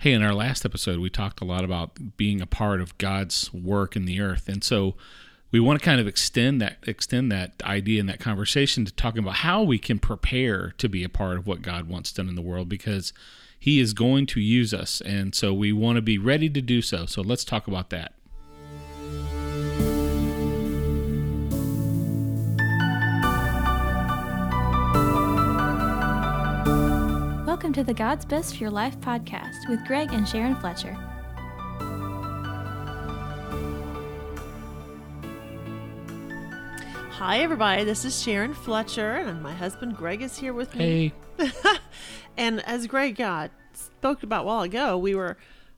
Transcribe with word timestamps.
Hey, 0.00 0.14
in 0.14 0.22
our 0.22 0.32
last 0.32 0.64
episode, 0.64 0.98
we 0.98 1.10
talked 1.10 1.42
a 1.42 1.44
lot 1.44 1.62
about 1.62 2.16
being 2.16 2.40
a 2.40 2.46
part 2.46 2.80
of 2.80 2.96
God's 2.96 3.52
work 3.52 3.96
in 3.96 4.06
the 4.06 4.18
earth, 4.18 4.48
and 4.48 4.64
so 4.64 4.94
we 5.50 5.60
want 5.60 5.78
to 5.78 5.84
kind 5.84 6.00
of 6.00 6.06
extend 6.06 6.58
that 6.62 6.78
extend 6.86 7.30
that 7.30 7.62
idea 7.62 8.00
and 8.00 8.08
that 8.08 8.18
conversation 8.18 8.86
to 8.86 8.94
talking 8.94 9.22
about 9.22 9.34
how 9.34 9.62
we 9.62 9.78
can 9.78 9.98
prepare 9.98 10.72
to 10.78 10.88
be 10.88 11.04
a 11.04 11.10
part 11.10 11.36
of 11.36 11.46
what 11.46 11.60
God 11.60 11.86
wants 11.86 12.14
done 12.14 12.30
in 12.30 12.34
the 12.34 12.40
world 12.40 12.66
because 12.66 13.12
He 13.58 13.78
is 13.78 13.92
going 13.92 14.24
to 14.28 14.40
use 14.40 14.72
us, 14.72 15.02
and 15.02 15.34
so 15.34 15.52
we 15.52 15.70
want 15.70 15.96
to 15.96 16.02
be 16.02 16.16
ready 16.16 16.48
to 16.48 16.62
do 16.62 16.80
so. 16.80 17.04
So 17.04 17.20
let's 17.20 17.44
talk 17.44 17.68
about 17.68 17.90
that. 17.90 18.14
Welcome 27.70 27.84
to 27.84 27.92
the 27.92 27.96
God's 27.96 28.24
Best 28.24 28.56
for 28.56 28.64
Your 28.64 28.72
Life 28.72 28.98
podcast 28.98 29.68
with 29.68 29.86
Greg 29.86 30.12
and 30.12 30.28
Sharon 30.28 30.56
Fletcher. 30.56 30.92
Hi, 37.12 37.38
everybody. 37.38 37.84
This 37.84 38.04
is 38.04 38.20
Sharon 38.20 38.54
Fletcher, 38.54 39.12
and 39.12 39.40
my 39.40 39.54
husband 39.54 39.96
Greg 39.96 40.20
is 40.20 40.36
here 40.36 40.52
with 40.52 40.74
me. 40.74 41.12
Hey, 41.38 41.52
And 42.36 42.60
as 42.66 42.88
Greg 42.88 43.14
got 43.14 43.52
spoke 43.72 44.24
about 44.24 44.42
a 44.42 44.46
while 44.48 44.62
ago, 44.62 44.98
we 44.98 45.14
were 45.14 45.36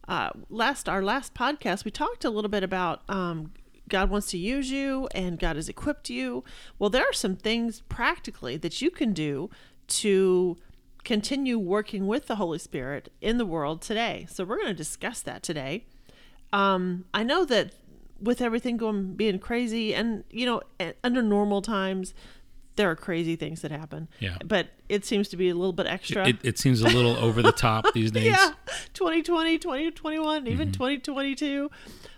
uh, 0.08 0.30
last 0.48 0.88
our 0.88 1.02
last 1.02 1.34
podcast. 1.34 1.84
We 1.84 1.90
talked 1.90 2.24
a 2.24 2.30
little 2.30 2.48
bit 2.48 2.62
about 2.62 3.02
um, 3.10 3.52
God 3.90 4.08
wants 4.08 4.30
to 4.30 4.38
use 4.38 4.70
you, 4.70 5.10
and 5.14 5.38
God 5.38 5.56
has 5.56 5.68
equipped 5.68 6.08
you. 6.08 6.42
Well, 6.78 6.88
there 6.88 7.04
are 7.04 7.12
some 7.12 7.36
things 7.36 7.82
practically 7.90 8.56
that 8.56 8.80
you 8.80 8.90
can 8.90 9.12
do 9.12 9.50
to 9.88 10.56
continue 11.04 11.58
working 11.58 12.06
with 12.06 12.26
the 12.26 12.36
Holy 12.36 12.58
Spirit 12.58 13.10
in 13.20 13.38
the 13.38 13.46
world 13.46 13.82
today. 13.82 14.26
So 14.30 14.44
we're 14.44 14.56
going 14.56 14.68
to 14.68 14.74
discuss 14.74 15.20
that 15.22 15.42
today. 15.42 15.84
Um, 16.52 17.06
I 17.12 17.22
know 17.22 17.44
that 17.46 17.72
with 18.20 18.40
everything 18.40 18.76
going 18.76 19.14
being 19.14 19.38
crazy, 19.38 19.94
and 19.94 20.22
you 20.30 20.46
know, 20.46 20.62
under 21.02 21.22
normal 21.22 21.60
times, 21.62 22.14
there 22.76 22.88
are 22.90 22.96
crazy 22.96 23.36
things 23.36 23.62
that 23.62 23.70
happen. 23.70 24.08
Yeah. 24.20 24.36
But 24.44 24.68
it 24.88 25.04
seems 25.04 25.28
to 25.30 25.36
be 25.36 25.48
a 25.48 25.54
little 25.54 25.72
bit 25.72 25.86
extra. 25.86 26.28
it, 26.28 26.36
it 26.42 26.58
seems 26.58 26.80
a 26.82 26.86
little 26.88 27.16
over 27.16 27.42
the 27.42 27.52
top 27.52 27.86
these 27.94 28.10
days. 28.10 28.26
yeah. 28.26 28.52
2020, 28.94 29.58
2021, 29.58 30.46
even 30.46 30.68
Mm-hmm. 30.68 30.72
2022 30.72 31.70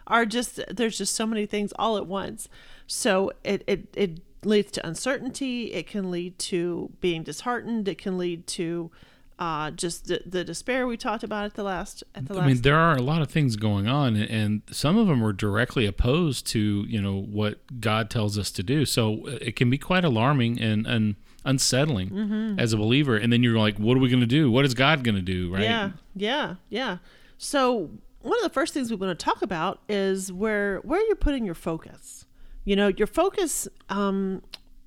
are 0.07 0.27
just 0.27 0.61
there's 0.71 0.99
just 0.99 1.15
so 1.15 1.27
many 1.27 1.47
things 1.47 1.73
all 1.79 1.97
at 1.97 2.07
once. 2.07 2.49
So 2.87 3.33
it 3.43 3.65
it 3.67 3.89
it 3.97 4.21
leads 4.45 4.71
to 4.73 4.87
uncertainty, 4.87 5.73
it 5.73 5.87
can 5.87 6.11
lead 6.11 6.39
to 6.41 6.91
being 7.01 7.23
disheartened, 7.23 7.89
it 7.89 7.99
can 7.99 8.19
lead 8.19 8.47
to 8.49 8.91
uh, 9.39 9.71
just 9.73 10.07
the, 10.07 10.23
the 10.25 10.45
despair 10.45 10.87
we 10.87 10.97
talked 10.97 11.25
about 11.25 11.45
at 11.45 11.55
the 11.55 11.63
last 11.65 12.05
at 12.15 12.27
the 12.27 12.35
last 12.35 12.45
I 12.45 12.47
mean, 12.47 12.63
there 12.63 12.77
are 12.77 12.95
a 12.95 13.03
lot 13.03 13.21
of 13.21 13.29
things 13.31 13.57
going 13.57 13.89
on, 13.89 14.15
and- 14.15 14.31
and 14.31 14.63
some 14.71 14.97
of 14.97 15.09
them 15.09 15.25
are 15.25 15.33
directly 15.33 15.87
opposed 15.87 16.47
to 16.49 16.85
you 16.89 17.03
know 17.03 17.17
what 17.21 17.81
God 17.81 18.11
tells 18.11 18.39
us 18.39 18.51
to 18.53 18.63
do. 18.63 18.85
So 18.85 19.27
uh, 19.27 19.39
it 19.41 19.57
can 19.57 19.71
be 19.71 19.79
quite 19.79 20.05
alarming 20.05 20.61
and 20.61 20.87
and 20.87 21.17
unsettling 21.45 22.11
Mm-hmm. 22.11 22.59
as 22.61 22.73
a 22.73 22.77
believer. 22.77 23.17
And 23.17 23.33
then 23.33 23.43
you're 23.43 23.59
like, 23.59 23.77
what 23.77 23.97
are 23.97 24.01
we 24.01 24.09
going 24.09 24.21
to 24.21 24.27
do? 24.27 24.51
What 24.51 24.65
is 24.65 24.73
God 24.73 25.03
going 25.05 25.17
to 25.17 25.21
do? 25.23 25.53
Right? 25.53 25.63
Yeah, 25.65 25.91
yeah, 26.15 26.55
yeah. 26.71 26.99
So 27.37 27.91
one 28.23 28.39
of 28.39 28.43
the 28.45 28.51
first 28.51 28.73
things 28.73 28.89
we 28.89 28.97
want 28.97 29.19
to 29.19 29.23
talk 29.25 29.43
about 29.43 29.81
is 29.89 30.33
where 30.33 30.79
where 30.79 31.05
you're 31.07 31.17
putting 31.17 31.45
your 31.45 31.55
focus. 31.57 32.25
You 32.65 32.77
know, 32.77 32.89
your 32.89 33.07
focus 33.07 33.69
um, 33.89 34.43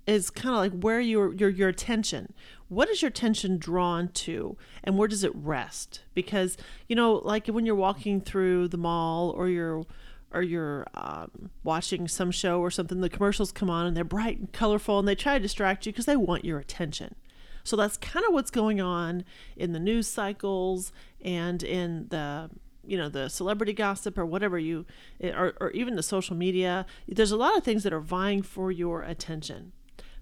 is 0.08 0.30
kind 0.30 0.56
of 0.56 0.60
like 0.60 0.84
where 0.84 1.00
your 1.00 1.34
your 1.34 1.50
your 1.50 1.70
attention. 1.70 2.34
What 2.70 2.90
is 2.90 3.02
your 3.02 3.10
attention 3.10 3.58
drawn 3.58 4.10
to, 4.10 4.58
and 4.84 4.98
where 4.98 5.08
does 5.08 5.24
it 5.24 5.32
rest? 5.36 6.02
Because 6.14 6.58
you 6.88 6.96
know, 6.96 7.16
like 7.24 7.48
when 7.48 7.66
you're 7.66 7.76
walking 7.76 8.22
through 8.22 8.70
the 8.70 8.78
mall 8.78 9.30
or 9.32 9.48
you're 9.48 9.86
or 10.32 10.42
you're 10.42 10.86
um, 10.94 11.50
watching 11.64 12.08
some 12.08 12.32
show 12.32 12.60
or 12.60 12.70
something, 12.70 13.00
the 13.00 13.10
commercials 13.10 13.52
come 13.52 13.70
on 13.70 13.86
and 13.86 13.96
they're 13.96 14.04
bright 14.04 14.40
and 14.40 14.52
colorful, 14.52 15.00
and 15.00 15.08
they 15.08 15.16
try 15.16 15.38
to 15.38 15.42
distract 15.42 15.86
you 15.86 15.92
because 15.92 16.06
they 16.06 16.18
want 16.18 16.44
your 16.44 16.60
attention. 16.60 17.16
So 17.64 17.76
that's 17.76 17.98
kind 17.98 18.26
of 18.26 18.34
what's 18.34 18.52
going 18.52 18.80
on 18.80 19.26
in 19.58 19.74
the 19.74 19.80
news 19.80 20.08
cycles 20.08 20.94
and 21.22 21.62
in 21.62 22.08
the 22.10 22.50
you 22.88 22.98
know 22.98 23.10
the 23.10 23.30
celebrity 23.30 23.74
gossip 23.74 24.18
or 24.18 24.26
whatever 24.26 24.58
you 24.58 24.86
or, 25.22 25.54
or 25.60 25.72
even 25.72 25.96
the 25.96 26.04
social 26.04 26.36
media. 26.36 26.86
There's 27.08 27.32
a 27.32 27.38
lot 27.38 27.58
of 27.58 27.64
things 27.64 27.84
that 27.84 27.94
are 27.94 28.00
vying 28.00 28.42
for 28.42 28.72
your 28.72 29.04
attention. 29.04 29.74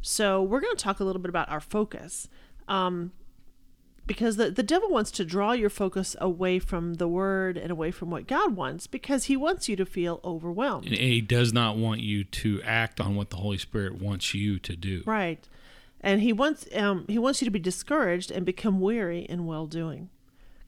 So 0.01 0.41
we're 0.43 0.61
going 0.61 0.75
to 0.75 0.83
talk 0.83 0.99
a 0.99 1.03
little 1.03 1.21
bit 1.21 1.29
about 1.29 1.49
our 1.49 1.59
focus. 1.59 2.29
Um, 2.67 3.11
because 4.07 4.35
the, 4.37 4.51
the 4.51 4.63
devil 4.63 4.89
wants 4.89 5.11
to 5.11 5.25
draw 5.25 5.53
your 5.53 5.69
focus 5.69 6.15
away 6.21 6.59
from 6.59 6.95
the 6.95 7.07
word 7.07 7.57
and 7.57 7.71
away 7.71 7.91
from 7.91 8.11
what 8.11 8.27
God 8.27 8.55
wants 8.55 8.87
because 8.87 9.25
he 9.25 9.35
wants 9.35 9.67
you 9.67 9.75
to 9.75 9.85
feel 9.85 10.19
overwhelmed. 10.23 10.85
And 10.85 10.95
he 10.95 11.21
does 11.21 11.51
not 11.51 11.77
want 11.77 12.01
you 12.01 12.23
to 12.23 12.61
act 12.63 13.01
on 13.01 13.15
what 13.15 13.31
the 13.31 13.37
Holy 13.37 13.57
Spirit 13.57 13.99
wants 13.99 14.33
you 14.33 14.59
to 14.59 14.75
do. 14.75 15.01
Right. 15.05 15.47
And 16.01 16.21
he 16.21 16.33
wants 16.33 16.67
um, 16.75 17.05
he 17.07 17.17
wants 17.17 17.41
you 17.41 17.45
to 17.45 17.51
be 17.51 17.59
discouraged 17.59 18.29
and 18.29 18.45
become 18.45 18.79
weary 18.79 19.21
in 19.21 19.47
well 19.47 19.65
doing. 19.65 20.09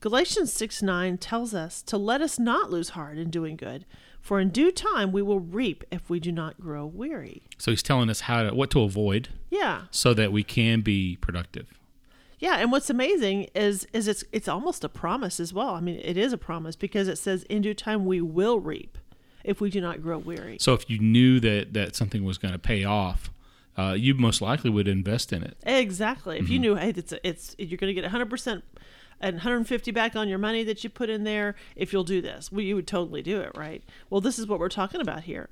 Galatians 0.00 0.52
6 0.52 0.82
9 0.82 1.18
tells 1.18 1.54
us 1.54 1.82
to 1.82 1.98
let 1.98 2.20
us 2.20 2.38
not 2.38 2.70
lose 2.70 2.90
heart 2.90 3.18
in 3.18 3.30
doing 3.30 3.56
good, 3.56 3.84
for 4.20 4.38
in 4.38 4.50
due 4.50 4.70
time 4.70 5.10
we 5.10 5.22
will 5.22 5.40
reap 5.40 5.84
if 5.90 6.08
we 6.08 6.20
do 6.20 6.30
not 6.30 6.60
grow 6.60 6.86
weary. 6.86 7.42
So 7.58 7.72
he's 7.72 7.82
telling 7.82 8.08
us 8.08 8.20
how 8.22 8.44
to 8.44 8.54
what 8.54 8.70
to 8.70 8.82
avoid 8.82 9.30
Yeah. 9.50 9.82
so 9.90 10.14
that 10.14 10.30
we 10.32 10.44
can 10.44 10.82
be 10.82 11.16
productive. 11.20 11.66
Yeah, 12.38 12.58
and 12.58 12.70
what's 12.70 12.88
amazing 12.88 13.48
is 13.56 13.88
is 13.92 14.06
it's 14.06 14.22
it's 14.30 14.46
almost 14.46 14.84
a 14.84 14.88
promise 14.88 15.40
as 15.40 15.52
well. 15.52 15.70
I 15.70 15.80
mean, 15.80 16.00
it 16.04 16.16
is 16.16 16.32
a 16.32 16.38
promise 16.38 16.76
because 16.76 17.08
it 17.08 17.18
says 17.18 17.42
in 17.44 17.62
due 17.62 17.74
time 17.74 18.06
we 18.06 18.20
will 18.20 18.60
reap 18.60 18.96
if 19.42 19.60
we 19.60 19.70
do 19.70 19.80
not 19.80 20.00
grow 20.02 20.18
weary. 20.18 20.58
So 20.60 20.74
if 20.74 20.88
you 20.88 21.00
knew 21.00 21.40
that 21.40 21.72
that 21.72 21.96
something 21.96 22.22
was 22.24 22.38
going 22.38 22.52
to 22.52 22.58
pay 22.60 22.84
off, 22.84 23.32
uh, 23.76 23.94
you 23.98 24.14
most 24.14 24.40
likely 24.40 24.70
would 24.70 24.86
invest 24.86 25.32
in 25.32 25.42
it. 25.42 25.56
Exactly. 25.64 26.38
If 26.38 26.48
you 26.48 26.60
knew, 26.60 26.76
hey, 26.76 26.90
it's 26.90 27.12
it's 27.24 27.56
you're 27.58 27.76
going 27.78 27.88
to 27.90 27.94
get 27.94 28.04
100 28.04 28.30
percent 28.30 28.62
and 29.20 29.36
150 29.36 29.90
back 29.90 30.14
on 30.16 30.28
your 30.28 30.38
money 30.38 30.62
that 30.64 30.82
you 30.84 30.90
put 30.90 31.10
in 31.10 31.24
there 31.24 31.54
if 31.76 31.92
you'll 31.92 32.04
do 32.04 32.20
this. 32.20 32.50
Well, 32.52 32.60
you 32.62 32.74
would 32.76 32.86
totally 32.86 33.22
do 33.22 33.40
it, 33.40 33.52
right? 33.56 33.82
Well, 34.10 34.20
this 34.20 34.38
is 34.38 34.46
what 34.46 34.58
we're 34.60 34.68
talking 34.68 35.00
about 35.00 35.24
here. 35.24 35.48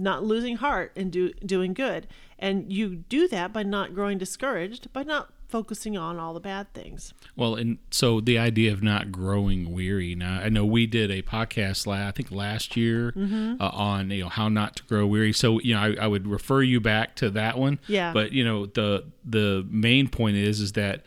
Not 0.00 0.22
losing 0.22 0.56
heart 0.56 0.92
and 0.94 1.10
do 1.10 1.32
doing 1.44 1.74
good, 1.74 2.06
and 2.38 2.72
you 2.72 2.96
do 3.08 3.26
that 3.28 3.52
by 3.52 3.64
not 3.64 3.94
growing 3.94 4.16
discouraged, 4.16 4.92
by 4.92 5.02
not 5.02 5.32
focusing 5.48 5.96
on 5.96 6.18
all 6.18 6.34
the 6.34 6.40
bad 6.40 6.72
things. 6.74 7.14
Well, 7.34 7.56
and 7.56 7.78
so 7.90 8.20
the 8.20 8.38
idea 8.38 8.70
of 8.72 8.80
not 8.82 9.10
growing 9.10 9.72
weary. 9.72 10.14
Now, 10.14 10.40
I 10.40 10.50
know 10.50 10.64
we 10.64 10.86
did 10.86 11.10
a 11.10 11.22
podcast, 11.22 11.84
la- 11.86 12.06
I 12.06 12.10
think 12.12 12.30
last 12.30 12.76
year, 12.76 13.10
Mm-hmm. 13.16 13.60
uh, 13.60 13.70
on 13.70 14.10
you 14.12 14.22
know 14.22 14.28
how 14.28 14.48
not 14.48 14.76
to 14.76 14.82
grow 14.84 15.04
weary. 15.04 15.32
So 15.32 15.58
you 15.62 15.74
know, 15.74 15.80
I, 15.80 15.96
I 16.02 16.06
would 16.06 16.28
refer 16.28 16.62
you 16.62 16.78
back 16.80 17.16
to 17.16 17.30
that 17.30 17.58
one. 17.58 17.80
Yeah. 17.88 18.12
But 18.12 18.30
you 18.30 18.44
know, 18.44 18.66
the 18.66 19.04
the 19.24 19.66
main 19.68 20.06
point 20.06 20.36
is 20.36 20.60
is 20.60 20.72
that 20.74 21.02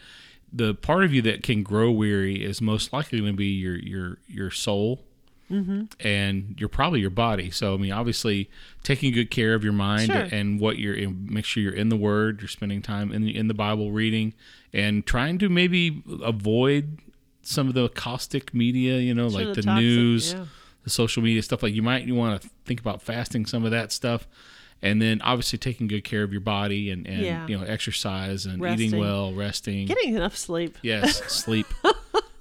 the 0.53 0.73
part 0.73 1.03
of 1.03 1.13
you 1.13 1.21
that 1.23 1.43
can 1.43 1.63
grow 1.63 1.89
weary 1.91 2.43
is 2.43 2.61
most 2.61 2.91
likely 2.91 3.19
going 3.19 3.33
to 3.33 3.37
be 3.37 3.45
your 3.47 3.77
your 3.77 4.17
your 4.27 4.51
soul. 4.51 5.03
Mm-hmm. 5.49 5.83
And 5.99 6.55
you're 6.57 6.69
probably 6.69 7.01
your 7.01 7.09
body. 7.09 7.51
So 7.51 7.73
I 7.73 7.77
mean, 7.77 7.91
obviously, 7.91 8.49
taking 8.83 9.11
good 9.11 9.29
care 9.29 9.53
of 9.53 9.65
your 9.65 9.73
mind 9.73 10.09
Sure. 10.09 10.27
and 10.31 10.61
what 10.61 10.77
you're 10.77 10.93
in, 10.93 11.27
make 11.29 11.43
sure 11.43 11.61
you're 11.61 11.73
in 11.73 11.89
the 11.89 11.97
Word, 11.97 12.39
you're 12.39 12.47
spending 12.47 12.81
time 12.81 13.11
in 13.11 13.23
the, 13.25 13.35
in 13.35 13.49
the 13.49 13.53
Bible 13.53 13.91
reading, 13.91 14.33
and 14.71 15.05
trying 15.05 15.37
to 15.39 15.49
maybe 15.49 16.03
avoid 16.23 16.99
some 17.41 17.67
of 17.67 17.73
the 17.73 17.89
caustic 17.89 18.53
media, 18.53 18.99
you 18.99 19.13
know, 19.13 19.27
Sure, 19.27 19.39
like 19.39 19.47
the 19.49 19.55
the, 19.55 19.61
toxic, 19.63 19.83
news, 19.83 20.33
yeah. 20.33 20.45
the 20.85 20.89
social 20.89 21.21
media 21.21 21.41
stuff. 21.41 21.63
Like 21.63 21.73
you 21.73 21.81
might 21.81 22.05
you 22.05 22.15
want 22.15 22.41
to 22.41 22.49
think 22.63 22.79
about 22.79 23.01
fasting 23.01 23.45
some 23.45 23.65
of 23.65 23.71
that 23.71 23.91
stuff, 23.91 24.29
and 24.81 25.01
then 25.01 25.21
obviously 25.21 25.59
taking 25.59 25.87
good 25.87 26.03
care 26.03 26.23
of 26.23 26.31
your 26.31 26.41
body 26.41 26.89
and 26.89 27.05
and 27.07 27.21
Yeah. 27.21 27.47
you 27.47 27.57
know 27.57 27.63
exercise 27.63 28.45
and 28.45 28.61
Resting. 28.61 28.87
eating 28.87 28.99
well, 28.99 29.33
resting. 29.33 29.85
Getting 29.87 30.15
enough 30.15 30.35
sleep. 30.37 30.77
yes, 30.81 31.17
sleep. 31.31 31.67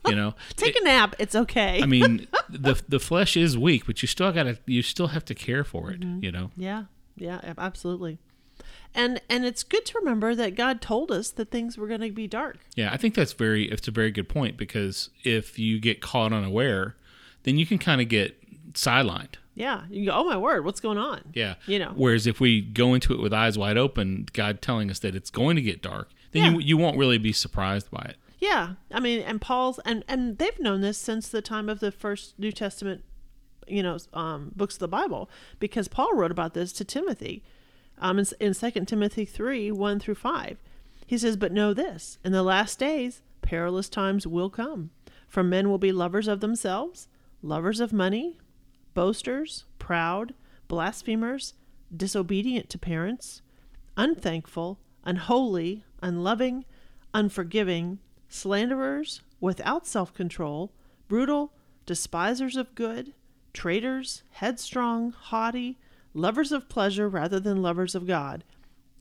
you 0.06 0.14
know, 0.16 0.34
Take 0.56 0.76
a 0.80 0.84
nap. 0.84 1.14
It's 1.18 1.34
okay. 1.34 1.80
I 1.82 1.86
mean, 1.86 2.26
the 2.48 2.80
the 2.88 2.98
flesh 3.00 3.36
is 3.36 3.56
weak, 3.58 3.86
but 3.86 4.02
you 4.02 4.08
still 4.08 4.32
got 4.32 4.44
to 4.44 4.58
you 4.66 4.82
still 4.82 5.08
have 5.08 5.24
to 5.26 5.34
care 5.34 5.64
for 5.64 5.90
it. 5.90 6.00
Mm-hmm. 6.00 6.24
You 6.24 6.32
know. 6.32 6.50
Yeah, 6.56 6.84
yeah, 7.16 7.54
absolutely. 7.58 8.18
And 8.92 9.20
and 9.30 9.44
it's 9.44 9.62
good 9.62 9.86
to 9.86 9.98
remember 9.98 10.34
that 10.34 10.56
God 10.56 10.80
told 10.80 11.12
us 11.12 11.30
that 11.30 11.50
things 11.52 11.78
were 11.78 11.86
going 11.86 12.00
to 12.00 12.10
be 12.10 12.26
dark. 12.26 12.58
Yeah, 12.74 12.90
I 12.92 12.96
think 12.96 13.14
that's 13.14 13.32
very 13.32 13.70
it's 13.70 13.86
a 13.86 13.92
very 13.92 14.10
good 14.10 14.28
point 14.28 14.56
because 14.56 15.10
if 15.22 15.58
you 15.58 15.78
get 15.78 16.00
caught 16.00 16.32
unaware, 16.32 16.96
then 17.44 17.56
you 17.56 17.66
can 17.66 17.78
kind 17.78 18.00
of 18.00 18.08
get 18.08 18.36
sidelined. 18.72 19.34
Yeah, 19.60 19.82
you 19.90 20.06
go, 20.06 20.12
oh 20.12 20.24
my 20.24 20.36
word, 20.36 20.64
what's 20.64 20.80
going 20.80 20.96
on? 20.98 21.20
Yeah. 21.34 21.54
You 21.66 21.78
know. 21.78 21.92
Whereas 21.94 22.26
if 22.26 22.40
we 22.40 22.60
go 22.62 22.94
into 22.94 23.12
it 23.12 23.20
with 23.20 23.32
eyes 23.32 23.58
wide 23.58 23.76
open, 23.76 24.26
God 24.32 24.62
telling 24.62 24.90
us 24.90 24.98
that 25.00 25.14
it's 25.14 25.30
going 25.30 25.56
to 25.56 25.62
get 25.62 25.82
dark, 25.82 26.08
then 26.32 26.42
you 26.54 26.58
Yeah. 26.60 26.66
you 26.66 26.76
won't 26.78 26.96
really 26.96 27.18
be 27.18 27.32
surprised 27.32 27.90
by 27.90 28.04
it. 28.10 28.16
Yeah, 28.38 28.74
I 28.90 29.00
mean, 29.00 29.20
and 29.20 29.38
Paul's 29.38 29.78
and 29.84 30.02
and 30.08 30.38
they've 30.38 30.58
known 30.58 30.80
this 30.80 30.96
since 30.96 31.28
the 31.28 31.42
time 31.42 31.68
of 31.68 31.80
the 31.80 31.92
first 31.92 32.38
New 32.38 32.52
Testament, 32.52 33.04
you 33.68 33.82
know, 33.82 33.98
um, 34.14 34.52
books 34.56 34.76
of 34.76 34.80
the 34.80 34.88
Bible, 34.88 35.28
because 35.58 35.88
Paul 35.88 36.14
wrote 36.14 36.30
about 36.30 36.54
this 36.54 36.72
to 36.72 36.84
Timothy, 36.84 37.42
um, 37.98 38.18
in, 38.18 38.24
in 38.40 38.54
Second 38.54 38.86
Timothy 38.86 39.26
three 39.26 39.70
one 39.70 40.00
through 40.00 40.14
five. 40.14 40.56
He 41.06 41.18
says, 41.18 41.36
"But 41.36 41.52
know 41.52 41.74
this: 41.74 42.16
in 42.24 42.32
the 42.32 42.42
last 42.42 42.78
days, 42.78 43.20
perilous 43.42 43.90
times 43.90 44.26
will 44.26 44.48
come. 44.48 44.88
For 45.28 45.42
men 45.42 45.68
will 45.68 45.78
be 45.78 45.92
lovers 45.92 46.26
of 46.26 46.40
themselves, 46.40 47.08
lovers 47.42 47.78
of 47.78 47.92
money, 47.92 48.38
boasters, 48.94 49.64
proud, 49.78 50.34
blasphemers, 50.68 51.54
disobedient 51.94 52.68
to 52.70 52.78
parents, 52.78 53.42
unthankful, 53.96 54.78
unholy, 55.04 55.84
unloving, 56.02 56.64
unforgiving, 57.14 57.98
slanderers, 58.28 59.22
without 59.40 59.86
self 59.86 60.14
control, 60.14 60.72
brutal, 61.08 61.52
despisers 61.86 62.56
of 62.56 62.74
good, 62.74 63.14
traitors, 63.52 64.22
headstrong, 64.32 65.10
haughty, 65.12 65.78
lovers 66.14 66.52
of 66.52 66.68
pleasure 66.68 67.08
rather 67.08 67.40
than 67.40 67.62
lovers 67.62 67.94
of 67.94 68.06
God, 68.06 68.44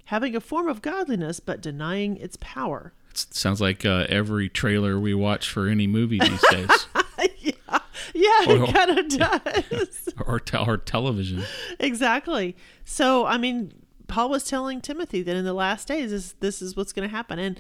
having 0.05 0.35
a 0.35 0.41
form 0.41 0.67
of 0.67 0.81
godliness 0.81 1.39
but 1.39 1.61
denying 1.61 2.17
its 2.17 2.37
power. 2.39 2.93
It 3.11 3.27
sounds 3.31 3.59
like 3.59 3.85
uh, 3.85 4.05
every 4.09 4.49
trailer 4.49 4.99
we 4.99 5.13
watch 5.13 5.49
for 5.49 5.67
any 5.67 5.87
movie 5.87 6.19
these 6.19 6.43
days, 6.51 6.87
yeah, 7.39 7.51
yeah, 8.13 8.29
Or- 8.47 8.63
it 8.63 8.73
kind 8.73 8.99
of 8.99 9.07
does. 9.09 10.09
or, 10.25 10.39
te- 10.39 10.57
or 10.57 10.77
television. 10.77 11.43
exactly. 11.79 12.55
So, 12.85 13.25
I 13.25 13.37
mean, 13.37 13.71
Paul 14.07 14.29
was 14.29 14.43
telling 14.43 14.81
Timothy 14.81 15.21
that 15.23 15.35
in 15.35 15.45
the 15.45 15.53
last 15.53 15.87
days, 15.87 16.11
this, 16.11 16.33
this 16.39 16.61
is 16.61 16.75
what's 16.75 16.93
going 16.93 17.07
to 17.07 17.15
happen, 17.15 17.39
and 17.39 17.59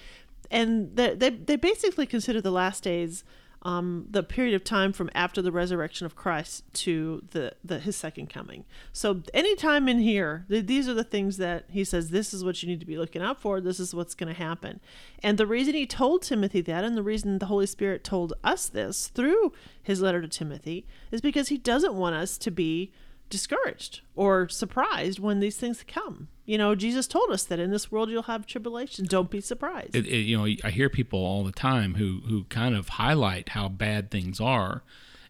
and 0.51 0.95
they, 0.95 1.13
they 1.13 1.29
they 1.29 1.55
basically 1.55 2.07
consider 2.07 2.41
the 2.41 2.51
last 2.51 2.81
days 2.83 3.23
um, 3.61 4.07
the 4.09 4.23
period 4.23 4.55
of 4.55 4.63
time 4.63 4.93
from 4.93 5.09
after 5.13 5.41
the 5.41 5.51
resurrection 5.51 6.05
of 6.05 6.15
Christ 6.15 6.63
to 6.75 7.23
the, 7.31 7.53
the 7.63 7.79
his 7.79 7.95
second 7.95 8.29
coming. 8.29 8.63
So, 8.93 9.21
anytime 9.33 9.89
in 9.89 9.99
here, 9.99 10.45
th- 10.49 10.65
these 10.65 10.87
are 10.87 10.93
the 10.93 11.03
things 11.03 11.37
that 11.37 11.65
he 11.69 11.83
says. 11.83 12.09
This 12.09 12.33
is 12.33 12.43
what 12.43 12.63
you 12.63 12.69
need 12.69 12.79
to 12.79 12.85
be 12.85 12.97
looking 12.97 13.21
out 13.21 13.41
for. 13.41 13.59
This 13.59 13.79
is 13.79 13.93
what's 13.93 14.15
going 14.15 14.33
to 14.33 14.39
happen. 14.39 14.79
And 15.21 15.37
the 15.37 15.47
reason 15.47 15.73
he 15.73 15.85
told 15.85 16.21
Timothy 16.21 16.61
that, 16.61 16.83
and 16.83 16.95
the 16.95 17.03
reason 17.03 17.39
the 17.39 17.47
Holy 17.47 17.65
Spirit 17.65 18.03
told 18.03 18.33
us 18.43 18.69
this 18.69 19.09
through 19.09 19.51
his 19.83 20.01
letter 20.01 20.21
to 20.21 20.27
Timothy, 20.27 20.85
is 21.11 21.19
because 21.19 21.49
he 21.49 21.57
doesn't 21.57 21.93
want 21.93 22.15
us 22.15 22.37
to 22.37 22.51
be 22.51 22.93
discouraged 23.29 24.01
or 24.15 24.49
surprised 24.49 25.19
when 25.19 25.39
these 25.39 25.57
things 25.57 25.83
come. 25.87 26.27
You 26.45 26.57
know, 26.57 26.73
Jesus 26.75 27.07
told 27.07 27.29
us 27.31 27.43
that 27.43 27.59
in 27.59 27.69
this 27.71 27.91
world 27.91 28.09
you'll 28.09 28.23
have 28.23 28.45
tribulation. 28.47 29.05
Don't 29.05 29.29
be 29.29 29.39
surprised. 29.41 29.95
It, 29.95 30.05
it, 30.07 30.21
you 30.21 30.37
know, 30.37 30.45
I 30.63 30.71
hear 30.71 30.89
people 30.89 31.19
all 31.19 31.43
the 31.43 31.51
time 31.51 31.95
who 31.95 32.21
who 32.27 32.45
kind 32.45 32.75
of 32.75 32.89
highlight 32.89 33.49
how 33.49 33.69
bad 33.69 34.09
things 34.09 34.39
are, 34.39 34.83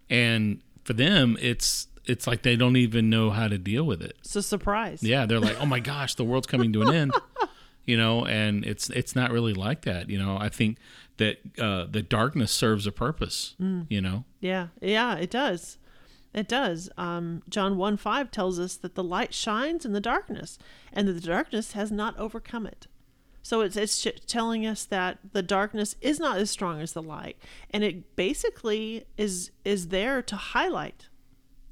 and 0.10 0.62
for 0.84 0.94
them, 0.94 1.38
it's 1.42 1.88
it's 2.06 2.26
like 2.26 2.42
they 2.44 2.56
don't 2.56 2.78
even 2.78 3.10
know 3.10 3.30
how 3.32 3.48
to 3.48 3.58
deal 3.58 3.84
with 3.84 4.02
it. 4.02 4.16
it's 4.22 4.36
a 4.36 4.42
surprise. 4.42 5.04
Yeah, 5.04 5.26
they're 5.26 5.40
like, 5.40 5.58
"Oh 5.62 5.66
my 5.66 5.80
gosh, 5.80 6.16
the 6.16 6.24
world's 6.24 6.48
coming 6.48 6.72
to 6.74 6.82
an 6.84 6.94
end," 6.94 7.14
you 7.86 7.98
know, 7.98 8.26
and 8.26 8.66
it's 8.66 8.90
it's 8.90 9.16
not 9.16 9.32
really 9.32 9.54
like 9.54 9.82
that. 9.82 10.10
You 10.10 10.18
know, 10.20 10.38
I 10.40 10.50
think 10.50 10.78
that 11.18 11.40
uh, 11.60 11.86
the 11.92 12.02
darkness 12.02 12.52
serves 12.52 12.88
a 12.88 12.92
purpose. 12.94 13.56
You 13.90 14.00
know, 14.00 14.24
Yeah, 14.40 14.68
yeah, 14.82 15.16
it 15.16 15.30
does. 15.30 15.78
It 16.34 16.48
does. 16.48 16.90
Um, 16.98 17.42
John 17.50 17.76
1 17.78 17.98
5 17.98 18.30
tells 18.32 18.60
us 18.60 18.76
that 18.78 18.96
the 18.96 19.04
light 19.04 19.34
shines 19.34 19.86
in 19.86 19.94
the 19.94 20.00
darkness 20.02 20.58
and 20.94 21.08
that 21.08 21.14
the 21.14 21.22
darkness 21.28 21.72
has 21.72 21.92
not 21.92 22.18
overcome 22.18 22.66
it. 22.68 22.88
So 23.42 23.62
it's, 23.62 23.76
it's 23.76 24.06
telling 24.28 24.66
us 24.66 24.86
that 24.86 25.18
the 25.32 25.42
darkness 25.42 25.96
is 26.02 26.20
not 26.20 26.38
as 26.38 26.52
strong 26.52 26.82
as 26.82 26.94
the 26.94 27.02
light. 27.02 27.38
And 27.72 27.84
it 27.84 28.16
basically 28.16 29.06
is 29.18 29.52
is 29.66 29.88
there 29.88 30.22
to 30.22 30.36
highlight 30.36 31.08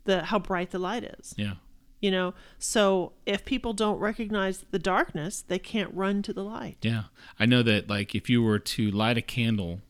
the 0.06 0.24
how 0.26 0.40
bright 0.40 0.72
the 0.72 0.80
light 0.80 1.04
is. 1.04 1.36
yeah, 1.38 1.56
You 2.00 2.10
know, 2.12 2.34
so 2.58 3.12
if 3.26 3.46
people 3.46 3.74
don't 3.74 4.00
recognize 4.00 4.66
the 4.72 4.80
darkness, 4.80 5.44
they 5.48 5.60
can't 5.60 5.94
run 5.94 6.22
to 6.24 6.34
the 6.34 6.44
light. 6.44 6.78
yeah. 6.82 7.04
I 7.40 7.46
know 7.46 7.62
that 7.64 7.90
like 7.90 8.16
if 8.16 8.30
you 8.30 8.42
were 8.42 8.60
to 8.60 8.90
light 8.90 9.18
a 9.18 9.22
candle 9.22 9.82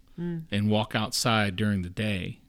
and 0.51 0.67
walk 0.69 0.95
outside 0.95 1.55
during 1.55 1.83
the 1.83 1.89
day, 1.91 2.39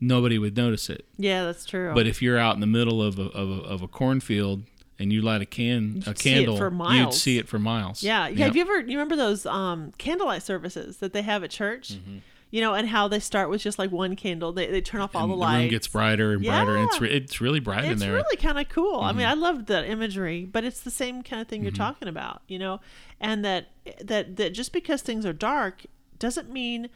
nobody 0.00 0.38
would 0.38 0.56
notice 0.56 0.88
it. 0.90 1.04
Yeah, 1.16 1.44
that's 1.44 1.64
true. 1.64 1.92
But 1.94 2.06
if 2.06 2.22
you're 2.22 2.38
out 2.38 2.54
in 2.54 2.60
the 2.60 2.66
middle 2.66 3.02
of 3.02 3.18
a, 3.18 3.24
of 3.30 3.50
a, 3.50 3.62
of 3.62 3.82
a 3.82 3.88
cornfield 3.88 4.62
and 4.98 5.12
you 5.12 5.22
light 5.22 5.42
a 5.42 5.46
can 5.46 6.02
a 6.06 6.10
You'd 6.10 6.18
see 6.18 6.30
candle, 6.34 6.56
for 6.56 6.72
you'd 6.92 7.14
see 7.14 7.38
it 7.38 7.48
for 7.48 7.58
miles. 7.58 8.02
Yeah, 8.02 8.28
yeah. 8.28 8.46
Have 8.46 8.56
you 8.56 8.62
ever 8.62 8.80
you 8.80 8.98
remember 8.98 9.16
those 9.16 9.46
um, 9.46 9.92
candlelight 9.98 10.42
services 10.42 10.96
that 10.98 11.12
they 11.12 11.22
have 11.22 11.44
at 11.44 11.50
church? 11.50 11.96
You 12.50 12.62
know, 12.62 12.72
and 12.72 12.88
how 12.88 13.08
they 13.08 13.20
start 13.20 13.50
with 13.50 13.60
just 13.60 13.78
like 13.78 13.90
one 13.92 14.16
candle. 14.16 14.52
They 14.52 14.66
they 14.68 14.80
turn 14.80 15.02
off 15.02 15.14
all 15.14 15.24
And 15.24 15.32
the 15.32 15.36
the 15.36 15.40
lights. 15.40 15.60
room 15.60 15.68
gets 15.68 15.86
brighter 15.86 16.32
and 16.32 16.42
brighter. 16.42 16.76
and 16.76 16.88
it's 16.88 16.98
re- 16.98 17.10
it's 17.10 17.40
really 17.42 17.60
bright 17.60 17.84
in 17.84 17.98
there. 17.98 18.16
it's 18.16 18.24
really 18.24 18.36
kind 18.42 18.58
of 18.58 18.70
cool. 18.70 19.00
I 19.00 19.12
mean, 19.12 19.20
Mm-hmm. 19.26 19.30
I 19.30 19.34
loved 19.34 19.66
that 19.66 19.84
imagery, 19.84 20.46
but 20.46 20.64
it's 20.64 20.80
the 20.80 20.90
same 20.90 21.22
kind 21.22 21.42
of 21.42 21.48
thing 21.48 21.62
you're 21.62 21.70
talking 21.72 22.08
about, 22.08 22.40
you 22.48 22.58
know, 22.58 22.80
and 23.20 23.44
that 23.44 23.66
that 24.02 24.36
that 24.36 24.54
just 24.54 24.72
because 24.72 25.02
things 25.02 25.26
are 25.26 25.34
dark 25.34 25.84
doesn't 26.18 26.50
mean 26.50 26.88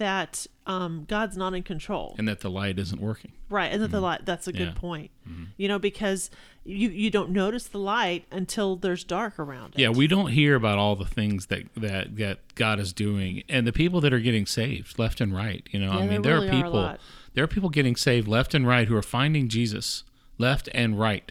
that 0.00 0.46
um, 0.66 1.04
God's 1.08 1.36
not 1.36 1.54
in 1.54 1.62
control. 1.62 2.14
and 2.18 2.26
that 2.28 2.40
the 2.40 2.50
light 2.50 2.78
isn't 2.78 3.00
working. 3.00 3.32
Right, 3.48 3.72
and 3.72 3.80
that 3.82 3.90
the 3.90 4.00
light 4.00 4.24
that's 4.24 4.46
a 4.48 4.52
good 4.52 4.68
Yeah. 4.68 4.74
point. 4.74 5.10
You 5.56 5.68
know, 5.68 5.78
because 5.78 6.30
you 6.64 6.88
you 6.90 7.10
don't 7.10 7.30
notice 7.30 7.66
the 7.68 7.78
light 7.78 8.24
until 8.32 8.76
there's 8.76 9.04
dark 9.04 9.38
around 9.38 9.74
it. 9.74 9.80
Yeah, 9.80 9.90
we 9.90 10.06
don't 10.06 10.30
hear 10.32 10.54
about 10.56 10.78
all 10.78 10.96
the 10.96 11.04
things 11.06 11.46
that 11.46 11.72
that 11.76 12.16
that 12.16 12.54
God 12.56 12.80
is 12.80 12.92
doing 12.92 13.42
and 13.48 13.66
the 13.66 13.72
people 13.72 14.00
that 14.00 14.12
are 14.12 14.20
getting 14.20 14.46
saved 14.46 14.98
left 14.98 15.20
and 15.20 15.34
right. 15.34 15.66
You 15.70 15.78
know, 15.80 15.92
I 15.92 16.06
mean, 16.06 16.22
there 16.22 16.34
really 16.34 16.48
are 16.48 16.50
are 16.50 16.62
people 16.62 16.72
lot. 16.72 17.00
there 17.34 17.44
are 17.44 17.48
people 17.48 17.70
getting 17.70 17.94
saved 17.96 18.26
left 18.28 18.54
and 18.54 18.66
right 18.66 18.88
who 18.88 18.96
are 18.96 19.02
finding 19.02 19.48
Jesus 19.48 20.02
left 20.38 20.68
and 20.74 20.98
right 20.98 21.30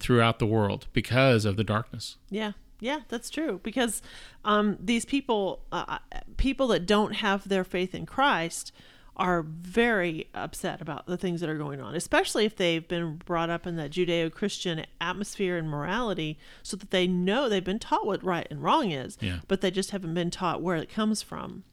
throughout 0.00 0.38
the 0.38 0.46
world 0.46 0.86
because 0.92 1.44
of 1.44 1.56
the 1.56 1.64
darkness. 1.64 2.16
Yeah, 2.30 2.52
yeah, 2.80 3.00
that's 3.08 3.30
true. 3.30 3.60
Because 3.62 4.02
um, 4.44 4.76
these 4.80 5.04
people, 5.04 5.60
uh, 5.72 5.98
people 6.36 6.68
that 6.68 6.86
don't 6.86 7.14
have 7.16 7.48
their 7.48 7.64
faith 7.64 7.94
in 7.94 8.06
Christ, 8.06 8.72
are 9.16 9.42
very 9.42 10.28
upset 10.32 10.80
about 10.80 11.06
the 11.06 11.16
things 11.16 11.40
that 11.40 11.50
are 11.50 11.58
going 11.58 11.80
on, 11.80 11.96
especially 11.96 12.44
if 12.44 12.54
they've 12.54 12.86
been 12.86 13.16
brought 13.24 13.50
up 13.50 13.66
in 13.66 13.74
that 13.74 13.90
Judeo-Christian 13.90 14.86
atmosphere 15.00 15.56
and 15.56 15.68
morality, 15.68 16.38
so 16.62 16.76
that 16.76 16.90
they 16.92 17.08
know 17.08 17.48
they've 17.48 17.64
been 17.64 17.80
taught 17.80 18.06
what 18.06 18.22
right 18.22 18.46
and 18.48 18.62
wrong 18.62 18.92
is, 18.92 19.18
Yeah. 19.20 19.40
but 19.48 19.60
they 19.60 19.72
just 19.72 19.90
haven't 19.90 20.14
been 20.14 20.30
taught 20.30 20.62
where 20.62 20.76
it 20.76 20.88
comes 20.88 21.20
from, 21.20 21.64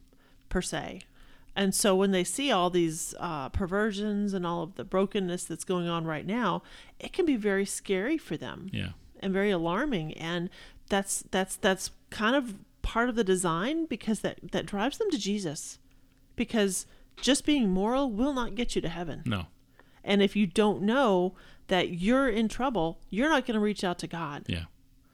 per 0.48 0.60
se. 0.60 1.02
And 1.54 1.72
so 1.72 1.94
when 1.94 2.10
they 2.10 2.24
see 2.24 2.50
all 2.50 2.68
these 2.68 3.14
uh, 3.20 3.48
perversions 3.50 4.34
and 4.34 4.44
all 4.44 4.64
of 4.64 4.74
the 4.74 4.84
brokenness 4.84 5.44
that's 5.44 5.64
going 5.64 5.86
on 5.88 6.04
right 6.04 6.26
now, 6.26 6.62
it 6.98 7.12
can 7.12 7.24
be 7.26 7.36
very 7.36 7.64
scary 7.64 8.18
for 8.18 8.36
them 8.36 8.68
Yeah. 8.72 8.90
and 9.20 9.32
very 9.32 9.52
alarming 9.52 10.14
and 10.14 10.50
that's 10.88 11.24
that's 11.30 11.56
that's 11.56 11.90
kind 12.10 12.36
of 12.36 12.54
part 12.82 13.08
of 13.08 13.16
the 13.16 13.24
design 13.24 13.86
because 13.86 14.20
that 14.20 14.38
that 14.52 14.66
drives 14.66 14.98
them 14.98 15.10
to 15.10 15.18
Jesus. 15.18 15.78
Because 16.36 16.86
just 17.20 17.46
being 17.46 17.70
moral 17.70 18.10
will 18.10 18.32
not 18.32 18.54
get 18.54 18.74
you 18.76 18.82
to 18.82 18.88
heaven. 18.88 19.22
No. 19.24 19.46
and 20.04 20.22
if 20.22 20.36
you 20.36 20.46
don't 20.46 20.82
know 20.82 21.34
that 21.68 21.90
you're 21.90 22.28
in 22.28 22.46
trouble 22.48 23.00
you're 23.10 23.28
not 23.28 23.44
going 23.46 23.54
to 23.54 23.60
reach 23.60 23.82
out 23.82 23.98
to 24.00 24.06
God. 24.06 24.44
Yeah. 24.46 24.64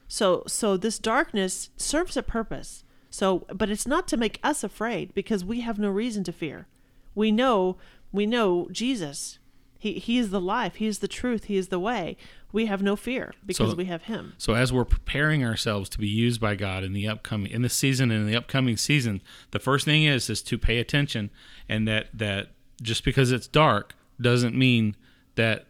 so 0.09 0.43
so 0.47 0.77
this 0.77 0.99
darkness 0.99 1.71
serves 1.77 2.17
a 2.17 2.23
purpose. 2.23 2.85
So 3.09 3.47
but 3.55 3.71
it's 3.71 3.87
not 3.87 4.09
to 4.09 4.17
make 4.17 4.39
us 4.43 4.63
afraid 4.65 5.15
because 5.15 5.45
we 5.45 5.61
have 5.61 5.79
no 5.79 5.91
reason 5.91 6.25
to 6.25 6.33
fear. 6.33 6.67
We 7.15 7.31
know 7.33 7.77
we 8.11 8.27
know 8.27 8.69
Jesus 8.71 9.39
he 9.83 9.95
he 9.95 10.17
is 10.17 10.31
the 10.31 10.41
life. 10.41 10.77
He 10.77 10.87
is 10.87 11.01
the 11.01 11.09
truth. 11.09 11.45
He 11.45 11.57
is 11.57 11.69
the 11.69 11.81
way. 11.81 12.17
We 12.53 12.67
have 12.67 12.83
no 12.83 12.95
fear 12.95 13.35
because 13.45 13.71
So- 13.71 13.77
we 13.77 13.87
have 13.87 14.05
him. 14.05 14.35
So 14.39 14.55
as 14.55 14.73
we're 14.73 14.85
preparing 14.85 15.45
ourselves 15.45 15.89
to 15.91 15.99
be 15.99 16.07
used 16.07 16.41
by 16.41 16.55
God 16.55 16.85
in 16.85 16.93
the 16.93 17.09
upcoming 17.09 17.51
in 17.51 17.63
the 17.63 17.69
season 17.69 18.13
and 18.13 18.21
in 18.21 18.27
the 18.29 18.37
upcoming 18.37 18.77
season, 18.77 19.21
the 19.51 19.59
first 19.59 19.85
thing 19.85 20.05
is 20.05 20.31
is 20.31 20.41
to 20.43 20.57
pay 20.57 20.79
attention. 20.79 21.31
And 21.69 21.89
that 21.89 22.07
that 22.15 22.51
just 22.81 23.05
because 23.05 23.33
it's 23.33 23.49
dark 23.49 23.97
doesn't 24.21 24.55
mean 24.57 24.95
that 25.35 25.67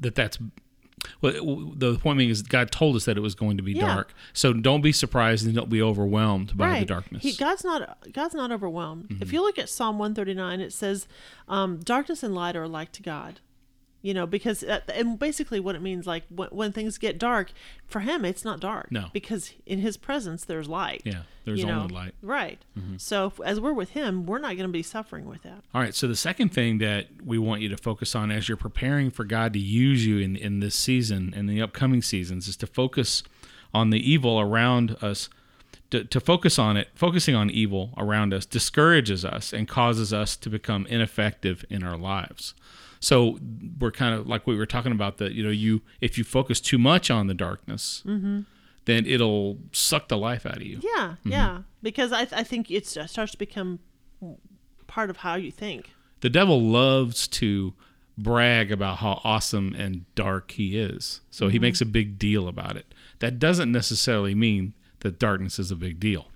that 0.00 0.16
that's 0.16 0.38
well 1.20 1.72
the 1.76 1.98
point 1.98 2.18
being 2.18 2.30
is 2.30 2.42
God 2.42 2.70
told 2.70 2.96
us 2.96 3.04
that 3.06 3.16
it 3.16 3.20
was 3.20 3.34
going 3.34 3.56
to 3.56 3.62
be 3.62 3.72
Yeah. 3.72 3.86
dark. 3.86 4.14
So 4.32 4.52
don't 4.52 4.82
be 4.82 4.92
surprised 4.92 5.46
and 5.46 5.54
don't 5.54 5.70
be 5.70 5.82
overwhelmed 5.82 6.56
by 6.56 6.80
the 6.80 6.86
darkness. 6.86 7.20
Mm-hmm. 7.22 7.28
He, 7.28 7.36
God's 7.36 7.64
not 7.64 7.98
God's 8.12 8.34
not 8.34 8.52
overwhelmed. 8.52 9.16
If 9.20 9.32
you 9.32 9.40
look 9.42 9.58
at 9.58 9.68
Psalm 9.68 9.98
139, 9.98 10.60
it 10.60 10.72
says, 10.72 11.06
um, 11.48 11.78
"Darkness 11.80 12.22
and 12.22 12.34
light 12.34 12.56
are 12.56 12.64
alike 12.64 12.92
to 12.92 13.02
God." 13.02 13.40
You 14.02 14.14
know, 14.14 14.26
because 14.26 14.64
uh, 14.64 14.80
and 14.92 15.16
basically 15.16 15.60
what 15.60 15.76
it 15.76 15.80
means, 15.80 16.06
like 16.06 16.24
when, 16.28 16.48
when 16.48 16.72
things 16.72 16.98
get 16.98 17.18
dark, 17.18 17.52
for 17.86 18.00
Him 18.00 18.24
it's 18.24 18.44
not 18.44 18.58
dark. 18.58 18.90
No. 18.90 19.06
because 19.12 19.52
in 19.64 19.78
His 19.78 19.96
presence 19.96 20.44
there's 20.44 20.68
light. 20.68 21.02
yeah, 21.04 21.22
there's 21.44 21.60
you 21.60 21.70
only 21.70 21.94
light. 21.94 22.14
Mm-hmm. 22.18 22.26
Right. 22.28 22.58
So 22.96 23.26
if, 23.26 23.40
as 23.40 23.60
we're 23.60 23.72
with 23.72 23.90
Him, 23.90 24.26
we're 24.26 24.40
not 24.40 24.56
going 24.56 24.66
to 24.66 24.68
be 24.68 24.82
suffering 24.82 25.26
with 25.26 25.42
that. 25.44 25.62
All 25.72 25.80
right. 25.80 25.94
So 25.94 26.08
the 26.08 26.16
second 26.16 26.48
thing 26.48 26.78
that 26.78 27.06
we 27.24 27.38
want 27.38 27.60
you 27.62 27.68
to 27.68 27.76
focus 27.76 28.16
on 28.16 28.32
as 28.32 28.48
you're 28.48 28.56
preparing 28.56 29.10
for 29.10 29.22
God 29.24 29.52
to 29.52 29.60
use 29.60 30.04
you 30.04 30.18
in, 30.18 30.34
in 30.34 30.58
this 30.58 30.74
season 30.74 31.32
and 31.36 31.48
the 31.48 31.62
upcoming 31.62 32.02
seasons 32.02 32.48
is 32.48 32.56
to 32.56 32.66
focus 32.66 33.22
on 33.72 33.90
the 33.90 34.10
evil 34.10 34.40
around 34.40 34.96
us. 35.00 35.28
To, 35.90 36.04
to 36.04 36.20
focus 36.20 36.58
on 36.58 36.78
it, 36.78 36.88
focusing 36.94 37.34
on 37.34 37.50
evil 37.50 37.92
around 37.98 38.32
us 38.32 38.46
discourages 38.46 39.26
us 39.26 39.52
and 39.52 39.68
causes 39.68 40.10
us 40.10 40.36
to 40.36 40.48
become 40.48 40.86
ineffective 40.86 41.66
in 41.68 41.82
our 41.84 41.98
lives. 41.98 42.54
So 43.04 43.38
we're 43.80 43.90
kind 43.90 44.14
of 44.14 44.28
like 44.28 44.46
we 44.46 44.56
were 44.56 44.64
talking 44.66 44.92
about 44.92 45.18
that. 45.18 45.32
You 45.32 45.42
know, 45.42 45.50
you 45.50 45.82
if 46.00 46.16
you 46.16 46.22
focus 46.24 46.60
too 46.60 46.78
much 46.78 47.10
on 47.10 47.26
the 47.26 47.34
darkness, 47.34 48.02
then 48.04 48.46
it'll 49.06 49.58
suck 49.72 50.06
the 50.08 50.16
life 50.16 50.46
out 50.46 50.56
of 50.58 50.62
you. 50.62 50.78
Yeah, 50.82 51.16
Mm-hmm. 51.20 51.30
yeah. 51.32 51.62
Because 51.82 52.12
I 52.12 52.22
I 52.32 52.44
think 52.44 52.70
it 52.70 52.86
starts 52.86 53.32
to 53.32 53.38
become 53.38 53.80
part 54.86 55.10
of 55.10 55.18
how 55.18 55.34
you 55.34 55.50
think. 55.50 55.90
The 56.20 56.30
devil 56.30 56.60
loves 56.60 57.26
to 57.28 57.74
brag 58.16 58.70
about 58.70 58.98
how 58.98 59.20
awesome 59.24 59.74
and 59.74 60.04
dark 60.14 60.52
he 60.52 60.78
is. 60.78 61.22
So 61.30 61.48
he 61.48 61.58
makes 61.58 61.80
a 61.80 61.86
big 61.86 62.18
deal 62.18 62.46
about 62.46 62.76
it. 62.76 62.94
That 63.18 63.38
doesn't 63.40 63.72
necessarily 63.72 64.34
mean 64.34 64.74
that 65.00 65.18
darkness 65.18 65.58
is 65.58 65.70
a 65.72 65.76
big 65.76 65.98
deal. 65.98 66.28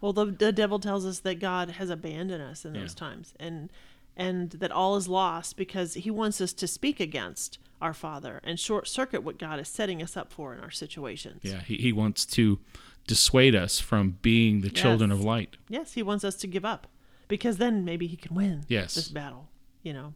Well, 0.00 0.12
the, 0.12 0.24
the 0.26 0.52
devil 0.52 0.78
tells 0.80 1.06
us 1.06 1.20
that 1.20 1.38
God 1.38 1.70
has 1.72 1.90
abandoned 1.90 2.42
us 2.42 2.64
in 2.64 2.72
those 2.72 2.94
Yeah. 2.94 2.98
times, 3.08 3.34
and 3.38 3.70
and 4.16 4.50
that 4.52 4.72
all 4.72 4.96
is 4.96 5.08
lost 5.08 5.56
because 5.56 5.94
He 5.94 6.10
wants 6.10 6.40
us 6.40 6.52
to 6.54 6.66
speak 6.66 7.00
against 7.00 7.58
our 7.80 7.92
Father 7.92 8.40
and 8.42 8.58
short 8.58 8.88
circuit 8.88 9.22
what 9.22 9.38
God 9.38 9.60
is 9.60 9.68
setting 9.68 10.02
us 10.02 10.16
up 10.16 10.32
for 10.32 10.54
in 10.54 10.60
our 10.60 10.70
situations. 10.70 11.40
Yeah, 11.42 11.60
he, 11.60 11.76
he 11.76 11.92
wants 11.92 12.24
to 12.26 12.58
dissuade 13.06 13.54
us 13.54 13.78
from 13.78 14.18
being 14.22 14.62
the 14.62 14.70
children 14.70 15.12
of 15.12 15.20
light. 15.22 15.56
Yes, 15.68 15.92
He 15.92 16.02
wants 16.02 16.24
us 16.24 16.36
to 16.36 16.46
give 16.46 16.64
up 16.64 16.86
because 17.28 17.58
then 17.58 17.84
maybe 17.84 18.06
He 18.06 18.16
can 18.16 18.34
win 18.34 18.64
Yes. 18.68 18.94
this 18.94 19.08
battle. 19.08 19.48
You 19.82 19.92
know. 19.92 20.14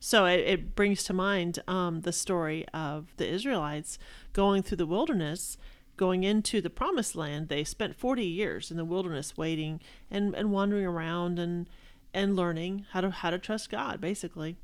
So 0.00 0.24
it, 0.24 0.40
it 0.40 0.74
brings 0.74 1.04
to 1.04 1.12
mind 1.12 1.62
um, 1.68 2.00
the 2.00 2.12
story 2.12 2.66
of 2.72 3.12
the 3.18 3.28
Israelites 3.28 3.98
going 4.32 4.62
through 4.62 4.78
the 4.78 4.86
wilderness, 4.86 5.58
going 5.98 6.24
into 6.24 6.62
the 6.62 6.70
promised 6.70 7.14
land. 7.14 7.48
They 7.48 7.62
spent 7.64 7.94
40 7.94 8.24
years 8.24 8.70
in 8.70 8.78
the 8.78 8.84
wilderness 8.86 9.36
waiting 9.36 9.80
and, 10.10 10.34
and 10.34 10.50
wandering 10.50 10.86
around 10.86 11.38
and, 11.38 11.68
and 12.12 12.36
learning 12.36 12.86
how 12.92 13.00
to, 13.00 13.10
how 13.10 13.30
to 13.30 13.38
trust 13.38 13.70
God, 13.70 14.00
basically. 14.00 14.56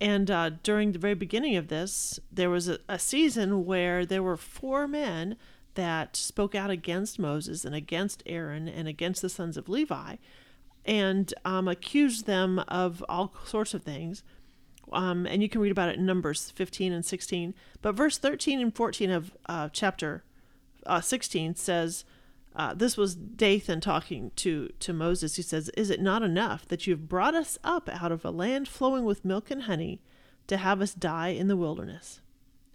And 0.00 0.30
uh, 0.30 0.50
during 0.62 0.92
the 0.92 0.98
very 0.98 1.14
beginning 1.14 1.56
of 1.56 1.68
this, 1.68 2.20
there 2.30 2.50
was 2.50 2.68
a, 2.68 2.78
a 2.88 2.98
season 2.98 3.66
where 3.66 4.06
there 4.06 4.22
were 4.22 4.36
four 4.36 4.86
men 4.86 5.36
that 5.74 6.16
spoke 6.16 6.54
out 6.54 6.70
against 6.70 7.18
Moses 7.18 7.64
and 7.64 7.74
against 7.74 8.22
Aaron 8.26 8.68
and 8.68 8.88
against 8.88 9.22
the 9.22 9.28
sons 9.28 9.56
of 9.56 9.68
Levi 9.68 10.16
and 10.84 11.34
um, 11.44 11.68
accused 11.68 12.26
them 12.26 12.60
of 12.68 13.04
all 13.08 13.34
sorts 13.44 13.74
of 13.74 13.82
things. 13.82 14.22
Um, 14.92 15.26
and 15.26 15.42
you 15.42 15.48
can 15.48 15.60
read 15.60 15.70
about 15.72 15.90
it 15.90 15.96
in 15.96 16.06
Numbers 16.06 16.50
15 16.50 16.92
and 16.92 17.04
16. 17.04 17.54
But 17.82 17.94
verse 17.94 18.18
13 18.18 18.60
and 18.60 18.74
14 18.74 19.10
of 19.10 19.32
uh, 19.46 19.68
chapter 19.72 20.24
uh, 20.86 21.00
16 21.00 21.56
says, 21.56 22.04
uh, 22.56 22.74
this 22.74 22.96
was 22.96 23.14
Dathan 23.14 23.80
talking 23.80 24.32
to, 24.36 24.70
to 24.80 24.92
Moses. 24.92 25.36
He 25.36 25.42
says, 25.42 25.70
Is 25.70 25.90
it 25.90 26.00
not 26.00 26.22
enough 26.22 26.66
that 26.68 26.86
you've 26.86 27.08
brought 27.08 27.34
us 27.34 27.58
up 27.62 27.88
out 27.88 28.12
of 28.12 28.24
a 28.24 28.30
land 28.30 28.68
flowing 28.68 29.04
with 29.04 29.24
milk 29.24 29.50
and 29.50 29.62
honey 29.62 30.00
to 30.48 30.56
have 30.56 30.80
us 30.80 30.94
die 30.94 31.28
in 31.28 31.48
the 31.48 31.56
wilderness? 31.56 32.20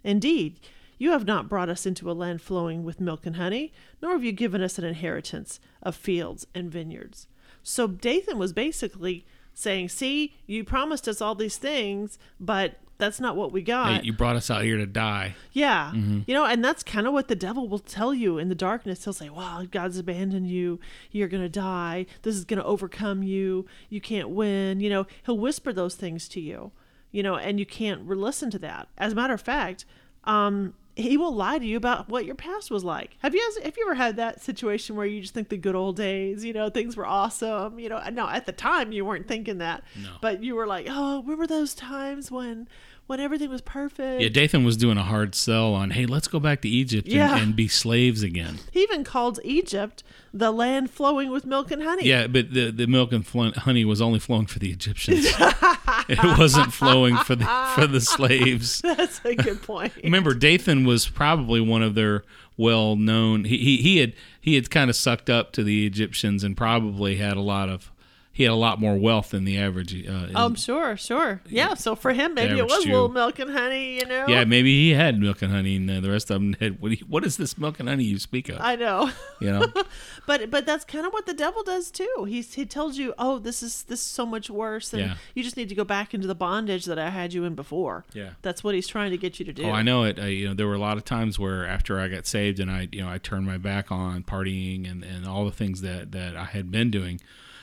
Indeed, 0.02 0.60
you 0.98 1.10
have 1.10 1.26
not 1.26 1.48
brought 1.48 1.68
us 1.68 1.86
into 1.86 2.10
a 2.10 2.12
land 2.12 2.40
flowing 2.40 2.84
with 2.84 3.00
milk 3.00 3.26
and 3.26 3.36
honey, 3.36 3.72
nor 4.00 4.12
have 4.12 4.24
you 4.24 4.32
given 4.32 4.62
us 4.62 4.78
an 4.78 4.84
inheritance 4.84 5.60
of 5.82 5.96
fields 5.96 6.46
and 6.54 6.70
vineyards. 6.70 7.26
So 7.62 7.86
Dathan 7.86 8.38
was 8.38 8.52
basically 8.52 9.26
saying, 9.54 9.88
See, 9.88 10.34
you 10.46 10.64
promised 10.64 11.08
us 11.08 11.20
all 11.20 11.34
these 11.34 11.56
things, 11.56 12.18
but 12.38 12.78
that's 12.98 13.20
not 13.20 13.36
what 13.36 13.52
we 13.52 13.62
got. 13.62 14.00
Hey, 14.00 14.00
you 14.04 14.12
brought 14.12 14.36
us 14.36 14.50
out 14.50 14.62
here 14.62 14.76
to 14.76 14.86
die. 14.86 15.34
Yeah. 15.52 15.92
Mm-hmm. 15.94 16.20
You 16.26 16.34
know, 16.34 16.44
and 16.44 16.64
that's 16.64 16.82
kind 16.82 17.06
of 17.06 17.12
what 17.12 17.28
the 17.28 17.34
devil 17.34 17.68
will 17.68 17.78
tell 17.78 18.14
you 18.14 18.38
in 18.38 18.48
the 18.48 18.54
darkness. 18.54 19.04
He'll 19.04 19.12
say, 19.12 19.28
Wow, 19.28 19.64
God's 19.68 19.98
abandoned 19.98 20.48
you. 20.48 20.78
You're 21.10 21.28
going 21.28 21.42
to 21.42 21.48
die. 21.48 22.06
This 22.22 22.36
is 22.36 22.44
going 22.44 22.58
to 22.58 22.64
overcome 22.64 23.22
you. 23.22 23.66
You 23.88 24.00
can't 24.00 24.30
win. 24.30 24.80
You 24.80 24.90
know, 24.90 25.06
he'll 25.24 25.38
whisper 25.38 25.72
those 25.72 25.94
things 25.96 26.28
to 26.28 26.40
you, 26.40 26.72
you 27.10 27.22
know, 27.22 27.36
and 27.36 27.58
you 27.58 27.66
can't 27.66 28.06
listen 28.06 28.50
to 28.50 28.58
that. 28.60 28.88
As 28.96 29.12
a 29.12 29.16
matter 29.16 29.34
of 29.34 29.40
fact, 29.40 29.84
um, 30.24 30.74
he 30.96 31.16
will 31.16 31.34
lie 31.34 31.58
to 31.58 31.64
you 31.66 31.76
about 31.76 32.08
what 32.08 32.24
your 32.24 32.34
past 32.36 32.70
was 32.70 32.84
like. 32.84 33.16
Have 33.18 33.34
you 33.34 33.40
guys, 33.56 33.64
have 33.64 33.76
you 33.76 33.84
ever 33.86 33.94
had 33.96 34.16
that 34.16 34.40
situation 34.40 34.94
where 34.94 35.06
you 35.06 35.20
just 35.20 35.34
think 35.34 35.48
the 35.48 35.56
good 35.56 35.74
old 35.74 35.96
days, 35.96 36.44
you 36.44 36.52
know, 36.52 36.70
things 36.70 36.96
were 36.96 37.06
awesome, 37.06 37.78
you 37.78 37.88
know? 37.88 38.00
No, 38.12 38.28
at 38.28 38.46
the 38.46 38.52
time 38.52 38.92
you 38.92 39.04
weren't 39.04 39.26
thinking 39.26 39.58
that, 39.58 39.82
No. 40.00 40.10
but 40.20 40.42
you 40.44 40.54
were 40.54 40.66
like, 40.66 40.86
oh, 40.88 41.22
remember 41.22 41.46
those 41.48 41.74
times 41.74 42.30
when, 42.30 42.68
when 43.06 43.20
everything 43.20 43.50
was 43.50 43.60
perfect? 43.60 44.20
Yeah, 44.20 44.28
Dathan 44.28 44.64
was 44.64 44.76
doing 44.76 44.96
a 44.96 45.02
hard 45.02 45.34
sell 45.34 45.74
on, 45.74 45.90
hey, 45.90 46.06
let's 46.06 46.28
go 46.28 46.40
back 46.40 46.62
to 46.62 46.68
Egypt 46.68 47.08
and, 47.08 47.42
and 47.42 47.56
be 47.56 47.68
slaves 47.68 48.22
again. 48.22 48.58
He 48.70 48.82
even 48.82 49.04
called 49.04 49.40
Egypt 49.44 50.02
the 50.32 50.50
land 50.50 50.90
flowing 50.90 51.30
with 51.30 51.46
milk 51.46 51.70
and 51.70 51.82
honey. 51.82 52.06
Yeah, 52.06 52.26
but 52.26 52.52
the, 52.52 52.70
the 52.70 52.86
milk 52.86 53.12
and 53.12 53.24
fl- 53.24 53.50
honey 53.56 53.84
was 53.84 54.02
only 54.02 54.18
flowing 54.18 54.46
for 54.46 54.58
the 54.58 54.70
Egyptians. 54.70 55.26
it 56.08 56.38
wasn't 56.38 56.72
flowing 56.72 57.16
for 57.18 57.36
the 57.36 57.44
for 57.74 57.86
the 57.86 58.00
slaves. 58.00 58.80
That's 58.82 59.20
a 59.24 59.36
good 59.36 59.62
point. 59.62 59.92
Remember, 60.04 60.34
Dathan 60.34 60.84
was 60.84 61.08
probably 61.08 61.60
one 61.60 61.82
of 61.82 61.94
their 61.94 62.24
well 62.56 62.96
known. 62.96 63.44
He, 63.44 63.58
he 63.58 63.76
he 63.76 63.98
had 63.98 64.14
he 64.40 64.56
had 64.56 64.70
kind 64.70 64.90
of 64.90 64.96
sucked 64.96 65.30
up 65.30 65.52
to 65.52 65.62
the 65.62 65.86
Egyptians 65.86 66.42
and 66.42 66.56
probably 66.56 67.16
had 67.16 67.36
a 67.36 67.40
lot 67.40 67.68
of 67.68 67.92
he 68.34 68.42
had 68.42 68.52
a 68.52 68.56
lot 68.56 68.78
more 68.78 68.96
wealth 68.98 69.30
than 69.30 69.44
the 69.44 69.56
average. 69.58 70.06
Uh, 70.06 70.26
Um, 70.34 70.54
sure, 70.56 70.96
sure. 70.96 71.40
Yeah, 71.48 71.72
so 71.74 71.94
for 71.94 72.12
him, 72.12 72.34
maybe 72.34 72.58
it 72.58 72.66
was 72.66 72.84
Jew. 72.84 72.90
little 72.92 73.08
milk 73.08 73.38
and 73.38 73.50
honey, 73.50 73.94
you 73.94 74.04
know? 74.06 74.26
yeah, 74.28 74.44
maybe 74.44 74.74
he 74.74 74.90
had 74.90 75.18
milk 75.18 75.40
and 75.40 75.50
honey, 75.52 75.76
and 75.76 75.88
uh, 75.90 76.00
the 76.00 76.10
rest 76.10 76.30
of 76.30 76.34
them 76.40 76.54
had. 76.60 76.80
What, 76.80 76.90
you- 76.90 77.06
what 77.06 77.24
is 77.24 77.36
this 77.38 77.56
milk 77.56 77.80
and 77.80 77.88
honey 77.88 78.04
you 78.04 78.18
speak 78.18 78.48
of? 78.50 78.58
I 78.60 78.76
know. 78.76 79.10
you 79.40 79.50
know, 79.50 79.66
But 80.26 80.50
but 80.50 80.66
that's 80.66 80.84
kind 80.84 81.06
of 81.06 81.12
what 81.12 81.26
the 81.26 81.34
devil 81.34 81.62
does 81.62 81.90
too. 81.90 82.26
He's 82.28 82.54
he 82.54 82.66
tells 82.66 82.98
you, 82.98 83.14
"Oh, 83.18 83.38
this 83.38 83.62
is 83.62 83.84
this 83.84 84.00
is 84.00 84.06
so 84.06 84.26
much 84.26 84.50
worse 84.50 84.92
and 84.92 85.02
Yeah. 85.02 85.14
you 85.34 85.42
just 85.44 85.56
need 85.56 85.68
to 85.68 85.74
go 85.74 85.84
back 85.84 86.12
into 86.14 86.26
the 86.26 86.34
bondage 86.34 86.86
that 86.86 86.98
I 86.98 87.10
had 87.10 87.32
you 87.32 87.44
in 87.44 87.54
before." 87.54 88.04
Yeah. 88.14 88.30
That's 88.42 88.64
what 88.64 88.74
he's 88.74 88.88
trying 88.88 89.10
to 89.10 89.18
get 89.18 89.38
you 89.38 89.44
to 89.44 89.52
do. 89.52 89.64
Oh, 89.64 89.70
I 89.70 89.82
know 89.82 90.04
it. 90.04 90.18
I, 90.18 90.26
you 90.28 90.48
know, 90.48 90.54
there 90.54 90.66
were 90.66 90.74
a 90.74 90.78
lot 90.78 90.96
of 90.96 91.04
times 91.04 91.38
where 91.38 91.66
after 91.66 92.00
I 92.00 92.08
got 92.08 92.26
saved 92.26 92.58
and 92.58 92.70
I, 92.70 92.88
you 92.90 93.02
know, 93.02 93.08
I 93.10 93.18
turned 93.18 93.46
my 93.46 93.58
back 93.58 93.92
on 93.92 94.22
partying 94.22 94.90
and, 94.90 95.04
and 95.04 95.26
all 95.26 95.44
the 95.44 95.50
things 95.52 95.82
that, 95.82 96.10
that 96.12 96.34
I 96.36 96.44
had 96.44 96.70
been 96.70 96.90
doing. 96.90 97.20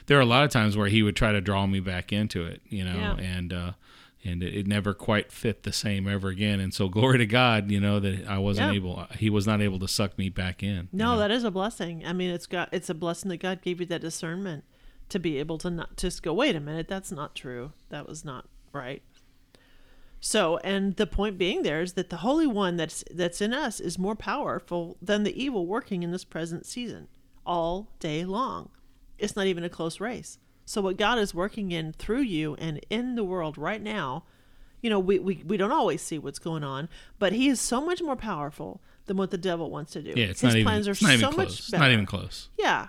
There 0.08 0.18
are 0.18 0.22
a 0.22 0.26
lot 0.26 0.44
of 0.44 0.50
times 0.52 0.76
where 0.78 0.88
he 0.88 1.04
would 1.04 1.16
try 1.16 1.32
to 1.32 1.42
draw 1.42 1.66
me 1.68 1.80
back 1.80 2.12
into 2.14 2.44
it, 2.46 2.62
you 2.68 2.84
know, 2.84 2.96
Yeah. 2.96 3.16
and 3.18 3.54
uh, 3.54 3.72
and 4.24 4.44
it, 4.44 4.56
it 4.56 4.68
never 4.68 4.94
quite 4.94 5.32
fit 5.32 5.64
the 5.64 5.74
same 5.74 6.08
ever 6.08 6.30
again. 6.30 6.60
And 6.60 6.74
so 6.74 6.88
glory 6.98 7.18
to 7.20 7.26
God, 7.26 7.72
you 7.72 7.80
know, 7.80 8.00
that 8.00 8.28
I 8.28 8.38
wasn't 8.38 8.72
Yeah. 8.72 8.76
able. 8.78 9.06
He 9.18 9.30
was 9.30 9.48
not 9.48 9.62
able 9.62 9.80
to 9.80 9.88
suck 9.88 10.18
me 10.18 10.30
back 10.30 10.62
in. 10.64 10.76
you 10.76 10.88
No, 10.94 11.14
know? 11.14 11.20
that 11.20 11.32
is 11.32 11.44
a 11.44 11.52
blessing. 11.52 12.06
I 12.06 12.14
mean, 12.14 12.30
it's 12.30 12.46
got 12.48 12.70
it's 12.72 12.90
a 12.90 12.94
blessing 12.94 13.30
that 13.30 13.38
God 13.38 13.62
gave 13.62 13.80
you 13.80 13.86
that 13.88 14.02
discernment 14.02 14.64
to 15.10 15.20
be 15.20 15.40
able 15.40 15.58
to 15.58 15.70
not 15.70 15.98
just 15.98 16.24
go, 16.24 16.34
wait 16.34 16.56
a 16.56 16.60
minute, 16.60 16.88
that's 16.88 17.12
not 17.12 17.36
true. 17.36 17.72
That 17.90 18.08
was 18.08 18.24
not 18.24 18.46
right. 18.72 19.02
So, 20.24 20.58
and 20.58 20.96
the 20.98 21.08
point 21.08 21.38
being 21.40 21.64
there 21.64 21.82
is 21.82 21.94
that 21.94 22.10
the 22.12 22.18
Holy 22.18 22.46
One 22.48 22.78
that's 22.78 23.04
that's 23.12 23.42
in 23.42 23.54
us 23.54 23.80
is 23.80 23.98
more 23.98 24.16
powerful 24.16 24.98
than 25.02 25.24
the 25.24 25.42
evil 25.42 25.66
working 25.66 26.04
in 26.04 26.12
this 26.12 26.24
present 26.24 26.66
season 26.66 27.08
all 27.46 27.90
day 28.00 28.24
long. 28.24 28.70
It's 29.22 29.36
not 29.36 29.46
even 29.48 29.64
a 29.64 29.70
close 29.70 30.00
race. 30.00 30.38
So 30.66 30.82
what 30.82 30.98
God 30.98 31.18
is 31.18 31.34
working 31.34 31.72
in 31.72 31.94
through 31.94 32.22
you 32.22 32.56
and 32.56 32.80
in 32.90 33.16
the 33.16 33.24
world 33.24 33.58
right 33.58 33.82
now, 33.82 34.24
you 34.82 34.90
know, 34.90 35.00
we, 35.00 35.20
we, 35.20 35.44
we 35.46 35.58
don't 35.58 35.72
always 35.72 36.02
see 36.02 36.18
what's 36.18 36.40
going 36.40 36.64
on, 36.64 36.90
but 37.20 37.34
he 37.34 37.48
is 37.50 37.60
so 37.60 37.82
much 37.82 38.02
more 38.02 38.16
powerful 38.16 38.82
than 39.06 39.18
what 39.18 39.32
the 39.32 39.38
devil 39.38 39.70
wants 39.70 39.92
to 39.94 40.02
do. 40.02 40.14
yeah, 40.16 40.26
it's 40.28 40.42
His 40.42 40.50
not 40.54 40.58
even. 40.58 40.64
plans 40.66 40.88
are 40.88 40.92
It's 40.92 41.02
not 41.02 41.08
so 41.10 41.14
even 41.16 41.26
much 41.28 41.36
close. 41.36 41.60
It's 41.60 41.70
better. 41.72 41.84
not 41.84 41.92
even 41.92 42.06
close. 42.06 42.50
Yeah. 42.58 42.88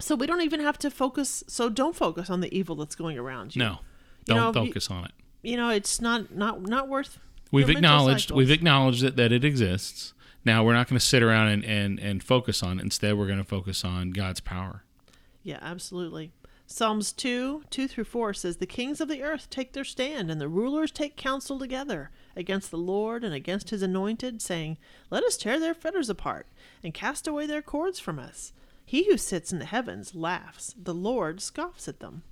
So 0.00 0.16
we 0.16 0.26
don't 0.26 0.40
even 0.42 0.60
have 0.60 0.78
to 0.78 0.90
focus. 0.90 1.44
So 1.46 1.68
don't 1.68 1.94
focus 1.94 2.28
on 2.30 2.40
the 2.40 2.54
evil 2.56 2.74
that's 2.76 2.96
going 2.96 3.16
around 3.18 3.54
you. 3.54 3.60
No, 3.62 3.78
don't 4.24 4.36
know, 4.54 4.60
you- 4.62 4.66
focus 4.68 4.90
on 4.90 5.04
it. 5.04 5.12
You 5.42 5.56
know, 5.56 5.70
it's 5.70 6.00
not 6.00 6.34
not 6.34 6.62
not 6.62 6.88
worth. 6.88 7.18
We've 7.50 7.68
acknowledged 7.70 8.30
we've 8.30 8.50
acknowledged 8.50 9.02
that, 9.02 9.16
that 9.16 9.32
it 9.32 9.44
exists. 9.44 10.14
Now 10.44 10.64
we're 10.64 10.72
not 10.74 10.88
going 10.88 10.98
to 10.98 11.04
sit 11.04 11.22
around 11.22 11.48
and, 11.48 11.64
and, 11.64 11.98
and 12.00 12.22
focus 12.22 12.62
on 12.62 12.78
it. 12.80 12.82
Instead, 12.82 13.16
we're 13.16 13.26
going 13.26 13.38
to 13.38 13.44
focus 13.44 13.84
on 13.84 14.10
God's 14.10 14.40
power. 14.40 14.82
Yeah, 15.42 15.58
absolutely. 15.60 16.32
Psalms 16.66 17.12
2, 17.12 17.64
2 17.68 17.88
through 17.88 18.04
4 18.04 18.32
says, 18.32 18.56
The 18.56 18.66
kings 18.66 19.00
of 19.00 19.08
the 19.08 19.22
earth 19.22 19.50
take 19.50 19.72
their 19.72 19.84
stand, 19.84 20.30
and 20.30 20.40
the 20.40 20.48
rulers 20.48 20.90
take 20.90 21.16
counsel 21.16 21.58
together 21.58 22.10
against 22.34 22.70
the 22.70 22.78
Lord 22.78 23.24
and 23.24 23.34
against 23.34 23.70
his 23.70 23.82
anointed, 23.82 24.40
saying, 24.40 24.78
Let 25.10 25.22
us 25.24 25.36
tear 25.36 25.60
their 25.60 25.74
fetters 25.74 26.08
apart 26.08 26.46
and 26.82 26.94
cast 26.94 27.28
away 27.28 27.46
their 27.46 27.62
cords 27.62 27.98
from 27.98 28.18
us. 28.18 28.52
He 28.84 29.04
who 29.04 29.16
sits 29.16 29.52
in 29.52 29.58
the 29.58 29.64
heavens 29.64 30.14
laughs, 30.14 30.74
the 30.82 30.94
Lord 30.94 31.40
scoffs 31.40 31.88
at 31.88 32.00
them. 32.00 32.22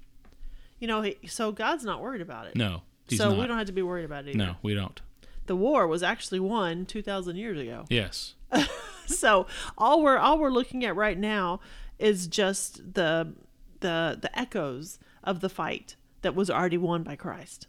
You 0.78 0.88
know, 0.88 1.12
so 1.26 1.52
God's 1.52 1.84
not 1.84 2.00
worried 2.00 2.22
about 2.22 2.46
it. 2.46 2.56
No, 2.56 2.82
he's 3.08 3.18
so 3.18 3.30
not. 3.30 3.38
we 3.38 3.46
don't 3.46 3.58
have 3.58 3.66
to 3.66 3.72
be 3.72 3.82
worried 3.82 4.06
about 4.06 4.24
it 4.26 4.30
either. 4.30 4.38
no, 4.38 4.56
we 4.62 4.74
don't. 4.74 5.00
The 5.46 5.56
war 5.56 5.86
was 5.86 6.02
actually 6.02 6.40
won 6.40 6.86
2,000 6.86 7.36
years 7.36 7.58
ago. 7.58 7.84
Yes. 7.90 8.34
so 9.06 9.46
all 9.76 10.02
we're 10.02 10.16
all 10.16 10.38
we're 10.38 10.50
looking 10.50 10.84
at 10.84 10.96
right 10.96 11.18
now 11.18 11.60
is 12.00 12.26
just 12.26 12.94
the 12.94 13.34
the 13.80 14.18
the 14.20 14.38
echoes 14.38 14.98
of 15.24 15.40
the 15.40 15.48
fight 15.48 15.96
that 16.22 16.34
was 16.34 16.50
already 16.50 16.78
won 16.78 17.02
by 17.02 17.16
Christ. 17.16 17.66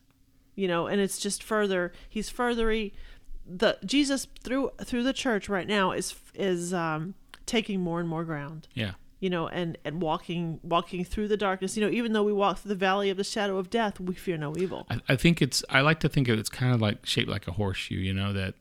You 0.55 0.67
know, 0.67 0.87
and 0.87 0.99
it's 0.99 1.19
just 1.19 1.43
further 1.43 1.91
he's 2.09 2.29
furthering 2.29 2.91
the 3.45 3.77
Jesus 3.85 4.27
through 4.43 4.71
through 4.83 5.03
the 5.03 5.13
church 5.13 5.49
right 5.49 5.67
now 5.67 5.91
is 5.91 6.15
is 6.33 6.73
um 6.73 7.15
taking 7.45 7.81
more 7.81 7.99
and 7.99 8.07
more 8.07 8.23
ground. 8.23 8.67
Yeah. 8.73 8.91
You 9.19 9.29
know, 9.29 9.47
and 9.47 9.77
and 9.85 10.01
walking 10.01 10.59
walking 10.63 11.03
through 11.05 11.27
the 11.27 11.37
darkness. 11.37 11.77
You 11.77 11.85
know, 11.85 11.91
even 11.91 12.13
though 12.13 12.23
we 12.23 12.33
walk 12.33 12.59
through 12.59 12.69
the 12.69 12.75
valley 12.75 13.09
of 13.09 13.17
the 13.17 13.23
shadow 13.23 13.57
of 13.57 13.69
death, 13.69 13.99
we 13.99 14.15
fear 14.15 14.37
no 14.37 14.55
evil. 14.57 14.87
I, 14.89 14.99
I 15.09 15.15
think 15.15 15.41
it's. 15.41 15.63
I 15.69 15.81
like 15.81 15.99
to 15.99 16.09
think 16.09 16.27
of 16.27 16.39
it's 16.39 16.49
kind 16.49 16.73
of 16.73 16.81
like 16.81 17.05
shaped 17.05 17.29
like 17.29 17.47
a 17.47 17.51
horseshoe. 17.51 17.95
You 17.95 18.13
know 18.13 18.33
that 18.33 18.55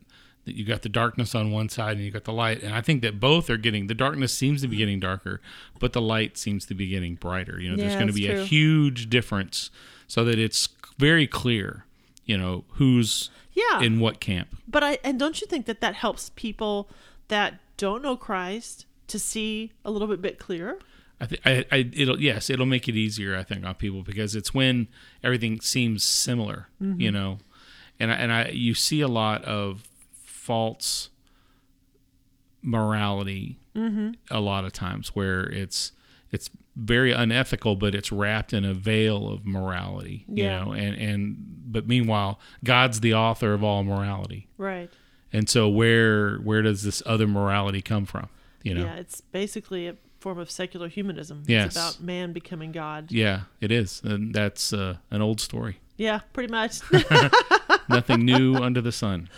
that 0.45 0.55
you 0.55 0.65
got 0.65 0.81
the 0.81 0.89
darkness 0.89 1.35
on 1.35 1.51
one 1.51 1.69
side 1.69 1.97
and 1.97 2.05
you 2.05 2.11
got 2.11 2.23
the 2.23 2.33
light. 2.33 2.63
And 2.63 2.73
I 2.73 2.81
think 2.81 3.01
that 3.03 3.19
both 3.19 3.49
are 3.49 3.57
getting 3.57 3.87
the 3.87 3.93
darkness 3.93 4.33
seems 4.33 4.61
to 4.61 4.67
be 4.67 4.77
getting 4.77 4.99
darker, 4.99 5.41
but 5.79 5.93
the 5.93 6.01
light 6.01 6.37
seems 6.37 6.65
to 6.67 6.73
be 6.73 6.87
getting 6.87 7.15
brighter. 7.15 7.59
You 7.59 7.69
know, 7.69 7.77
there's 7.77 7.95
going 7.95 8.07
to 8.07 8.13
be 8.13 8.27
true. 8.27 8.41
a 8.41 8.45
huge 8.45 9.09
difference 9.09 9.69
so 10.07 10.23
that 10.25 10.39
it's 10.39 10.69
very 10.97 11.27
clear, 11.27 11.85
you 12.25 12.37
know, 12.37 12.63
who's 12.73 13.29
Yeah. 13.53 13.81
in 13.81 13.99
what 13.99 14.19
camp. 14.19 14.57
But 14.67 14.83
I 14.83 14.97
and 15.03 15.19
don't 15.19 15.39
you 15.41 15.47
think 15.47 15.65
that 15.67 15.81
that 15.81 15.95
helps 15.95 16.31
people 16.35 16.89
that 17.27 17.59
don't 17.77 18.01
know 18.01 18.15
Christ 18.17 18.85
to 19.07 19.19
see 19.19 19.71
a 19.85 19.91
little 19.91 20.07
bit 20.07 20.21
bit 20.21 20.39
clearer? 20.39 20.79
I 21.19 21.25
think 21.27 21.41
I, 21.45 21.65
I 21.71 21.89
it'll 21.93 22.19
yes 22.19 22.49
it'll 22.49 22.65
make 22.65 22.87
it 22.87 22.95
easier 22.95 23.37
I 23.37 23.43
think 23.43 23.63
on 23.63 23.75
people 23.75 24.01
because 24.01 24.35
it's 24.35 24.55
when 24.55 24.87
everything 25.23 25.61
seems 25.61 26.03
similar 26.03 26.67
you 26.79 26.87
mm-hmm. 26.87 27.13
know 27.13 27.37
and 27.99 28.11
I, 28.11 28.15
and 28.15 28.31
I 28.31 28.47
you 28.49 28.73
see 28.73 29.01
a 29.01 29.07
lot 29.07 29.45
of 29.45 29.83
false 30.41 31.09
morality 32.63 33.57
a 34.29 34.39
lot 34.39 34.65
of 34.65 34.73
times 34.73 35.09
where 35.15 35.43
it's 35.43 35.91
it's 36.31 36.49
very 36.75 37.11
unethical 37.11 37.75
but 37.75 37.95
it's 37.95 38.11
wrapped 38.11 38.53
in 38.53 38.65
a 38.65 38.73
veil 38.73 39.29
of 39.29 39.45
morality 39.45 40.25
you 40.27 40.43
know 40.47 40.71
and 40.73 40.95
and 40.97 41.35
but 41.71 41.87
meanwhile 41.87 42.39
God's 42.63 42.99
the 42.99 43.13
author 43.13 43.53
of 43.53 43.63
all 43.63 43.83
morality 43.83 44.47
Right. 44.57 44.89
and 45.31 45.47
so 45.49 45.69
where 45.69 46.37
where 46.37 46.61
does 46.61 46.83
this 46.83 47.01
other 47.05 47.27
morality 47.27 47.81
come 47.81 48.05
from 48.05 48.27
you 48.63 48.73
know 48.73 48.83
Yeah, 48.83 48.95
it's 48.95 49.21
basically 49.21 49.87
a 49.87 49.95
form 50.19 50.37
of 50.37 50.51
secular 50.51 50.87
humanism. 50.87 51.41
Yes. 51.47 51.67
It's 51.67 51.75
about 51.77 52.01
man 52.05 52.33
becoming 52.33 52.71
God. 52.71 53.11
yeah 53.11 53.41
it 53.61 53.71
is 53.71 54.01
and 54.03 54.33
that's 54.33 54.73
uh, 54.73 54.97
an 55.11 55.21
old 55.21 55.39
story 55.39 55.77
Yeah, 55.97 56.19
pretty 56.33 56.51
much. 56.51 56.79
nothing 57.89 58.25
new 58.25 58.55
under 58.55 58.81
the 58.81 58.91
sun. 58.91 59.29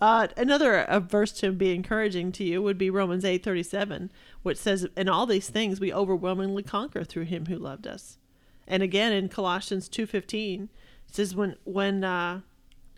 Uh, 0.00 0.28
another 0.36 0.78
uh, 0.82 1.00
verse 1.00 1.32
to 1.32 1.50
be 1.50 1.74
encouraging 1.74 2.30
to 2.30 2.44
you 2.44 2.62
would 2.62 2.78
be 2.78 2.88
Romans 2.88 3.24
eight 3.24 3.42
thirty 3.42 3.64
seven, 3.64 4.12
which 4.42 4.56
says, 4.56 4.86
"In 4.96 5.08
all 5.08 5.26
these 5.26 5.50
things 5.50 5.80
we 5.80 5.92
overwhelmingly 5.92 6.62
conquer 6.62 7.02
through 7.02 7.24
Him 7.24 7.46
who 7.46 7.56
loved 7.56 7.86
us." 7.86 8.18
And 8.66 8.82
again 8.82 9.12
in 9.12 9.28
Colossians 9.28 9.88
two 9.88 10.06
fifteen, 10.06 10.68
it 11.08 11.16
says, 11.16 11.34
"When 11.34 11.56
when 11.64 12.04
uh, 12.04 12.42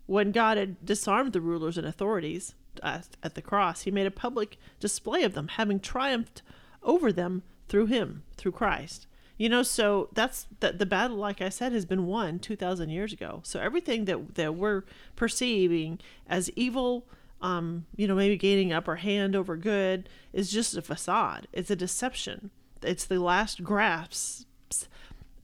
when 0.06 0.30
God 0.30 0.58
had 0.58 0.84
disarmed 0.84 1.32
the 1.32 1.40
rulers 1.40 1.78
and 1.78 1.86
authorities 1.86 2.54
uh, 2.82 3.00
at 3.22 3.34
the 3.34 3.42
cross, 3.42 3.82
He 3.82 3.90
made 3.90 4.06
a 4.06 4.10
public 4.10 4.58
display 4.78 5.22
of 5.22 5.32
them, 5.32 5.48
having 5.48 5.80
triumphed 5.80 6.42
over 6.82 7.10
them 7.12 7.42
through 7.68 7.86
Him, 7.86 8.24
through 8.36 8.52
Christ." 8.52 9.06
You 9.40 9.48
know, 9.48 9.62
so 9.62 10.10
that's 10.12 10.46
the, 10.60 10.72
the 10.72 10.84
battle, 10.84 11.16
like 11.16 11.40
I 11.40 11.48
said, 11.48 11.72
has 11.72 11.86
been 11.86 12.06
won 12.06 12.40
2,000 12.40 12.90
years 12.90 13.14
ago. 13.14 13.40
So 13.42 13.58
everything 13.58 14.04
that, 14.04 14.34
that 14.34 14.54
we're 14.54 14.82
perceiving 15.16 15.98
as 16.28 16.50
evil, 16.56 17.06
um, 17.40 17.86
you 17.96 18.06
know, 18.06 18.14
maybe 18.14 18.36
gaining 18.36 18.70
upper 18.70 18.96
hand 18.96 19.34
over 19.34 19.56
good, 19.56 20.10
is 20.34 20.52
just 20.52 20.76
a 20.76 20.82
facade. 20.82 21.46
It's 21.54 21.70
a 21.70 21.74
deception. 21.74 22.50
It's 22.82 23.06
the 23.06 23.18
last 23.18 23.64
grasps 23.64 24.44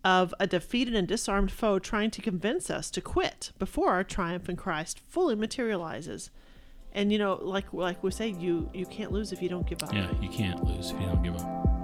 of 0.05 0.35
a 0.39 0.47
defeated 0.47 0.95
and 0.95 1.09
disarmed 1.09 1.51
foe 1.51 1.79
trying 1.79 2.11
to 2.11 2.21
convince 2.21 2.69
us 2.69 2.91
to 2.91 3.01
quit 3.01 3.53
before 3.59 3.93
our 3.93 4.05
triumph 4.05 4.51
in 4.51 4.57
Christ 4.57 5.01
fully 5.09 5.37
materializes. 5.37 6.29
And 6.93 7.11
you 7.11 7.17
know, 7.17 7.39
like 7.41 7.73
like 7.73 8.03
we 8.03 8.11
say, 8.11 8.29
you 8.29 8.69
you 8.75 8.85
can't 8.85 9.11
lose 9.11 9.33
if 9.33 9.41
you 9.41 9.49
don't 9.49 9.67
give 9.67 9.83
up. 9.83 9.95
Yeah, 9.95 10.11
you 10.21 10.29
can't 10.29 10.63
lose 10.65 10.91
if 10.91 11.01
you 11.01 11.07
don't 11.07 11.23
give 11.23 11.37
up. 11.37 11.76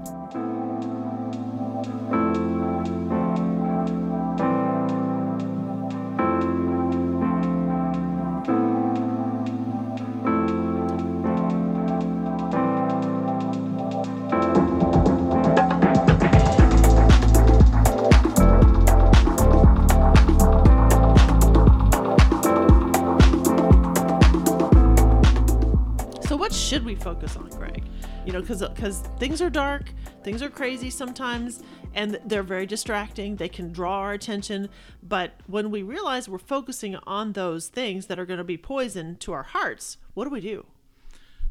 So 26.33 26.37
what 26.37 26.53
should 26.53 26.85
we 26.87 26.95
focus 26.95 27.37
on, 27.37 27.51
Greg? 27.51 27.82
You 28.25 28.33
know, 28.33 28.41
because 28.41 28.63
because 28.63 29.01
things 29.19 29.43
are 29.43 29.51
dark, 29.51 29.93
things 30.23 30.43
are 30.43 30.51
crazy 30.51 30.91
sometimes, 30.91 31.63
and 31.95 32.21
they're 32.25 32.43
very 32.43 32.67
distracting. 32.67 33.37
They 33.37 33.49
can 33.49 33.73
draw 33.73 33.99
our 33.99 34.13
attention, 34.13 34.69
but 35.03 35.33
when 35.47 35.71
we 35.71 35.83
realize 35.83 36.29
we're 36.29 36.39
focusing 36.39 36.97
on 37.07 37.33
those 37.33 37.69
things 37.69 38.07
that 38.07 38.19
are 38.19 38.27
going 38.27 38.39
to 38.39 38.45
be 38.45 38.57
poison 38.57 39.17
to 39.17 39.33
our 39.33 39.43
hearts, 39.43 39.99
what 40.15 40.25
do 40.25 40.31
we 40.31 40.41
do? 40.41 40.67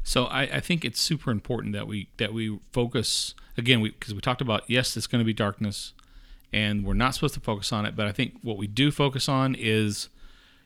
So 0.02 0.24
I, 0.24 0.42
I 0.42 0.60
think 0.60 0.84
it's 0.84 1.00
super 1.00 1.30
important 1.30 1.74
that 1.74 1.86
we 1.86 2.08
that 2.16 2.32
we 2.32 2.58
focus 2.72 3.34
again 3.56 3.80
we 3.80 3.90
because 3.90 4.14
we 4.14 4.20
talked 4.20 4.40
about 4.40 4.64
yes 4.66 4.96
it's 4.96 5.06
going 5.06 5.20
to 5.20 5.26
be 5.26 5.32
darkness 5.32 5.92
and 6.52 6.84
we're 6.84 6.94
not 6.94 7.14
supposed 7.14 7.34
to 7.34 7.40
focus 7.40 7.72
on 7.72 7.86
it 7.86 7.94
but 7.94 8.06
I 8.06 8.12
think 8.12 8.38
what 8.42 8.56
we 8.56 8.66
do 8.66 8.90
focus 8.90 9.28
on 9.28 9.54
is 9.54 10.08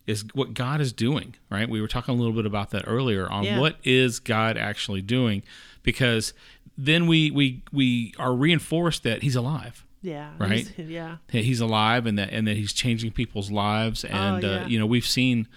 is 0.06 0.24
what 0.34 0.54
God 0.54 0.80
is 0.80 0.92
doing 0.92 1.34
right 1.50 1.68
we 1.68 1.80
were 1.80 1.88
talking 1.88 2.14
a 2.14 2.16
little 2.16 2.32
bit 2.32 2.46
about 2.46 2.70
that 2.70 2.84
earlier 2.86 3.28
on 3.30 3.44
Yeah. 3.44 3.58
what 3.60 3.76
is 3.84 4.18
God 4.20 4.56
actually 4.56 5.02
doing 5.02 5.42
because 5.82 6.32
then 6.78 7.06
we 7.06 7.30
we 7.30 7.62
we 7.72 8.14
are 8.18 8.34
reinforced 8.34 9.02
that 9.04 9.22
he's 9.22 9.36
alive 9.36 9.84
Yeah. 10.02 10.30
Right? 10.38 10.66
he's- 10.68 10.72
Yeah. 10.88 11.16
that 11.28 11.44
he's 11.44 11.60
alive 11.60 12.06
and 12.06 12.18
that 12.18 12.30
and 12.30 12.46
that 12.46 12.56
he's 12.56 12.72
changing 12.72 13.12
people's 13.12 13.50
lives 13.50 14.04
and 14.04 14.44
Oh, 14.44 14.48
yeah. 14.48 14.64
uh, 14.64 14.66
you 14.68 14.78
know 14.78 14.86
we've 14.86 15.06
seen 15.06 15.48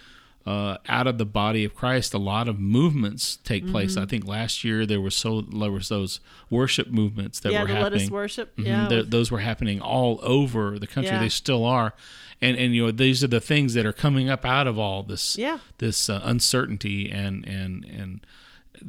uh, 0.50 0.78
out 0.88 1.06
of 1.06 1.20
the 1.20 1.26
body 1.26 1.64
of 1.64 1.76
Christ 1.76 2.16
a 2.16 2.18
lot 2.18 2.48
of 2.48 2.60
movements 2.60 3.38
take 3.44 3.70
place. 3.70 3.92
Mm-hmm. 3.94 4.02
I 4.04 4.06
think 4.08 4.26
last 4.26 4.64
year 4.64 4.84
there 4.88 5.00
was 5.00 5.14
so 5.14 5.42
there 5.42 5.72
was 5.72 5.90
those 5.90 6.20
worship 6.50 6.88
movements 6.88 7.40
that 7.42 7.52
yeah. 7.52 7.62
were 7.62 7.68
happening. 7.68 7.84
let 7.84 8.02
us 8.02 8.10
worship. 8.10 8.56
Mhm. 8.58 8.66
Yeah. 8.66 8.88
Th- 8.88 9.06
those 9.06 9.30
were 9.30 9.40
happening 9.40 9.80
all 9.80 10.20
over 10.24 10.80
the 10.80 10.88
country. 10.88 11.12
Yeah. 11.14 11.20
They 11.20 11.30
still 11.30 11.64
are, 11.66 11.94
and 12.42 12.58
and 12.58 12.74
you 12.74 12.86
know 12.86 12.92
these 12.92 13.24
are 13.24 13.28
the 13.28 13.40
things 13.40 13.76
that 13.76 13.86
are 13.86 13.94
coming 13.94 14.28
up 14.28 14.44
out 14.44 14.66
of 14.66 14.80
all 14.80 15.04
this 15.04 15.38
Yeah. 15.38 15.60
this 15.78 16.10
uh, 16.10 16.20
uncertainty 16.24 17.12
and 17.12 17.46
and 17.48 17.86
and 17.86 18.22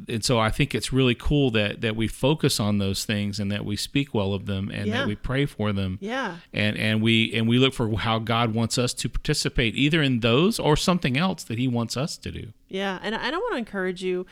and 0.07 0.23
so 0.23 0.39
I 0.39 0.49
think 0.49 0.73
it's 0.75 0.91
really 0.93 1.15
cool 1.15 1.51
that 1.51 1.81
that 1.81 1.95
we 1.95 2.07
focus 2.07 2.59
on 2.59 2.77
those 2.77 3.05
things 3.05 3.39
and 3.39 3.51
that 3.51 3.65
we 3.65 3.75
speak 3.75 4.13
well 4.13 4.33
of 4.33 4.45
them 4.45 4.69
and 4.73 4.87
Yeah. 4.87 4.99
that 4.99 5.07
we 5.07 5.15
pray 5.15 5.45
for 5.45 5.71
them 5.73 5.97
yeah. 6.01 6.37
and 6.53 6.77
and 6.77 7.01
we 7.01 7.33
and 7.33 7.47
we 7.47 7.57
look 7.59 7.73
for 7.73 7.95
how 7.97 8.19
God 8.19 8.53
wants 8.53 8.77
us 8.77 8.93
to 8.95 9.09
participate 9.09 9.75
either 9.75 10.01
in 10.01 10.19
those 10.21 10.59
or 10.59 10.75
something 10.77 11.17
else 11.17 11.43
that 11.43 11.57
He 11.57 11.67
wants 11.67 11.95
us 11.97 12.17
to 12.17 12.31
do. 12.31 12.53
Yeah, 12.69 12.99
and 13.03 13.13
I 13.15 13.29
don't 13.31 13.41
want 13.41 13.53
to 13.53 13.57
encourage 13.57 14.01
you. 14.03 14.25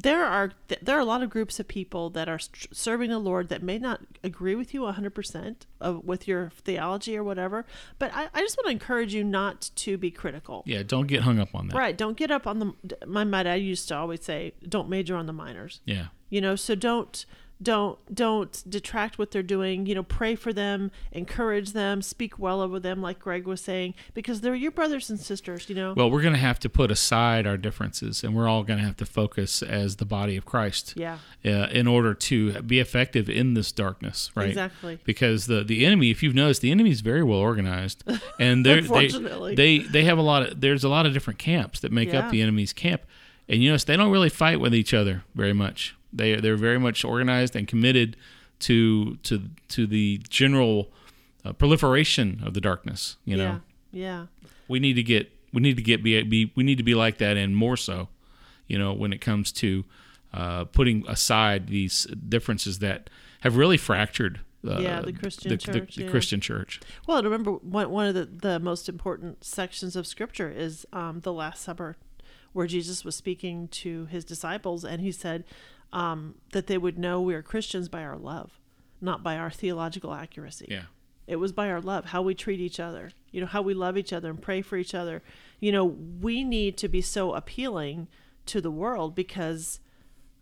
There 0.00 0.24
are 0.24 0.52
there 0.82 0.96
are 0.96 1.00
a 1.00 1.04
lot 1.04 1.24
of 1.24 1.30
groups 1.30 1.58
of 1.58 1.66
people 1.66 2.08
that 2.10 2.28
are 2.28 2.38
serving 2.72 3.10
the 3.10 3.18
Lord 3.18 3.48
that 3.48 3.64
may 3.64 3.78
not 3.78 4.00
agree 4.22 4.54
with 4.54 4.72
you 4.72 4.82
100% 4.82 5.56
of, 5.80 6.04
with 6.04 6.28
your 6.28 6.52
theology 6.54 7.16
or 7.16 7.24
whatever, 7.24 7.66
but 7.98 8.12
I, 8.14 8.28
I 8.32 8.40
just 8.40 8.56
want 8.56 8.66
to 8.66 8.70
encourage 8.70 9.12
you 9.12 9.24
not 9.24 9.70
to 9.76 9.98
be 9.98 10.12
critical. 10.12 10.62
Yeah, 10.66 10.84
don't 10.84 11.08
get 11.08 11.22
hung 11.22 11.40
up 11.40 11.52
on 11.52 11.66
that. 11.68 11.76
Right, 11.76 11.98
don't 11.98 12.16
get 12.16 12.30
up 12.30 12.46
on 12.46 12.60
the 12.60 12.72
my 13.06 13.24
my 13.24 13.42
dad 13.42 13.56
used 13.56 13.88
to 13.88 13.96
always 13.96 14.22
say, 14.22 14.52
don't 14.68 14.88
major 14.88 15.16
on 15.16 15.26
the 15.26 15.32
minors. 15.32 15.80
Yeah, 15.84 16.06
You 16.30 16.40
know, 16.42 16.54
so 16.54 16.76
don't 16.76 17.26
don't 17.60 17.98
don't 18.14 18.62
detract 18.68 19.18
what 19.18 19.32
they're 19.32 19.42
doing 19.42 19.84
you 19.84 19.94
know 19.94 20.02
pray 20.04 20.36
for 20.36 20.52
them 20.52 20.92
encourage 21.10 21.72
them 21.72 22.00
speak 22.00 22.38
well 22.38 22.60
over 22.60 22.78
them 22.78 23.02
like 23.02 23.18
greg 23.18 23.46
was 23.46 23.60
saying 23.60 23.92
because 24.14 24.40
they're 24.42 24.54
your 24.54 24.70
brothers 24.70 25.10
and 25.10 25.18
sisters 25.18 25.68
you 25.68 25.74
know 25.74 25.92
Well, 25.96 26.08
we're 26.10 26.22
going 26.22 26.34
to 26.34 26.38
have 26.40 26.60
to 26.60 26.68
put 26.68 26.90
aside 26.92 27.46
our 27.48 27.56
differences, 27.56 28.22
and 28.22 28.34
we're 28.36 28.46
all 28.48 28.62
going 28.62 28.78
to 28.78 28.84
have 28.84 28.96
to 28.98 29.04
focus 29.06 29.60
as 29.62 29.96
the 29.96 30.04
body 30.04 30.36
of 30.36 30.44
Christ. 30.44 30.94
yeah 30.96 31.18
Uh, 31.44 31.66
in 31.72 31.86
order 31.88 32.14
to 32.14 32.62
be 32.62 32.78
effective 32.78 33.28
in 33.28 33.54
this 33.54 33.72
darkness, 33.72 34.30
right? 34.36 34.48
Exactly. 34.50 34.98
Because 35.04 35.46
the 35.46 35.64
the 35.64 35.84
enemy, 35.84 36.10
if 36.10 36.22
you've 36.22 36.34
noticed, 36.34 36.62
the 36.62 36.70
enemy 36.70 36.90
is 36.90 37.00
very 37.00 37.22
well 37.24 37.38
organized, 37.40 38.04
and 38.38 38.64
they're, 38.64 38.78
Unfortunately. 38.86 39.54
they 39.56 39.78
they 39.78 39.84
they 39.88 40.04
have 40.04 40.18
a 40.18 40.22
lot 40.22 40.42
of 40.48 40.60
there's 40.60 40.84
a 40.84 40.88
lot 40.88 41.06
of 41.06 41.12
different 41.12 41.38
camps 41.38 41.80
that 41.80 41.90
make 41.92 42.12
Yeah. 42.12 42.20
up 42.20 42.30
the 42.30 42.40
enemy's 42.42 42.72
camp, 42.72 43.02
and 43.48 43.62
you 43.62 43.70
notice 43.70 43.84
they 43.84 43.96
don't 43.96 44.10
really 44.10 44.28
fight 44.28 44.60
with 44.60 44.74
each 44.74 44.92
other 44.92 45.24
very 45.34 45.52
much. 45.52 45.96
They 46.12 46.36
they're 46.36 46.56
very 46.56 46.78
much 46.78 47.04
organized 47.04 47.56
and 47.56 47.66
committed 47.66 48.16
to 48.60 49.16
to 49.16 49.42
to 49.68 49.86
the 49.86 50.20
general 50.28 50.90
uh, 51.44 51.52
proliferation 51.52 52.42
of 52.44 52.54
the 52.54 52.60
darkness. 52.60 53.16
You 53.24 53.36
know, 53.36 53.44
yeah 53.44 53.58
yeah 53.90 54.26
we 54.68 54.78
need 54.78 54.94
to 54.94 55.02
get 55.02 55.30
we 55.52 55.60
need 55.60 55.76
to 55.76 55.82
get 55.82 56.02
be, 56.02 56.22
be 56.22 56.52
we 56.54 56.62
need 56.62 56.78
to 56.78 56.84
be 56.84 56.94
like 56.94 57.18
that 57.18 57.36
and 57.36 57.56
more 57.56 57.76
so 57.76 58.08
you 58.66 58.78
know 58.78 58.92
when 58.92 59.12
it 59.12 59.20
comes 59.20 59.50
to 59.52 59.84
uh, 60.34 60.64
putting 60.64 61.06
aside 61.08 61.68
these 61.68 62.04
differences 62.28 62.80
that 62.80 63.08
have 63.40 63.56
really 63.56 63.78
fractured 63.78 64.40
uh, 64.66 64.78
Yeah, 64.78 65.00
the 65.00 65.12
Christian 65.12 65.50
the, 65.50 65.56
church, 65.56 65.96
the 65.96 66.04
yeah. 66.04 66.10
Christian 66.10 66.40
church 66.40 66.80
Well, 67.06 67.22
remember 67.22 67.52
one 67.52 67.90
one 67.90 68.06
of 68.06 68.14
the, 68.14 68.26
the 68.26 68.58
most 68.60 68.88
important 68.88 69.42
sections 69.42 69.96
of 69.96 70.06
Scripture 70.06 70.50
is 70.50 70.84
um, 70.92 71.20
the 71.20 71.32
Last 71.32 71.62
Supper, 71.62 71.96
where 72.52 72.66
Jesus 72.66 73.04
was 73.04 73.14
speaking 73.16 73.68
to 73.68 74.06
his 74.06 74.24
disciples, 74.24 74.84
and 74.84 75.00
he 75.00 75.12
said 75.12 75.44
um, 75.92 76.34
that 76.52 76.66
they 76.66 76.78
would 76.78 76.98
know 76.98 77.20
we 77.20 77.34
are 77.34 77.42
Christians 77.42 77.88
by 77.88 78.02
our 78.02 78.16
love, 78.16 78.58
not 79.00 79.22
by 79.22 79.36
our 79.36 79.50
theological 79.50 80.12
accuracy. 80.14 80.66
yeah 80.68 80.84
It 81.26 81.36
was 81.36 81.52
by 81.52 81.70
our 81.70 81.80
love, 81.80 82.06
how 82.06 82.22
we 82.22 82.34
treat 82.34 82.60
each 82.60 82.80
other, 82.80 83.10
you 83.30 83.40
know, 83.40 83.46
how 83.46 83.62
we 83.62 83.74
love 83.74 83.96
each 83.96 84.12
other 84.12 84.30
and 84.30 84.40
pray 84.40 84.62
for 84.62 84.76
each 84.76 84.94
other. 84.94 85.22
You 85.60 85.72
know, 85.72 85.84
we 85.84 86.44
need 86.44 86.76
to 86.78 86.88
be 86.88 87.00
so 87.02 87.34
appealing 87.34 88.08
to 88.46 88.60
the 88.60 88.70
world 88.70 89.14
because 89.14 89.80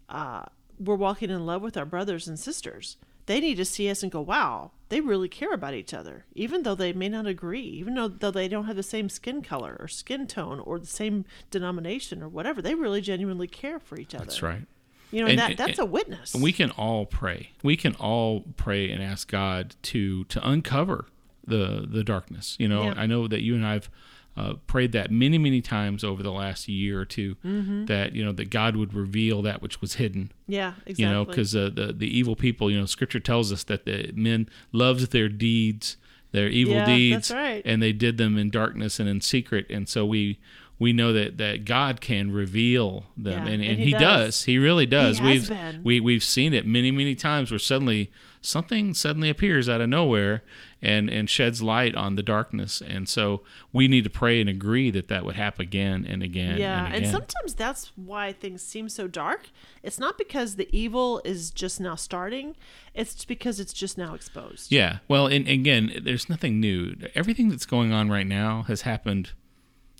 uh, 0.08 0.44
we're 0.78 0.94
walking 0.94 1.30
in 1.30 1.44
love 1.46 1.62
with 1.62 1.76
our 1.76 1.84
brothers 1.84 2.28
and 2.28 2.38
sisters. 2.38 2.96
They 3.26 3.40
need 3.40 3.56
to 3.56 3.64
see 3.64 3.90
us 3.90 4.02
and 4.02 4.12
go, 4.12 4.20
wow, 4.20 4.70
they 4.88 5.00
really 5.00 5.28
care 5.28 5.52
about 5.52 5.74
each 5.74 5.92
other, 5.92 6.24
even 6.34 6.62
though 6.62 6.74
they 6.74 6.92
may 6.92 7.08
not 7.08 7.26
agree, 7.26 7.60
even 7.62 7.94
though, 7.94 8.08
though 8.08 8.30
they 8.30 8.46
don't 8.48 8.66
have 8.66 8.76
the 8.76 8.82
same 8.82 9.08
skin 9.08 9.42
color 9.42 9.76
or 9.80 9.88
skin 9.88 10.26
tone 10.26 10.60
or 10.60 10.78
the 10.78 10.86
same 10.86 11.24
denomination 11.50 12.22
or 12.22 12.28
whatever. 12.28 12.62
They 12.62 12.74
really 12.74 13.00
genuinely 13.00 13.48
care 13.48 13.80
for 13.80 13.98
each 13.98 14.14
other. 14.14 14.24
That's 14.26 14.42
right. 14.42 14.62
You 15.10 15.20
know, 15.22 15.26
and, 15.30 15.40
And- 15.40 15.58
that 15.58 15.66
that's 15.66 15.78
a 15.78 15.84
witness. 15.84 16.34
And 16.34 16.42
we 16.42 16.52
can 16.52 16.70
all 16.72 17.06
pray. 17.06 17.50
We 17.62 17.76
can 17.76 17.94
all 17.96 18.44
pray 18.56 18.90
and 18.90 19.02
ask 19.02 19.28
God 19.30 19.74
to 19.82 20.24
to 20.24 20.48
uncover 20.48 21.06
the 21.46 21.86
the 21.88 22.02
darkness. 22.04 22.56
You 22.58 22.68
know, 22.68 22.84
Yeah. 22.84 22.94
I 22.96 23.06
know 23.06 23.28
that 23.28 23.42
you 23.42 23.54
and 23.54 23.66
I've 23.66 23.88
uh, 24.36 24.54
prayed 24.66 24.92
that 24.92 25.10
many 25.10 25.38
many 25.38 25.60
times 25.62 26.04
over 26.04 26.22
the 26.22 26.32
last 26.32 26.68
year 26.68 27.00
or 27.00 27.04
2 27.04 27.36
Mm-hmm. 27.44 27.84
that 27.86 28.14
you 28.14 28.24
know 28.24 28.32
that 28.32 28.50
God 28.50 28.76
would 28.76 28.92
reveal 28.94 29.40
that 29.42 29.62
which 29.62 29.80
was 29.80 29.94
hidden. 29.94 30.30
yeah, 30.46 30.74
exactly. 30.84 31.04
You 31.04 31.10
know, 31.10 31.24
because 31.24 31.56
uh, 31.56 31.70
the 31.74 31.92
the 31.92 32.06
evil 32.18 32.36
people, 32.36 32.70
you 32.70 32.78
know, 32.78 32.86
Scripture 32.86 33.20
tells 33.20 33.50
us 33.52 33.64
that 33.64 33.84
the 33.86 34.12
men 34.14 34.48
loved 34.72 35.12
their 35.12 35.28
deeds, 35.28 35.96
their 36.32 36.48
evil 36.48 36.74
Yeah, 36.74 36.84
deeds, 36.86 37.28
that's 37.28 37.30
right. 37.32 37.62
and 37.64 37.82
they 37.82 37.92
did 37.92 38.18
them 38.18 38.36
in 38.36 38.50
darkness 38.50 39.00
and 39.00 39.08
in 39.08 39.20
secret. 39.20 39.66
And 39.70 39.88
so 39.88 40.04
we 40.04 40.38
we 40.78 40.92
know 40.92 41.12
that 41.12 41.38
that 41.38 41.64
God 41.64 42.00
can 42.00 42.30
reveal 42.30 43.06
them, 43.16 43.32
Yeah, 43.46 43.52
and, 43.52 43.62
and, 43.62 43.64
and 43.64 43.78
he, 43.78 43.86
he 43.86 43.90
does. 43.92 44.00
does. 44.00 44.42
He 44.44 44.58
really 44.58 44.86
does. 44.86 45.18
has 45.18 45.26
we've 45.26 45.48
been. 45.48 45.80
we 45.82 46.00
we've 46.00 46.24
seen 46.24 46.52
it 46.52 46.66
many 46.66 46.90
many 46.90 47.14
times 47.14 47.50
where 47.50 47.58
suddenly 47.58 48.10
something 48.42 48.94
suddenly 48.94 49.28
appears 49.28 49.68
out 49.68 49.80
of 49.80 49.88
nowhere 49.88 50.42
and 50.82 51.08
and 51.08 51.28
sheds 51.28 51.62
light 51.62 51.94
on 51.94 52.14
the 52.14 52.22
darkness. 52.22 52.82
And 52.86 53.08
so 53.08 53.42
we 53.72 53.88
need 53.88 54.04
to 54.04 54.10
pray 54.10 54.40
and 54.40 54.48
agree 54.48 54.90
that 54.90 55.08
that 55.08 55.24
would 55.24 55.36
happen 55.36 55.62
again 55.62 56.06
and 56.08 56.22
again. 56.22 56.58
yeah, 56.58 56.86
and, 56.86 56.96
and, 56.96 57.06
sometimes 57.06 57.54
that's 57.54 57.92
why 57.96 58.32
things 58.32 58.62
seem 58.62 58.88
so 58.88 59.08
dark. 59.08 59.48
It's 59.82 59.98
not 59.98 60.18
because 60.18 60.56
the 60.56 60.68
evil 60.76 61.22
is 61.24 61.50
just 61.50 61.80
now 61.80 61.94
starting; 61.94 62.54
it's 62.94 63.24
because 63.24 63.58
it's 63.60 63.72
just 63.72 63.96
now 63.96 64.14
exposed. 64.14 64.70
Yeah. 64.70 64.98
Well, 65.08 65.26
and 65.26 65.48
again, 65.48 66.00
there's 66.02 66.28
nothing 66.28 66.60
new. 66.60 66.94
Everything 67.14 67.48
that's 67.48 67.66
going 67.66 67.92
on 67.92 68.10
right 68.10 68.26
now 68.26 68.62
has 68.68 68.82
happened 68.82 69.32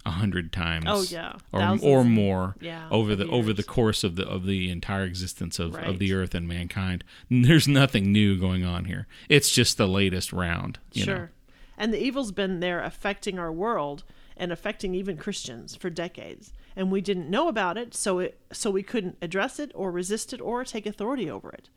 a 0.07 0.11
hundred 0.11 0.53
times. 0.53 0.85
Oh, 0.88 1.03
yeah. 1.03 1.35
or 1.53 1.61
Thousands 1.61 1.85
or 1.85 2.05
more. 2.05 2.55
yeah, 2.61 2.88
Over 2.90 3.16
the 3.16 3.29
over 3.29 3.53
the 3.53 3.62
course 3.62 4.05
of 4.05 4.16
the 4.16 4.27
of 4.27 4.47
the 4.47 4.71
entire 4.71 5.05
existence 5.05 5.59
of, 5.59 5.75
of 5.75 5.99
the 5.99 6.14
earth 6.14 6.35
and 6.35 6.47
mankind. 6.47 7.05
There's 7.31 7.66
nothing 7.69 8.12
new 8.12 8.38
going 8.38 8.64
on 8.64 8.85
here. 8.85 9.07
It's 9.29 9.51
just 9.51 9.77
the 9.77 9.88
latest 9.88 10.33
round. 10.33 10.79
You 10.92 11.05
sure. 11.05 11.19
Know? 11.19 11.29
And 11.77 11.92
the 11.92 12.03
evil's 12.03 12.33
been 12.33 12.61
there 12.61 12.81
affecting 12.81 13.38
our 13.38 13.53
world 13.53 14.05
and 14.37 14.53
affecting 14.53 14.95
even 14.95 15.16
Christians 15.16 15.77
for 15.77 15.90
decades. 15.90 16.53
And 16.75 16.90
we 16.90 17.01
didn't 17.01 17.29
know 17.31 17.49
about 17.49 17.77
it, 17.77 17.95
so 17.95 18.21
it 18.21 18.38
so 18.53 18.71
we 18.71 18.83
couldn't 18.83 19.19
address 19.21 19.59
it 19.59 19.73
or 19.75 19.90
resist 19.90 20.33
it 20.33 20.40
or 20.40 20.64
take 20.64 20.87
authority 20.87 21.29
over 21.29 21.51
it. 21.51 21.69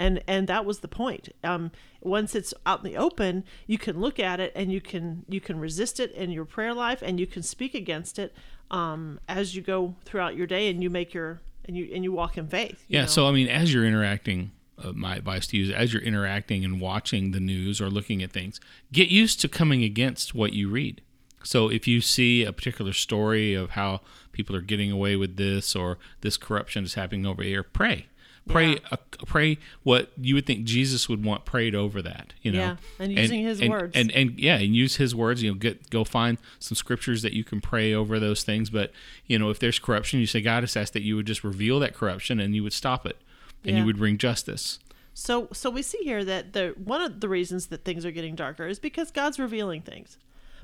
And 0.00 0.22
and 0.26 0.48
that 0.48 0.64
was 0.64 0.78
the 0.80 0.88
point. 0.88 1.28
Um, 1.44 1.70
once 2.00 2.34
it's 2.34 2.54
out 2.64 2.82
in 2.82 2.90
the 2.90 2.96
open, 2.96 3.44
you 3.66 3.76
can 3.76 4.00
look 4.00 4.18
at 4.18 4.40
it 4.40 4.50
and 4.56 4.72
you 4.72 4.80
can 4.80 5.24
you 5.28 5.40
can 5.40 5.60
resist 5.60 6.00
it 6.00 6.10
in 6.12 6.30
your 6.30 6.46
prayer 6.46 6.72
life 6.72 7.02
and 7.02 7.20
you 7.20 7.26
can 7.26 7.42
speak 7.42 7.74
against 7.74 8.18
it 8.18 8.34
um, 8.70 9.20
as 9.28 9.54
you 9.54 9.60
go 9.60 9.94
throughout 10.06 10.36
your 10.36 10.46
day 10.46 10.70
and 10.70 10.82
you 10.82 10.88
make 10.88 11.12
your 11.12 11.40
and 11.66 11.76
you 11.76 11.90
and 11.94 12.02
you 12.02 12.12
walk 12.12 12.38
in 12.38 12.48
faith. 12.48 12.82
you 12.88 12.96
Yeah. 12.96 13.02
know? 13.02 13.06
So 13.08 13.28
I 13.28 13.32
mean, 13.32 13.48
as 13.48 13.74
you're 13.74 13.84
interacting, 13.84 14.52
uh, 14.82 14.92
my 14.92 15.16
advice 15.16 15.46
to 15.48 15.58
you 15.58 15.64
is 15.64 15.70
as 15.70 15.92
you're 15.92 16.02
interacting 16.02 16.64
and 16.64 16.80
watching 16.80 17.32
the 17.32 17.40
news 17.40 17.78
or 17.78 17.90
looking 17.90 18.22
at 18.22 18.32
things, 18.32 18.58
get 18.90 19.10
used 19.10 19.38
to 19.42 19.48
coming 19.48 19.84
against 19.84 20.34
what 20.34 20.54
you 20.54 20.70
read. 20.70 21.02
So 21.44 21.70
if 21.70 21.86
you 21.86 22.00
see 22.00 22.44
a 22.44 22.52
particular 22.52 22.92
story 22.94 23.54
of 23.54 23.70
how 23.70 24.00
people 24.32 24.56
are 24.56 24.60
getting 24.62 24.90
away 24.90 25.16
with 25.16 25.36
this 25.36 25.76
or 25.76 25.98
this 26.22 26.36
corruption 26.36 26.84
is 26.84 26.94
happening 26.94 27.26
over 27.26 27.42
here, 27.42 27.62
pray. 27.62 28.06
Pray, 28.48 28.70
Yeah. 28.70 28.78
uh, 28.90 28.96
pray 29.26 29.58
what 29.82 30.10
you 30.20 30.34
would 30.34 30.46
think 30.46 30.64
Jesus 30.64 31.08
would 31.08 31.24
want 31.24 31.44
prayed 31.44 31.74
over 31.74 32.00
that. 32.02 32.32
You 32.42 32.52
know, 32.52 32.58
Yeah, 32.58 32.76
and 32.98 33.12
using 33.12 33.42
His 33.44 33.60
and, 33.60 33.70
words. 33.70 33.92
and 33.94 34.10
and 34.12 34.38
yeah, 34.40 34.56
and 34.56 34.74
use 34.74 34.96
His 34.96 35.14
words. 35.14 35.42
You 35.42 35.50
know, 35.52 35.56
get 35.56 35.90
go 35.90 36.04
find 36.04 36.38
some 36.58 36.74
scriptures 36.74 37.22
that 37.22 37.32
you 37.32 37.44
can 37.44 37.60
pray 37.60 37.92
over 37.94 38.18
those 38.18 38.42
things. 38.42 38.70
But 38.70 38.92
you 39.26 39.38
know, 39.38 39.50
if 39.50 39.58
there's 39.58 39.78
corruption, 39.78 40.20
you 40.20 40.26
say, 40.26 40.40
God, 40.40 40.58
I 40.58 40.60
just 40.62 40.76
ask 40.76 40.92
that 40.94 41.02
you 41.02 41.16
would 41.16 41.26
just 41.26 41.44
reveal 41.44 41.78
that 41.80 41.94
corruption 41.94 42.40
and 42.40 42.54
you 42.54 42.62
would 42.62 42.72
stop 42.72 43.06
it, 43.06 43.18
and 43.64 43.76
you 43.76 43.84
would 43.84 43.98
bring 43.98 44.18
justice. 44.18 44.78
So 45.12 45.48
so 45.52 45.68
we 45.70 45.82
see 45.82 45.98
here 46.02 46.24
that 46.24 46.52
the 46.54 46.74
one 46.82 47.02
of 47.02 47.20
the 47.20 47.28
reasons 47.28 47.66
that 47.66 47.84
things 47.84 48.04
are 48.06 48.10
getting 48.10 48.34
darker 48.34 48.66
is 48.66 48.78
because 48.78 49.10
God's 49.10 49.38
revealing 49.38 49.82
things. 49.82 50.16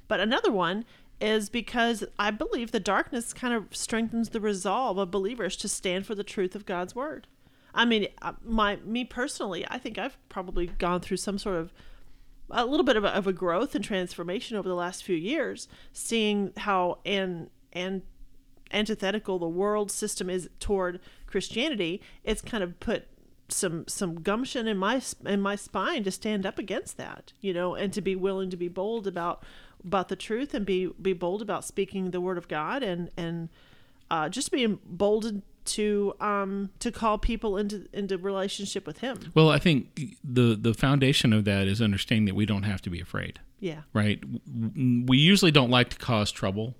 But 0.08 0.20
another 0.20 0.50
one 0.50 0.84
is 1.20 1.48
because 1.48 2.04
I 2.18 2.30
believe 2.30 2.72
the 2.72 2.80
darkness 2.80 3.32
kind 3.32 3.52
of 3.54 3.74
strengthens 3.76 4.30
the 4.30 4.40
resolve 4.40 4.98
of 4.98 5.10
believers 5.10 5.56
to 5.58 5.68
stand 5.68 6.06
for 6.06 6.14
the 6.14 6.24
truth 6.24 6.54
of 6.54 6.64
God's 6.66 6.94
word. 6.94 7.26
I 7.76 7.84
mean, 7.84 8.08
uh, 8.22 8.32
my 8.42 8.76
me 8.76 9.04
personally, 9.04 9.64
I 9.68 9.78
think 9.78 9.98
I've 9.98 10.16
probably 10.28 10.66
gone 10.66 11.00
through 11.00 11.18
some 11.18 11.38
sort 11.38 11.56
of 11.56 11.72
a 12.50 12.64
little 12.64 12.84
bit 12.84 12.96
of 12.96 13.04
a, 13.04 13.08
of 13.08 13.26
a 13.26 13.32
growth 13.32 13.74
and 13.74 13.84
transformation 13.84 14.56
over 14.56 14.68
the 14.68 14.74
last 14.74 15.04
few 15.04 15.16
years, 15.16 15.68
seeing 15.92 16.52
how 16.56 16.98
and 17.04 17.50
and 17.72 18.02
antithetical 18.72 19.38
the 19.38 19.48
world 19.48 19.90
system 19.92 20.28
is 20.28 20.48
toward 20.58 21.00
Christianity, 21.26 22.00
it's 22.24 22.42
kind 22.42 22.64
of 22.64 22.80
put 22.80 23.06
some 23.48 23.86
some 23.86 24.22
gumption 24.22 24.66
in 24.66 24.76
my 24.78 25.00
in 25.24 25.40
my 25.40 25.54
spine 25.54 26.02
to 26.04 26.10
stand 26.10 26.46
up 26.46 26.58
against 26.58 26.96
that, 26.96 27.32
you 27.40 27.52
know, 27.52 27.74
and 27.74 27.92
to 27.92 28.00
be 28.00 28.16
willing 28.16 28.50
to 28.50 28.56
be 28.56 28.68
bold 28.68 29.06
about 29.06 29.44
about 29.84 30.08
the 30.08 30.16
truth 30.16 30.54
and 30.54 30.64
be 30.64 30.86
be 31.00 31.12
bold 31.12 31.42
about 31.42 31.64
speaking 31.64 32.10
the 32.10 32.20
word 32.20 32.38
of 32.38 32.48
God 32.48 32.82
and 32.82 33.10
and 33.16 33.50
uh, 34.10 34.28
just 34.28 34.50
be 34.50 34.64
emboldened 34.64 35.42
to 35.66 36.14
um 36.20 36.70
to 36.80 36.90
call 36.92 37.18
people 37.18 37.56
into 37.56 37.86
into 37.92 38.16
relationship 38.18 38.86
with 38.86 38.98
Him. 38.98 39.32
Well, 39.34 39.50
I 39.50 39.58
think 39.58 40.16
the 40.24 40.54
the 40.60 40.74
foundation 40.74 41.32
of 41.32 41.44
that 41.44 41.66
is 41.68 41.80
understanding 41.82 42.26
that 42.26 42.34
we 42.34 42.46
don't 42.46 42.62
have 42.64 42.80
to 42.82 42.90
be 42.90 43.00
afraid. 43.00 43.40
Yeah, 43.60 43.82
right? 43.92 44.22
We 45.06 45.16
usually 45.18 45.50
don't 45.50 45.70
like 45.70 45.88
to 45.90 45.96
cause 45.96 46.30
trouble. 46.30 46.74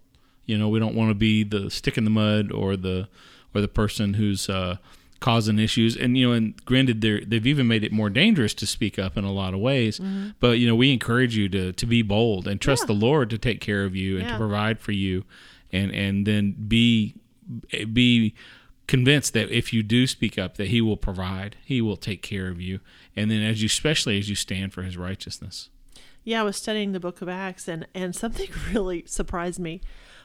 You 0.44 0.58
know, 0.58 0.68
we 0.68 0.78
don't 0.78 0.94
want 0.94 1.10
to 1.10 1.14
be 1.14 1.42
the 1.42 1.70
stick 1.70 1.96
in 1.98 2.04
the 2.04 2.10
mud 2.10 2.52
or 2.52 2.76
the 2.76 3.08
or 3.54 3.60
the 3.60 3.68
person 3.68 4.14
who's 4.14 4.48
uh, 4.50 4.76
causing 5.18 5.58
issues. 5.58 5.96
And 5.96 6.16
you 6.18 6.28
know, 6.28 6.34
and 6.34 6.64
granted, 6.66 7.00
they 7.00 7.20
they've 7.24 7.46
even 7.46 7.66
made 7.66 7.82
it 7.82 7.92
more 7.92 8.10
dangerous 8.10 8.52
to 8.54 8.66
speak 8.66 8.98
up 8.98 9.16
in 9.16 9.24
a 9.24 9.32
lot 9.32 9.54
of 9.54 9.60
ways. 9.60 9.98
But 10.38 10.58
you 10.58 10.66
know, 10.68 10.76
we 10.76 10.92
encourage 10.92 11.34
you 11.36 11.48
to 11.48 11.72
to 11.72 11.86
be 11.86 12.02
bold 12.02 12.46
and 12.46 12.60
trust 12.60 12.82
Mm-hmm. 12.82 12.92
Yeah. 12.92 12.98
the 12.98 13.06
Lord 13.06 13.30
to 13.30 13.38
take 13.38 13.60
care 13.60 13.84
of 13.84 13.96
you 13.96 14.18
and 14.18 14.28
to 14.28 14.36
provide 14.36 14.78
for 14.78 14.92
you, 14.92 15.24
and 15.72 15.90
and 15.92 16.26
then 16.26 16.52
be 16.68 17.14
be 17.92 18.34
convinced 18.86 19.32
that 19.32 19.50
if 19.50 19.72
you 19.72 19.82
do 19.82 20.06
speak 20.06 20.38
up 20.38 20.56
that 20.56 20.68
he 20.68 20.80
will 20.80 20.96
provide 20.96 21.56
he 21.64 21.80
will 21.80 21.96
take 21.96 22.22
care 22.22 22.48
of 22.48 22.60
you 22.60 22.80
and 23.14 23.30
then 23.30 23.42
as 23.42 23.60
you 23.60 23.66
especially 23.66 24.18
as 24.18 24.28
you 24.28 24.34
stand 24.34 24.72
for 24.72 24.82
his 24.82 24.96
righteousness 24.96 25.70
Yeah, 26.26 26.40
I 26.40 26.42
was 26.42 26.56
studying 26.56 26.90
the 26.90 26.98
book 26.98 27.22
of 27.22 27.28
Acts, 27.28 27.68
and, 27.68 27.86
and 27.94 28.12
something 28.12 28.48
really 28.72 29.04
surprised 29.06 29.60
me. 29.60 29.80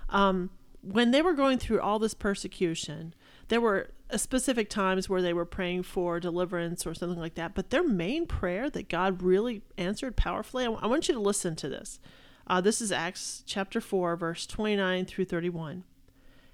Um, 0.09 0.49
when 0.81 1.11
they 1.11 1.21
were 1.21 1.33
going 1.33 1.59
through 1.59 1.79
all 1.79 1.99
this 1.99 2.15
persecution, 2.15 3.13
there 3.49 3.61
were 3.61 3.91
uh, 4.09 4.17
specific 4.17 4.67
times 4.67 5.07
where 5.07 5.21
they 5.21 5.31
were 5.31 5.45
praying 5.45 5.83
for 5.83 6.19
deliverance 6.19 6.87
or 6.87 6.95
something 6.95 7.19
like 7.19 7.35
that. 7.35 7.53
But 7.53 7.69
their 7.69 7.87
main 7.87 8.25
prayer 8.25 8.67
that 8.71 8.89
God 8.89 9.21
really 9.21 9.61
answered 9.77 10.15
powerfully, 10.15 10.65
I, 10.65 10.71
I 10.71 10.87
want 10.87 11.07
you 11.07 11.13
to 11.13 11.19
listen 11.19 11.55
to 11.57 11.69
this. 11.69 11.99
Uh, 12.47 12.61
this 12.61 12.81
is 12.81 12.91
Acts 12.91 13.43
chapter 13.45 13.79
4, 13.79 14.15
verse 14.15 14.47
29 14.47 15.05
through 15.05 15.25
31. 15.25 15.83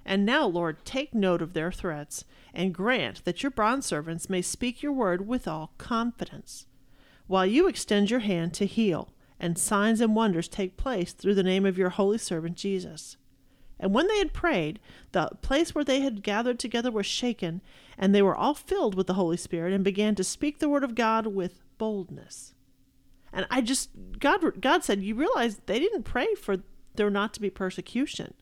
And 0.08 0.26
now, 0.26 0.48
Lord, 0.48 0.86
take 0.86 1.14
note 1.14 1.42
of 1.42 1.52
their 1.52 1.72
threats, 1.72 2.24
and 2.54 2.74
grant 2.74 3.26
that 3.26 3.44
your 3.44 3.52
bond 3.52 3.84
servants 3.84 4.30
may 4.30 4.42
speak 4.42 4.82
your 4.82 4.94
word 4.94 5.28
with 5.28 5.48
all 5.48 5.74
confidence 5.78 6.66
while 7.28 7.46
you 7.46 7.68
extend 7.68 8.10
your 8.10 8.22
hand 8.22 8.54
to 8.54 8.66
heal, 8.66 9.10
and 9.38 9.58
signs 9.58 10.00
and 10.00 10.16
wonders 10.16 10.48
take 10.48 10.78
place 10.78 11.12
through 11.12 11.36
the 11.36 11.44
name 11.44 11.66
of 11.66 11.78
your 11.78 11.90
holy 11.90 12.18
servant 12.18 12.56
Jesus. 12.56 13.18
And 13.80 13.94
when 13.94 14.08
they 14.08 14.18
had 14.18 14.32
prayed, 14.32 14.80
the 15.12 15.30
place 15.42 15.76
where 15.76 15.84
they 15.84 16.00
had 16.00 16.24
gathered 16.24 16.58
together 16.58 16.90
was 16.90 17.06
shaken, 17.06 17.62
and 17.98 18.16
they 18.16 18.22
were 18.22 18.36
all 18.36 18.54
filled 18.54 18.96
with 18.96 19.08
the 19.08 19.16
Holy 19.16 19.36
Spirit 19.36 19.74
and 19.74 19.84
began 19.84 20.16
to 20.16 20.24
speak 20.24 20.60
the 20.60 20.70
word 20.70 20.86
of 20.86 20.96
God 20.96 21.28
with 21.28 21.62
boldness. 21.78 22.54
And 23.34 23.46
I 23.52 23.60
just 23.60 23.90
God 24.20 24.62
God 24.62 24.86
said, 24.86 25.04
you 25.04 25.16
realize 25.16 25.60
they 25.66 25.80
didn't 25.80 26.04
pray 26.04 26.34
for 26.34 26.60
there 26.96 27.10
not 27.10 27.34
to 27.34 27.42
be 27.42 27.50
persecution. 27.50 28.34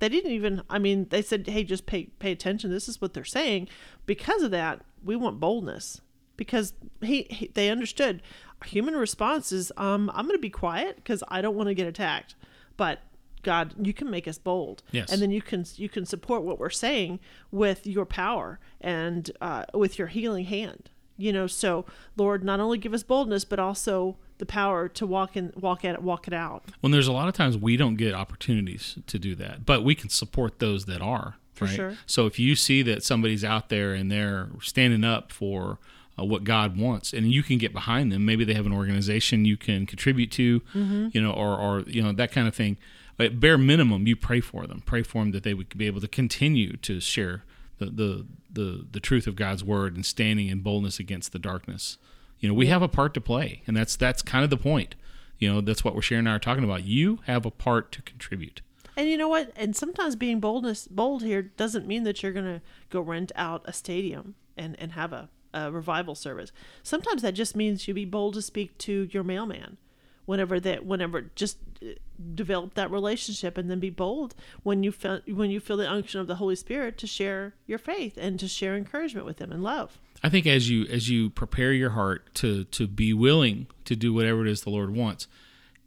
They 0.00 0.08
didn't 0.08 0.32
even 0.32 0.62
I 0.68 0.78
mean, 0.78 1.06
they 1.10 1.22
said, 1.22 1.46
"Hey, 1.46 1.62
just 1.64 1.86
pay 1.86 2.04
pay 2.18 2.32
attention. 2.32 2.70
This 2.70 2.88
is 2.88 3.00
what 3.00 3.14
they're 3.14 3.24
saying." 3.24 3.68
Because 4.06 4.42
of 4.42 4.50
that, 4.50 4.80
we 5.04 5.14
want 5.16 5.38
boldness. 5.40 6.00
Because 6.36 6.72
he, 7.02 7.26
he 7.30 7.46
they 7.54 7.70
understood 7.70 8.22
human 8.64 8.94
response 8.96 9.52
is 9.52 9.70
um 9.76 10.10
I'm 10.14 10.24
going 10.26 10.36
to 10.36 10.40
be 10.42 10.50
quiet 10.50 10.96
because 10.96 11.22
I 11.28 11.40
don't 11.40 11.54
want 11.54 11.68
to 11.68 11.74
get 11.74 11.86
attacked. 11.86 12.34
But 12.76 13.00
God, 13.42 13.74
you 13.86 13.94
can 13.94 14.10
make 14.10 14.28
us 14.28 14.36
bold, 14.36 14.82
Yes. 14.92 15.10
and 15.10 15.22
then 15.22 15.30
you 15.30 15.40
can 15.40 15.64
you 15.76 15.88
can 15.88 16.04
support 16.04 16.42
what 16.42 16.58
we're 16.58 16.68
saying 16.70 17.20
with 17.50 17.86
your 17.86 18.04
power 18.04 18.58
and 18.82 19.30
uh, 19.40 19.64
with 19.72 19.98
your 19.98 20.08
healing 20.08 20.44
hand. 20.46 20.90
You 21.16 21.32
know, 21.34 21.46
so 21.46 21.84
Lord, 22.16 22.42
not 22.44 22.60
only 22.60 22.76
give 22.78 22.92
us 22.94 23.02
boldness, 23.02 23.44
but 23.44 23.58
also 23.58 24.16
the 24.40 24.46
power 24.46 24.88
to 24.88 25.06
walk 25.06 25.36
in, 25.36 25.52
walk 25.54 25.84
at 25.84 25.94
it, 25.94 26.02
walk 26.02 26.26
it 26.26 26.34
out. 26.34 26.64
When 26.80 26.90
there's 26.90 27.06
a 27.06 27.12
lot 27.12 27.28
of 27.28 27.34
times 27.34 27.56
we 27.56 27.76
don't 27.76 27.94
get 27.94 28.12
opportunities 28.14 28.98
to 29.06 29.18
do 29.18 29.34
that, 29.36 29.64
but 29.64 29.84
we 29.84 29.94
can 29.94 30.08
support 30.08 30.58
those 30.58 30.86
that 30.86 31.00
are 31.00 31.36
For 31.54 31.66
right? 31.66 31.74
sure. 31.74 31.96
So 32.06 32.26
if 32.26 32.38
you 32.40 32.56
see 32.56 32.82
that 32.82 33.04
somebody's 33.04 33.44
out 33.44 33.68
there 33.68 33.92
and 33.94 34.10
they're 34.10 34.48
standing 34.60 35.04
up 35.04 35.30
for 35.30 35.78
uh, 36.18 36.24
what 36.24 36.42
God 36.44 36.76
wants, 36.76 37.12
and 37.12 37.30
you 37.30 37.42
can 37.44 37.56
get 37.58 37.72
behind 37.72 38.10
them, 38.10 38.24
maybe 38.24 38.44
they 38.44 38.54
have 38.54 38.66
an 38.66 38.72
organization 38.72 39.44
you 39.44 39.56
can 39.56 39.86
contribute 39.86 40.30
to, 40.32 40.60
Mm-hmm. 40.74 41.08
you 41.12 41.22
know, 41.22 41.30
or 41.32 41.56
or 41.56 41.80
you 41.82 42.02
know 42.02 42.12
that 42.12 42.32
kind 42.32 42.48
of 42.48 42.54
thing. 42.54 42.76
At 43.18 43.38
bare 43.38 43.58
minimum, 43.58 44.06
you 44.06 44.16
pray 44.16 44.40
for 44.40 44.66
them. 44.66 44.82
Pray 44.86 45.02
for 45.02 45.22
them 45.22 45.32
that 45.32 45.42
they 45.42 45.52
would 45.52 45.76
be 45.76 45.86
able 45.86 46.00
to 46.00 46.08
continue 46.08 46.76
to 46.78 46.98
share 47.00 47.44
the 47.78 47.86
the 47.86 48.26
the, 48.52 48.86
the 48.90 49.00
truth 49.00 49.26
of 49.26 49.36
God's 49.36 49.62
word 49.62 49.94
and 49.94 50.04
standing 50.04 50.48
in 50.48 50.60
boldness 50.60 50.98
against 50.98 51.30
the 51.32 51.38
darkness. 51.38 51.98
You 52.40 52.48
know, 52.48 52.54
we 52.54 52.66
have 52.66 52.82
a 52.82 52.88
part 52.88 53.14
to 53.14 53.20
play, 53.20 53.62
and 53.66 53.76
that's 53.76 53.96
that's 53.96 54.22
kind 54.22 54.42
of 54.44 54.50
the 54.50 54.56
point. 54.56 54.94
You 55.38 55.52
know, 55.52 55.60
that's 55.60 55.84
what 55.84 55.94
we're 55.94 56.02
sharing 56.02 56.20
and 56.26 56.30
I 56.30 56.36
are 56.36 56.38
talking 56.38 56.64
about. 56.64 56.84
You 56.84 57.20
have 57.24 57.46
a 57.46 57.50
part 57.50 57.92
to 57.92 58.02
contribute. 58.02 58.60
And 58.96 59.08
you 59.08 59.16
know 59.16 59.28
what? 59.28 59.52
And 59.56 59.74
sometimes 59.74 60.16
being 60.16 60.40
boldness 60.40 60.86
bold 60.88 61.22
here 61.22 61.42
doesn't 61.42 61.86
mean 61.86 62.04
that 62.04 62.22
you're 62.22 62.32
gonna 62.32 62.60
go 62.90 63.00
rent 63.00 63.32
out 63.36 63.62
a 63.64 63.72
stadium 63.72 64.34
and 64.56 64.76
and 64.78 64.92
have 64.92 65.12
a, 65.12 65.28
a 65.54 65.70
revival 65.70 66.14
service. 66.14 66.52
Sometimes 66.82 67.22
that 67.22 67.32
just 67.32 67.56
means 67.56 67.88
you 67.88 67.94
be 67.94 68.04
bold 68.04 68.34
to 68.34 68.42
speak 68.42 68.76
to 68.78 69.08
your 69.12 69.22
mailman, 69.22 69.78
whenever 70.26 70.60
that 70.60 70.84
whenever 70.84 71.22
just 71.34 71.58
uh, 71.82 71.92
develop 72.34 72.74
that 72.74 72.90
relationship 72.90 73.56
and 73.56 73.70
then 73.70 73.80
be 73.80 73.90
bold 73.90 74.34
when 74.62 74.82
you 74.82 74.92
feel 74.92 75.20
when 75.26 75.50
you 75.50 75.60
feel 75.60 75.76
the 75.76 75.90
unction 75.90 76.20
of 76.20 76.26
the 76.26 76.36
Holy 76.36 76.56
Spirit 76.56 76.98
to 76.98 77.06
share 77.06 77.54
your 77.66 77.78
faith 77.78 78.18
and 78.18 78.38
to 78.40 78.48
share 78.48 78.76
encouragement 78.76 79.26
with 79.26 79.38
them 79.38 79.52
and 79.52 79.62
love. 79.62 79.98
I 80.22 80.28
think 80.28 80.46
as 80.46 80.68
you 80.70 80.84
as 80.86 81.08
you 81.08 81.30
prepare 81.30 81.72
your 81.72 81.90
heart 81.90 82.34
to 82.36 82.64
to 82.64 82.86
be 82.86 83.12
willing 83.12 83.66
to 83.86 83.96
do 83.96 84.12
whatever 84.12 84.42
it 84.46 84.50
is 84.50 84.62
the 84.62 84.70
Lord 84.70 84.94
wants, 84.94 85.26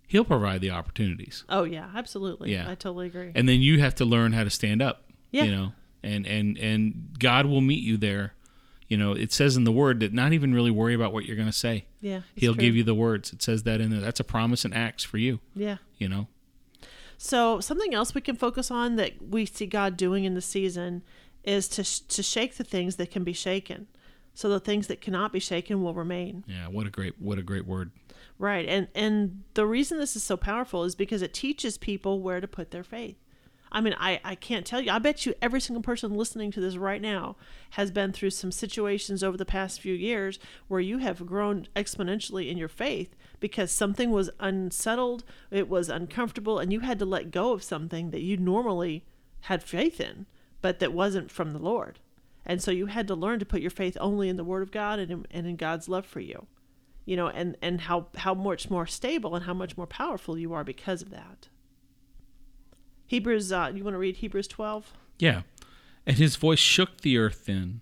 He'll 0.07 0.25
provide 0.25 0.61
the 0.61 0.71
opportunities, 0.71 1.43
Oh 1.49 1.63
yeah, 1.63 1.89
absolutely. 1.95 2.51
Yeah. 2.51 2.65
I 2.69 2.75
totally 2.75 3.07
agree. 3.07 3.31
and 3.35 3.47
then 3.49 3.61
you 3.61 3.79
have 3.79 3.95
to 3.95 4.05
learn 4.05 4.33
how 4.33 4.43
to 4.43 4.49
stand 4.49 4.81
up. 4.81 5.03
Yeah. 5.31 5.43
You 5.45 5.51
know, 5.51 5.71
and 6.03 6.25
and 6.27 6.57
and 6.57 7.15
God 7.19 7.45
will 7.45 7.61
meet 7.61 7.83
you 7.83 7.97
there. 7.97 8.33
You 8.89 8.97
know, 8.97 9.13
it 9.13 9.31
says 9.31 9.55
in 9.55 9.63
the 9.63 9.71
Word 9.71 10.01
that 10.01 10.13
not 10.13 10.33
even 10.33 10.53
really 10.53 10.69
worry 10.69 10.93
about 10.93 11.13
what 11.13 11.25
you're 11.25 11.35
going 11.37 11.47
to 11.47 11.51
say. 11.53 11.85
yeah, 12.01 12.21
He'll 12.35 12.53
true. 12.53 12.61
give 12.61 12.75
you 12.75 12.83
the 12.83 12.93
words. 12.93 13.33
It 13.33 13.41
says 13.41 13.63
that 13.63 13.81
in 13.81 13.89
there. 13.89 14.01
That's 14.01 14.19
a 14.19 14.23
promise 14.23 14.65
in 14.65 14.73
Acts 14.73 15.03
for 15.03 15.17
you. 15.17 15.39
yeah. 15.55 15.77
You 15.97 16.09
know. 16.09 16.27
So 17.17 17.59
something 17.59 17.93
else 17.93 18.13
we 18.13 18.21
can 18.21 18.35
focus 18.35 18.69
on 18.69 18.95
that 18.97 19.13
we 19.29 19.45
see 19.45 19.65
God 19.65 19.95
doing 19.97 20.25
in 20.25 20.33
the 20.33 20.41
season 20.41 21.01
is 21.43 21.67
to 21.69 21.83
sh- 21.83 21.99
to 22.01 22.21
shake 22.21 22.57
the 22.57 22.63
things 22.63 22.97
that 22.97 23.09
can 23.11 23.23
be 23.23 23.33
shaken. 23.33 23.87
So 24.33 24.49
the 24.49 24.59
things 24.59 24.87
that 24.87 25.01
cannot 25.01 25.31
be 25.31 25.39
shaken 25.39 25.83
will 25.83 25.93
remain. 25.93 26.43
Yeah. 26.47 26.67
What 26.67 26.87
a 26.87 26.89
great 26.89 27.19
what 27.19 27.37
a 27.37 27.43
great 27.43 27.65
word. 27.65 27.91
Right. 28.39 28.67
And 28.67 28.87
and 28.95 29.43
the 29.53 29.65
reason 29.65 29.99
this 29.99 30.15
is 30.15 30.23
so 30.23 30.37
powerful 30.37 30.83
is 30.83 30.95
because 30.95 31.21
it 31.21 31.33
teaches 31.33 31.77
people 31.77 32.21
where 32.21 32.41
to 32.41 32.47
put 32.47 32.71
their 32.71 32.83
faith. 32.83 33.17
I 33.73 33.81
mean, 33.81 33.95
I, 33.99 34.21
I 34.23 34.35
can't 34.35 34.67
tell 34.67 34.79
you. 34.79 34.91
I 34.91 34.99
bet 34.99 35.25
you 35.25 35.33
every 35.41 35.59
single 35.59 35.81
person 35.81 36.13
listening 36.13 36.51
to 36.51 36.61
this 36.61 36.77
right 36.77 37.01
now 37.01 37.35
has 37.71 37.89
been 37.89 38.11
through 38.11 38.29
some 38.29 38.51
situations 38.51 39.23
over 39.23 39.35
the 39.35 39.45
past 39.45 39.81
few 39.81 39.95
years 39.95 40.37
where 40.67 40.79
you 40.79 40.99
have 40.99 41.25
grown 41.25 41.67
exponentially 41.75 42.51
in 42.51 42.57
your 42.57 42.67
faith 42.67 43.15
because 43.39 43.71
something 43.71 44.11
was 44.11 44.29
unsettled, 44.39 45.23
it 45.49 45.67
was 45.67 45.89
uncomfortable, 45.89 46.59
and 46.59 46.71
you 46.71 46.81
had 46.81 46.99
to 46.99 47.05
let 47.05 47.31
go 47.31 47.51
of 47.51 47.63
something 47.63 48.11
that 48.11 48.21
you 48.21 48.37
normally 48.37 49.05
had 49.41 49.63
faith 49.63 49.99
in, 49.99 50.27
but 50.61 50.77
that 50.79 50.93
wasn't 50.93 51.31
from 51.31 51.51
the 51.51 51.59
Lord. 51.59 51.99
And 52.45 52.61
so 52.61 52.71
you 52.71 52.87
had 52.87 53.07
to 53.07 53.15
learn 53.15 53.39
to 53.39 53.45
put 53.45 53.61
your 53.61 53.71
faith 53.71 53.97
only 54.01 54.29
in 54.29 54.35
the 54.35 54.43
Word 54.43 54.63
of 54.63 54.71
God 54.71 54.99
and 54.99 55.11
in, 55.11 55.27
and 55.31 55.47
in 55.47 55.55
God's 55.55 55.87
love 55.87 56.05
for 56.05 56.19
you 56.19 56.47
you 57.05 57.17
know 57.17 57.27
and 57.27 57.57
and 57.61 57.81
how 57.81 58.07
how 58.15 58.33
much 58.33 58.69
more 58.69 58.87
stable 58.87 59.35
and 59.35 59.43
how 59.43 59.53
much 59.53 59.75
more 59.75 59.85
powerful 59.85 60.37
you 60.37 60.53
are 60.53 60.63
because 60.63 61.01
of 61.01 61.09
that 61.09 61.49
hebrews 63.07 63.51
uh 63.51 63.69
you 63.75 63.83
want 63.83 63.93
to 63.93 63.97
read 63.97 64.15
hebrews 64.15 64.47
12 64.47 64.93
Yeah. 65.19 65.41
And 66.05 66.17
his 66.17 66.35
voice 66.35 66.59
shook 66.59 67.01
the 67.01 67.17
earth 67.17 67.45
then. 67.45 67.81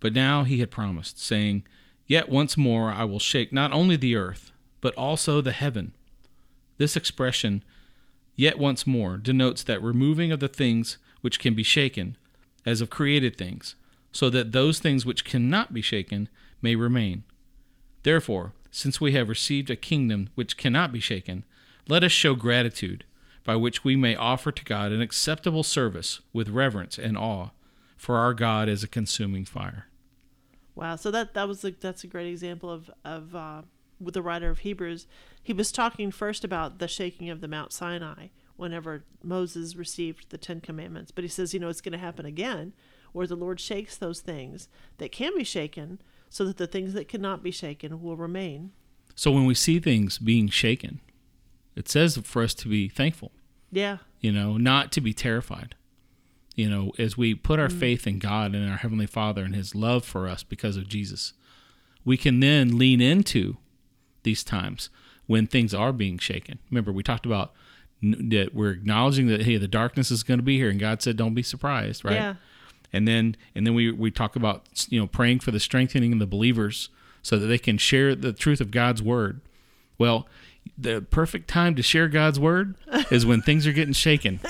But 0.00 0.12
now 0.12 0.44
he 0.44 0.60
had 0.60 0.70
promised, 0.70 1.18
saying, 1.18 1.64
Yet 2.06 2.28
once 2.28 2.56
more 2.56 2.90
I 2.92 3.04
will 3.04 3.18
shake 3.18 3.52
not 3.52 3.72
only 3.72 3.96
the 3.96 4.14
earth, 4.16 4.52
but 4.80 4.94
also 4.94 5.40
the 5.40 5.52
heaven. 5.52 5.92
This 6.78 6.96
expression, 6.96 7.64
yet 8.36 8.58
once 8.58 8.86
more, 8.86 9.16
denotes 9.16 9.62
that 9.64 9.82
removing 9.82 10.30
of 10.30 10.40
the 10.40 10.48
things 10.48 10.98
which 11.20 11.40
can 11.40 11.54
be 11.54 11.62
shaken, 11.62 12.16
as 12.64 12.80
of 12.80 12.90
created 12.90 13.36
things, 13.36 13.74
so 14.12 14.28
that 14.30 14.52
those 14.52 14.78
things 14.78 15.06
which 15.06 15.24
cannot 15.24 15.72
be 15.72 15.82
shaken 15.82 16.28
may 16.60 16.74
remain. 16.76 17.24
Therefore, 18.02 18.52
since 18.70 19.00
we 19.00 19.12
have 19.12 19.28
received 19.28 19.70
a 19.70 19.76
kingdom 19.76 20.28
which 20.34 20.56
cannot 20.56 20.92
be 20.92 21.00
shaken, 21.00 21.44
let 21.88 22.04
us 22.04 22.12
show 22.12 22.34
gratitude, 22.34 23.04
by 23.44 23.56
which 23.56 23.84
we 23.84 23.96
may 23.96 24.14
offer 24.14 24.52
to 24.52 24.64
God 24.64 24.92
an 24.92 25.00
acceptable 25.00 25.62
service 25.62 26.20
with 26.32 26.48
reverence 26.48 26.98
and 26.98 27.16
awe, 27.18 27.50
for 27.96 28.16
our 28.16 28.34
God 28.34 28.68
is 28.68 28.82
a 28.82 28.88
consuming 28.88 29.44
fire. 29.44 29.86
wow 30.74 30.96
so 30.96 31.10
that 31.10 31.34
that 31.34 31.46
was 31.48 31.64
a, 31.64 31.70
that's 31.72 32.02
a 32.04 32.06
great 32.06 32.28
example 32.28 32.70
of 32.70 32.90
of 33.04 33.34
uh 33.34 33.62
with 34.00 34.14
the 34.14 34.22
writer 34.22 34.48
of 34.50 34.60
hebrews 34.60 35.06
he 35.42 35.52
was 35.52 35.70
talking 35.70 36.10
first 36.10 36.44
about 36.44 36.78
the 36.78 36.88
shaking 36.88 37.28
of 37.30 37.40
the 37.40 37.46
mount 37.48 37.72
sinai 37.72 38.28
whenever 38.62 39.04
moses 39.22 39.76
received 39.76 40.30
the 40.30 40.38
ten 40.38 40.60
commandments 40.60 41.10
but 41.10 41.24
he 41.24 41.28
says 41.28 41.52
you 41.52 41.60
know 41.60 41.68
it's 41.68 41.82
going 41.82 41.92
to 41.92 41.98
happen 41.98 42.24
again 42.24 42.72
where 43.12 43.26
the 43.26 43.36
lord 43.36 43.60
shakes 43.60 43.96
those 43.96 44.20
things 44.20 44.68
that 44.96 45.12
can 45.12 45.36
be 45.36 45.44
shaken 45.44 46.00
so 46.30 46.44
that 46.44 46.56
the 46.56 46.66
things 46.66 46.94
that 46.94 47.08
cannot 47.08 47.42
be 47.42 47.50
shaken 47.50 48.00
will 48.02 48.16
remain 48.16 48.72
So 49.14 49.30
when 49.30 49.44
we 49.44 49.54
see 49.54 49.78
things 49.78 50.18
being 50.18 50.48
shaken, 50.48 51.00
it 51.76 51.88
says 51.88 52.16
for 52.24 52.42
us 52.42 52.54
to 52.54 52.68
be 52.68 52.88
thankful, 52.88 53.32
yeah 53.70 53.98
you 54.22 54.32
know, 54.32 54.56
not 54.56 54.92
to 54.92 55.00
be 55.02 55.12
terrified. 55.12 55.74
You 56.54 56.70
know, 56.70 56.92
as 56.98 57.18
we 57.18 57.34
put 57.34 57.58
our 57.58 57.68
mm. 57.68 57.78
faith 57.78 58.06
in 58.06 58.18
God 58.18 58.54
and 58.54 58.70
our 58.70 58.76
Heavenly 58.78 59.06
Father 59.06 59.42
and 59.42 59.54
His 59.54 59.74
love 59.74 60.04
for 60.04 60.28
us 60.28 60.42
because 60.42 60.76
of 60.76 60.88
Jesus, 60.88 61.32
we 62.04 62.16
can 62.16 62.40
then 62.40 62.78
lean 62.78 63.00
into 63.00 63.56
these 64.22 64.44
times 64.44 64.88
when 65.26 65.46
things 65.46 65.74
are 65.74 65.92
being 65.92 66.18
shaken. 66.18 66.58
Remember, 66.70 66.92
we 66.92 67.02
talked 67.02 67.26
about 67.26 67.52
that 68.02 68.50
we're 68.52 68.70
acknowledging 68.72 69.28
that 69.28 69.42
hey, 69.42 69.56
the 69.56 69.68
darkness 69.68 70.10
is 70.10 70.22
going 70.22 70.38
to 70.38 70.44
be 70.44 70.56
here, 70.58 70.68
and 70.70 70.80
God 70.80 71.02
said, 71.02 71.16
"Don't 71.16 71.34
be 71.34 71.42
surprised," 71.42 72.04
right? 72.04 72.14
Yeah. 72.14 72.34
And 72.92 73.06
then 73.08 73.36
and 73.54 73.66
then 73.66 73.74
we 73.74 73.90
we 73.90 74.10
talk 74.10 74.36
about 74.36 74.86
you 74.88 75.00
know 75.00 75.06
praying 75.06 75.40
for 75.40 75.50
the 75.50 75.60
strengthening 75.60 76.12
of 76.12 76.18
the 76.18 76.26
believers 76.26 76.90
so 77.22 77.38
that 77.38 77.46
they 77.46 77.58
can 77.58 77.78
share 77.78 78.14
the 78.14 78.32
truth 78.32 78.60
of 78.60 78.70
God's 78.70 79.02
word. 79.02 79.40
Well, 79.98 80.26
the 80.76 81.00
perfect 81.00 81.48
time 81.48 81.74
to 81.76 81.82
share 81.82 82.08
God's 82.08 82.40
word 82.40 82.74
is 83.10 83.24
when 83.24 83.40
things 83.42 83.66
are 83.66 83.72
getting 83.72 83.94
shaken. 83.94 84.40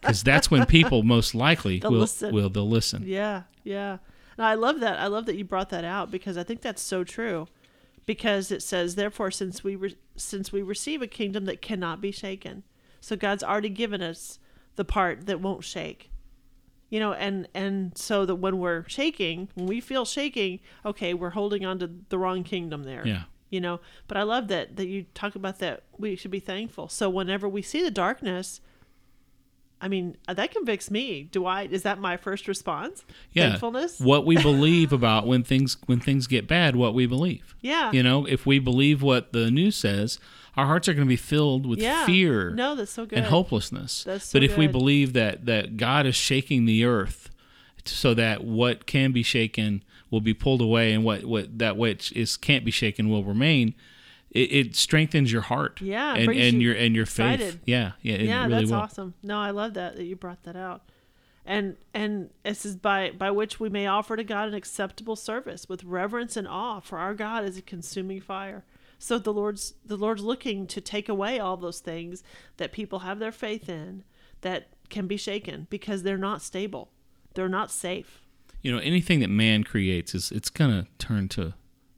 Because 0.00 0.22
that's 0.22 0.50
when 0.50 0.66
people 0.66 1.02
most 1.02 1.34
likely 1.34 1.78
They'll 1.78 1.90
will 1.90 2.00
listen. 2.00 2.34
will 2.34 2.48
they'll 2.50 2.68
listen. 2.68 3.04
Yeah, 3.06 3.42
yeah. 3.64 3.98
No, 4.38 4.44
I 4.44 4.54
love 4.54 4.80
that. 4.80 4.98
I 4.98 5.06
love 5.06 5.26
that 5.26 5.36
you 5.36 5.44
brought 5.44 5.70
that 5.70 5.84
out 5.84 6.10
because 6.10 6.36
I 6.36 6.42
think 6.42 6.60
that's 6.60 6.82
so 6.82 7.04
true. 7.04 7.48
Because 8.06 8.52
it 8.52 8.62
says, 8.62 8.94
therefore, 8.94 9.30
since 9.30 9.64
we 9.64 9.74
re- 9.74 9.98
since 10.16 10.52
we 10.52 10.62
receive 10.62 11.02
a 11.02 11.06
kingdom 11.08 11.44
that 11.46 11.60
cannot 11.60 12.00
be 12.00 12.12
shaken, 12.12 12.62
so 13.00 13.16
God's 13.16 13.42
already 13.42 13.68
given 13.68 14.00
us 14.00 14.38
the 14.76 14.84
part 14.84 15.26
that 15.26 15.40
won't 15.40 15.64
shake. 15.64 16.10
You 16.88 17.00
know, 17.00 17.12
and 17.12 17.48
and 17.52 17.98
so 17.98 18.24
that 18.24 18.36
when 18.36 18.58
we're 18.58 18.88
shaking, 18.88 19.48
when 19.54 19.66
we 19.66 19.80
feel 19.80 20.04
shaking, 20.04 20.60
okay, 20.84 21.14
we're 21.14 21.30
holding 21.30 21.66
on 21.66 21.80
to 21.80 21.90
the 22.08 22.18
wrong 22.18 22.44
kingdom 22.44 22.84
there. 22.84 23.06
Yeah. 23.06 23.24
You 23.50 23.60
know, 23.60 23.80
but 24.06 24.16
I 24.16 24.22
love 24.22 24.48
that 24.48 24.76
that 24.76 24.86
you 24.86 25.06
talk 25.14 25.34
about 25.34 25.58
that. 25.58 25.82
We 25.98 26.14
should 26.14 26.30
be 26.30 26.40
thankful. 26.40 26.88
So 26.88 27.10
whenever 27.10 27.48
we 27.48 27.62
see 27.62 27.82
the 27.82 27.90
darkness, 27.90 28.60
I 29.80 29.88
mean, 29.88 30.16
uh, 30.26 30.34
that 30.34 30.52
convicts 30.52 30.90
me. 30.90 31.24
Do 31.24 31.44
I? 31.44 31.64
Is 31.64 31.82
that 31.82 31.98
my 31.98 32.16
first 32.16 32.48
response? 32.48 33.04
Yeah. 33.32 33.50
Thankfulness. 33.50 34.00
What 34.00 34.24
we 34.24 34.36
believe 34.40 34.92
about 34.92 35.26
when 35.26 35.42
things 35.42 35.76
when 35.86 36.00
things 36.00 36.26
get 36.26 36.48
bad, 36.48 36.76
what 36.76 36.94
we 36.94 37.06
believe. 37.06 37.54
Yeah. 37.60 37.92
You 37.92 38.02
know, 38.02 38.26
if 38.26 38.46
we 38.46 38.58
believe 38.58 39.02
what 39.02 39.32
the 39.32 39.50
news 39.50 39.76
says, 39.76 40.18
our 40.56 40.66
hearts 40.66 40.88
are 40.88 40.94
going 40.94 41.06
to 41.06 41.08
be 41.08 41.16
filled 41.16 41.66
with 41.66 41.78
yeah. 41.78 42.06
fear 42.06 42.50
No, 42.50 42.74
that's 42.74 42.90
so 42.90 43.04
good. 43.04 43.18
and 43.18 43.26
hopelessness. 43.26 44.04
That's 44.04 44.24
so 44.26 44.38
but 44.38 44.44
if 44.44 44.56
we 44.56 44.66
believe 44.66 45.12
that 45.12 45.44
that 45.46 45.76
God 45.76 46.06
is 46.06 46.16
shaking 46.16 46.64
the 46.64 46.84
earth 46.84 47.30
so 47.84 48.14
that 48.14 48.44
what 48.44 48.86
can 48.86 49.12
be 49.12 49.22
shaken 49.22 49.84
will 50.10 50.20
be 50.20 50.34
pulled 50.34 50.62
away 50.62 50.92
and 50.92 51.04
what 51.04 51.24
what 51.24 51.58
that 51.58 51.76
which 51.76 52.12
is 52.12 52.36
can't 52.36 52.64
be 52.64 52.70
shaken 52.70 53.10
will 53.10 53.24
remain, 53.24 53.74
it, 54.30 54.52
it 54.52 54.76
strengthens 54.76 55.32
your 55.32 55.42
heart. 55.42 55.80
Yeah, 55.80 56.14
and 56.14 56.30
and 56.30 56.60
you 56.60 56.68
your 56.70 56.74
and 56.76 56.94
your 56.94 57.06
faith. 57.06 57.40
excited. 57.40 57.60
Yeah, 57.64 57.92
yeah, 58.02 58.16
yeah, 58.16 58.46
really 58.46 58.60
that's 58.60 58.70
will. 58.70 58.78
awesome. 58.78 59.14
No, 59.22 59.38
I 59.38 59.50
love 59.50 59.74
that 59.74 59.96
that 59.96 60.04
you 60.04 60.16
brought 60.16 60.42
that 60.44 60.56
out. 60.56 60.82
And 61.44 61.76
and 61.94 62.30
this 62.42 62.66
is 62.66 62.76
by 62.76 63.10
by 63.10 63.30
which 63.30 63.60
we 63.60 63.68
may 63.68 63.86
offer 63.86 64.16
to 64.16 64.24
God 64.24 64.48
an 64.48 64.54
acceptable 64.54 65.16
service 65.16 65.68
with 65.68 65.84
reverence 65.84 66.36
and 66.36 66.48
awe, 66.48 66.80
for 66.80 66.98
our 66.98 67.14
God 67.14 67.44
is 67.44 67.56
a 67.56 67.62
consuming 67.62 68.20
fire. 68.20 68.64
So 68.98 69.18
the 69.18 69.32
Lord's 69.32 69.74
the 69.84 69.96
Lord's 69.96 70.22
looking 70.22 70.66
to 70.66 70.80
take 70.80 71.08
away 71.08 71.38
all 71.38 71.56
those 71.56 71.80
things 71.80 72.22
that 72.56 72.72
people 72.72 73.00
have 73.00 73.18
their 73.18 73.32
faith 73.32 73.68
in 73.68 74.02
that 74.40 74.68
can 74.90 75.06
be 75.06 75.16
shaken 75.16 75.66
because 75.70 76.02
they're 76.02 76.16
not 76.18 76.42
stable. 76.42 76.90
They're 77.34 77.48
not 77.48 77.70
safe. 77.70 78.22
You 78.62 78.72
know, 78.72 78.78
anything 78.78 79.20
that 79.20 79.30
man 79.30 79.62
creates 79.62 80.14
is 80.14 80.32
it's 80.32 80.50
gonna 80.50 80.86
turn 80.98 81.28
to 81.30 81.54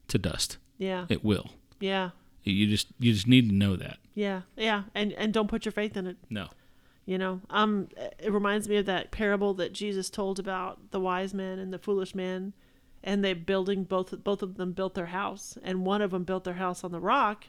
to 0.09 0.19
dust. 0.19 0.59
Yeah. 0.77 1.07
It 1.09 1.25
will. 1.25 1.51
Yeah. 1.81 2.11
You 2.45 2.67
just 2.67 2.89
you 2.99 3.13
just 3.13 3.27
need 3.27 3.49
to 3.49 3.55
know 3.55 3.77
that. 3.77 3.99
Yeah. 4.15 4.43
Yeah. 4.57 4.85
And 4.95 5.13
and 5.13 5.33
don't 5.33 5.49
put 5.49 5.65
your 5.65 5.73
faith 5.73 5.97
in 5.97 6.07
it. 6.07 6.17
No. 6.31 6.49
You 7.09 7.17
know, 7.17 7.41
um, 7.49 7.89
it 8.19 8.31
reminds 8.31 8.69
me 8.69 8.77
of 8.77 8.85
that 8.85 9.11
parable 9.11 9.55
that 9.55 9.73
Jesus 9.73 10.11
told 10.11 10.39
about 10.39 10.91
the 10.91 11.01
wise 11.01 11.33
man 11.33 11.59
and 11.59 11.73
the 11.73 11.79
foolish 11.79 12.15
man, 12.15 12.53
and 13.03 13.25
they 13.25 13.33
building 13.33 13.85
both 13.85 14.23
both 14.23 14.43
of 14.43 14.57
them 14.59 14.73
built 14.73 14.93
their 14.93 15.07
house, 15.07 15.57
and 15.63 15.87
one 15.87 16.03
of 16.03 16.11
them 16.11 16.25
built 16.25 16.45
their 16.45 16.55
house 16.55 16.85
on 16.85 16.93
the 16.93 17.01
rock. 17.01 17.45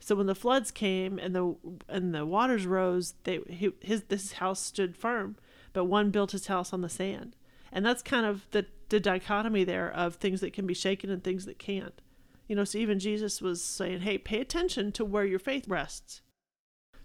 So 0.00 0.14
when 0.14 0.26
the 0.26 0.34
floods 0.34 0.70
came 0.70 1.18
and 1.18 1.34
the 1.34 1.54
and 1.88 2.14
the 2.14 2.26
waters 2.26 2.66
rose, 2.66 3.14
they 3.24 3.40
his 3.80 4.02
this 4.08 4.32
house 4.32 4.60
stood 4.60 4.94
firm, 4.94 5.36
but 5.72 5.86
one 5.86 6.10
built 6.10 6.32
his 6.32 6.48
house 6.48 6.74
on 6.74 6.82
the 6.82 6.90
sand, 6.90 7.36
and 7.72 7.86
that's 7.86 8.02
kind 8.02 8.26
of 8.26 8.46
the 8.50 8.66
the 8.90 9.00
dichotomy 9.00 9.64
there 9.64 9.90
of 9.90 10.16
things 10.16 10.42
that 10.42 10.52
can 10.52 10.66
be 10.66 10.74
shaken 10.74 11.08
and 11.08 11.24
things 11.24 11.46
that 11.46 11.58
can't. 11.58 12.02
You 12.50 12.56
know, 12.56 12.64
so 12.64 12.78
even 12.78 12.98
Jesus 12.98 13.40
was 13.40 13.62
saying, 13.62 14.00
"Hey, 14.00 14.18
pay 14.18 14.40
attention 14.40 14.90
to 14.92 15.04
where 15.04 15.24
your 15.24 15.38
faith 15.38 15.68
rests." 15.68 16.20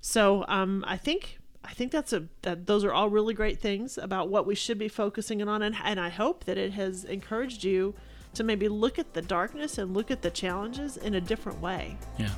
So 0.01 0.43
um, 0.47 0.83
I 0.87 0.97
think 0.97 1.37
I 1.63 1.71
think 1.71 1.91
that's 1.91 2.11
a 2.13 2.23
that 2.41 2.65
those 2.65 2.83
are 2.83 2.91
all 2.91 3.11
really 3.11 3.35
great 3.35 3.59
things 3.59 3.99
about 3.99 4.29
what 4.29 4.47
we 4.47 4.55
should 4.55 4.79
be 4.79 4.87
focusing 4.87 5.47
on 5.47 5.61
and, 5.61 5.75
and 5.83 5.99
I 5.99 6.09
hope 6.09 6.45
that 6.45 6.57
it 6.57 6.73
has 6.73 7.03
encouraged 7.03 7.63
you 7.63 7.93
to 8.33 8.43
maybe 8.43 8.67
look 8.67 8.97
at 8.97 9.13
the 9.13 9.21
darkness 9.21 9.77
and 9.77 9.93
look 9.93 10.09
at 10.09 10.23
the 10.23 10.31
challenges 10.31 10.97
in 10.97 11.13
a 11.13 11.21
different 11.21 11.61
way. 11.61 11.95
Yeah. 12.17 12.31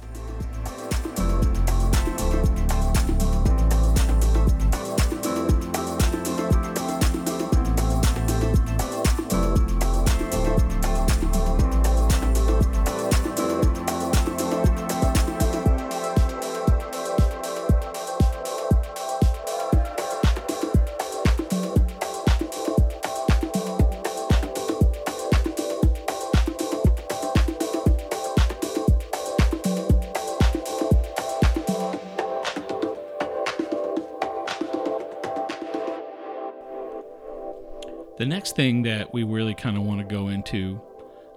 Thing 38.57 38.81
that 38.81 39.13
we 39.13 39.23
really 39.23 39.53
kind 39.53 39.77
of 39.77 39.83
want 39.83 39.99
to 39.99 40.15
go 40.15 40.27
into 40.29 40.81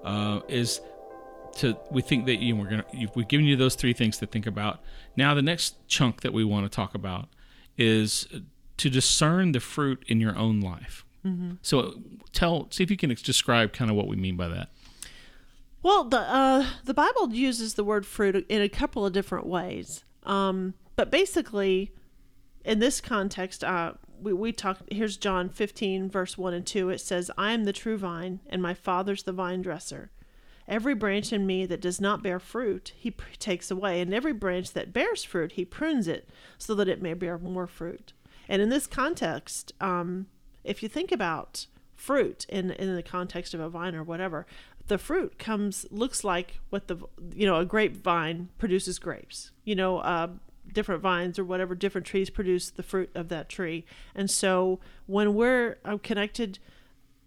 uh, 0.02 0.40
is 0.48 0.80
to 1.56 1.76
we 1.90 2.00
think 2.00 2.24
that 2.24 2.37
you 2.37 2.54
know, 2.54 2.62
we're 2.62 2.70
gonna 2.70 2.85
we've 3.14 3.28
given 3.28 3.44
you 3.44 3.56
those 3.56 3.74
three 3.74 3.92
things 3.92 4.16
to 4.18 4.26
think 4.26 4.46
about. 4.46 4.80
Now 5.16 5.35
the 5.35 5.42
next 5.42 5.87
chunk 5.87 6.22
that 6.22 6.33
we 6.33 6.44
want 6.44 6.64
to 6.64 6.74
talk 6.74 6.94
about 6.94 7.28
is 7.76 8.26
to 8.78 8.88
discern 8.88 9.52
the 9.52 9.61
fruit 9.61 10.02
in 10.09 10.18
your 10.18 10.37
own 10.37 10.61
life. 10.61 11.04
Mm-hmm. 11.24 11.56
So 11.61 12.00
tell 12.33 12.68
see 12.70 12.83
if 12.83 12.90
you 12.90 12.96
can 12.96 13.11
describe 13.11 13.74
kind 13.74 13.90
of 13.90 13.96
what 13.96 14.09
we 14.09 14.16
mean 14.16 14.37
by 14.37 14.48
that. 14.48 14.70
Well, 15.83 16.04
the 16.04 16.20
uh, 16.20 16.66
the 16.85 16.94
Bible 16.94 17.35
uses 17.35 17.74
the 17.74 17.85
word 17.85 18.06
fruit 18.06 18.46
in 18.48 18.62
a 18.62 18.68
couple 18.68 19.04
of 19.04 19.12
different 19.12 19.46
ways, 19.46 20.04
um, 20.24 20.72
but 20.96 21.11
basically, 21.11 21.92
in 22.64 22.78
this 22.78 23.02
context, 23.02 23.62
uh, 23.62 23.92
we, 24.22 24.33
we 24.33 24.52
talk 24.52 24.78
here's 24.90 25.16
john 25.16 25.48
15 25.48 26.11
verse 26.11 26.37
1 26.37 26.54
and 26.54 26.66
2 26.66 26.90
it 26.90 27.00
says 27.00 27.30
i 27.37 27.52
am 27.52 27.64
the 27.64 27.72
true 27.72 27.96
vine 27.96 28.40
and 28.48 28.62
my 28.62 28.74
father's 28.74 29.22
the 29.24 29.33
vine 29.33 29.62
dresser. 29.62 30.11
Every 30.68 30.94
branch 30.94 31.33
in 31.33 31.46
me 31.46 31.66
that 31.66 31.80
does 31.80 32.00
not 32.00 32.22
bear 32.22 32.38
fruit 32.38 32.92
he 32.96 33.11
pr- 33.11 33.24
takes 33.38 33.70
away 33.70 34.00
and 34.00 34.14
every 34.14 34.33
branch 34.33 34.72
that 34.72 34.92
bears 34.92 35.24
fruit 35.24 35.52
he 35.52 35.64
prunes 35.64 36.06
it 36.06 36.28
so 36.59 36.74
that 36.76 36.88
it 36.88 37.02
may 37.02 37.14
bear 37.14 37.38
more 37.38 37.66
fruit. 37.66 38.12
And 38.48 38.62
in 38.62 38.68
this 38.68 38.87
context 38.87 39.72
um, 39.80 40.26
if 40.62 40.83
you 40.83 40.88
think 40.88 41.11
about 41.11 41.66
fruit 41.96 42.46
in 42.48 42.70
in 42.70 42.94
the 42.94 43.02
context 43.02 43.52
of 43.52 43.61
a 43.61 43.68
vine 43.68 43.94
or 43.94 44.02
whatever 44.02 44.46
the 44.87 44.98
fruit 44.98 45.38
comes 45.38 45.87
looks 45.90 46.24
like 46.24 46.59
what 46.70 46.88
the 46.88 46.96
you 47.35 47.46
know 47.46 47.56
a 47.56 47.64
grapevine 47.64 48.48
produces 48.59 48.98
grapes. 48.98 49.52
You 49.64 49.76
know 49.76 49.98
uh, 49.98 50.28
different 50.72 51.02
vines 51.02 51.38
or 51.38 51.44
whatever 51.44 51.74
different 51.74 52.06
trees 52.06 52.30
produce 52.30 52.70
the 52.70 52.83
fruit 52.83 53.11
of 53.14 53.28
that 53.28 53.48
tree. 53.48 53.85
And 54.14 54.30
so 54.30 54.80
when 55.06 55.35
we're 55.35 55.78
uh, 55.85 55.98
connected 56.02 56.59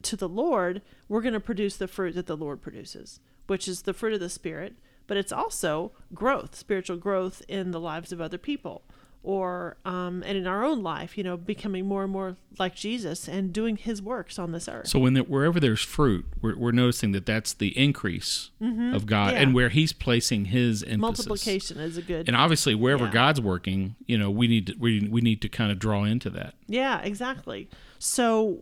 to 0.04 0.16
the 0.16 0.30
Lord, 0.30 0.82
we're 1.08 1.22
going 1.22 1.34
to 1.34 1.40
produce 1.40 1.78
the 1.78 1.88
fruit 1.88 2.16
that 2.16 2.28
the 2.28 2.38
Lord 2.38 2.62
produces, 2.62 3.20
which 3.48 3.68
is 3.68 3.84
the 3.84 3.94
fruit 3.94 4.14
of 4.14 4.20
the 4.20 4.30
Spirit, 4.30 4.76
but 5.08 5.18
it's 5.18 5.32
also 5.32 5.92
growth, 6.14 6.56
spiritual 6.56 6.98
growth 6.98 7.42
in 7.48 7.72
the 7.72 7.80
lives 7.80 8.12
of 8.12 8.22
other 8.22 8.38
people 8.38 8.84
or 9.24 9.78
um, 9.86 10.22
and 10.26 10.38
in 10.38 10.46
our 10.46 10.66
own 10.66 10.84
life, 10.84 11.18
you 11.18 11.24
know, 11.24 11.38
becoming 11.38 11.86
more 11.86 12.04
and 12.04 12.12
more 12.12 12.36
like 12.60 12.76
Jesus 12.76 13.28
and 13.28 13.54
doing 13.54 13.78
His 13.78 14.02
works 14.02 14.38
on 14.38 14.52
this 14.52 14.68
earth. 14.68 14.88
So 14.90 15.00
when 15.00 15.14
the, 15.14 15.22
wherever 15.22 15.60
there's 15.60 15.82
fruit, 15.82 16.26
we're, 16.42 16.58
we're 16.58 16.72
noticing 16.72 17.14
that 17.14 17.26
that's 17.26 17.54
the 17.54 17.70
increase 17.78 18.52
mm-hmm. 18.62 18.94
of 18.94 19.06
God, 19.06 19.34
yeah. 19.34 19.40
and 19.40 19.54
where 19.54 19.70
He's 19.70 19.94
placing 19.94 20.46
His 20.46 20.84
emphasis. 20.84 21.00
Multiplication 21.00 21.80
is 21.80 21.98
a 21.98 22.02
good. 22.02 22.28
And 22.28 22.36
obviously, 22.36 22.76
wherever 22.76 23.06
yeah. 23.06 23.12
God's 23.12 23.40
working, 23.40 23.96
you 24.06 24.18
know, 24.18 24.30
we 24.30 24.48
need 24.48 24.68
to, 24.68 24.76
we 24.78 25.08
we 25.08 25.22
need 25.22 25.42
to 25.42 25.50
kind 25.50 25.72
of 25.72 25.80
draw 25.80 26.04
into 26.04 26.30
that. 26.32 26.56
Yeah, 26.68 27.00
exactly. 27.02 27.70
So, 28.00 28.60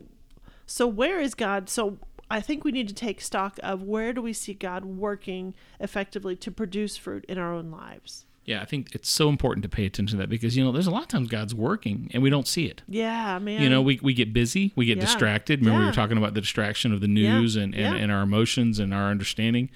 so 0.68 0.86
where 0.88 1.20
is 1.20 1.34
God? 1.34 1.70
So 1.70 1.98
I 2.30 2.40
think 2.40 2.64
we 2.64 2.72
need 2.72 2.88
to 2.88 2.94
take 2.94 3.20
stock 3.20 3.60
of 3.64 3.82
where 3.82 4.14
do 4.14 4.22
we 4.22 4.32
see 4.32 4.54
God 4.54 4.86
working 4.86 5.54
effectively 5.80 6.36
to 6.38 6.52
produce 6.52 6.96
fruit 6.98 7.26
in 7.28 7.38
our 7.38 7.52
own 7.52 7.72
lives. 7.72 8.26
Yeah, 8.52 8.62
I 8.62 8.66
think 8.66 8.94
it's 8.94 9.10
so 9.10 9.30
important 9.30 9.64
to 9.64 9.70
pay 9.70 9.86
attention 9.86 10.18
to 10.18 10.24
that 10.24 10.30
because 10.30 10.58
you 10.58 10.64
know 10.64 10.74
there's 10.74 10.88
a 10.88 10.92
lot 10.92 11.04
of 11.04 11.08
times 11.08 11.30
God's 11.30 11.56
working 11.56 12.12
and 12.14 12.22
we 12.22 12.30
don't 12.30 12.46
see 12.46 12.66
it. 12.66 12.82
Yeah, 12.86 13.40
man. 13.40 13.62
You 13.62 13.70
know, 13.70 13.82
we, 13.82 13.98
we 14.04 14.14
get 14.14 14.34
busy, 14.34 14.74
we 14.76 14.86
get 14.86 14.98
yeah. 14.98 15.06
distracted. 15.06 15.62
Remember 15.62 15.80
yeah. 15.80 15.86
we 15.86 15.90
were 15.92 15.96
talking 15.96 16.18
about 16.18 16.34
the 16.34 16.42
distraction 16.42 16.92
of 16.92 17.00
the 17.00 17.08
news 17.08 17.56
yeah. 17.56 17.64
and, 17.64 17.74
and, 17.74 17.96
and 17.96 18.12
our 18.12 18.24
emotions 18.24 18.78
and 18.78 18.94
our 18.94 19.10
understanding. 19.10 19.70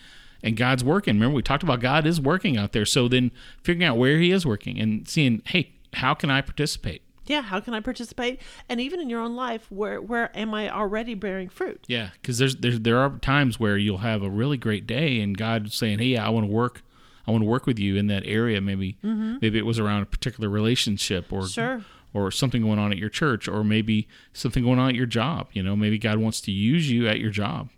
And 0.43 0.57
God's 0.57 0.83
working. 0.83 1.15
Remember 1.15 1.33
we 1.33 1.41
talked 1.41 1.63
about 1.63 1.79
God 1.79 2.05
is 2.05 2.19
working 2.19 2.57
out 2.57 2.73
there. 2.73 2.85
So 2.85 3.07
then 3.07 3.31
figuring 3.63 3.87
out 3.87 3.97
where 3.97 4.17
He 4.17 4.31
is 4.31 4.45
working 4.45 4.77
and 4.77 5.07
seeing, 5.07 5.41
hey, 5.45 5.71
how 5.93 6.13
can 6.13 6.29
I 6.29 6.41
participate? 6.41 7.01
yeah 7.27 7.41
how 7.41 7.59
can 7.59 7.73
i 7.73 7.79
participate 7.79 8.39
and 8.69 8.79
even 8.79 8.99
in 8.99 9.09
your 9.09 9.19
own 9.19 9.35
life 9.35 9.65
where 9.71 9.99
where 9.99 10.35
am 10.37 10.53
i 10.53 10.69
already 10.69 11.15
bearing 11.15 11.49
fruit 11.49 11.83
yeah 11.87 12.09
because 12.21 12.37
there's, 12.37 12.57
there's 12.57 12.79
there 12.81 12.99
are 12.99 13.17
times 13.17 13.59
where 13.59 13.77
you'll 13.77 13.97
have 13.97 14.21
a 14.21 14.29
really 14.29 14.57
great 14.57 14.85
day 14.85 15.19
and 15.19 15.35
god's 15.35 15.73
saying 15.73 15.97
hey 15.97 16.15
i 16.17 16.29
want 16.29 16.45
to 16.45 16.51
work 16.51 16.83
I 17.27 17.31
want 17.31 17.43
to 17.43 17.49
work 17.49 17.65
with 17.65 17.79
you 17.79 17.95
in 17.95 18.07
that 18.07 18.23
area. 18.25 18.61
Maybe 18.61 18.97
mm-hmm. 19.03 19.37
maybe 19.41 19.57
it 19.57 19.65
was 19.65 19.79
around 19.79 20.03
a 20.03 20.05
particular 20.05 20.49
relationship 20.49 21.31
or 21.31 21.47
sure. 21.47 21.83
or 22.13 22.31
something 22.31 22.61
going 22.61 22.79
on 22.79 22.91
at 22.91 22.97
your 22.97 23.09
church 23.09 23.47
or 23.47 23.63
maybe 23.63 24.07
something 24.33 24.63
going 24.63 24.79
on 24.79 24.89
at 24.89 24.95
your 24.95 25.05
job. 25.05 25.47
You 25.53 25.63
know, 25.63 25.75
maybe 25.75 25.97
God 25.97 26.17
wants 26.17 26.41
to 26.41 26.51
use 26.51 26.89
you 26.89 27.07
at 27.07 27.19
your 27.19 27.31
job. 27.31 27.69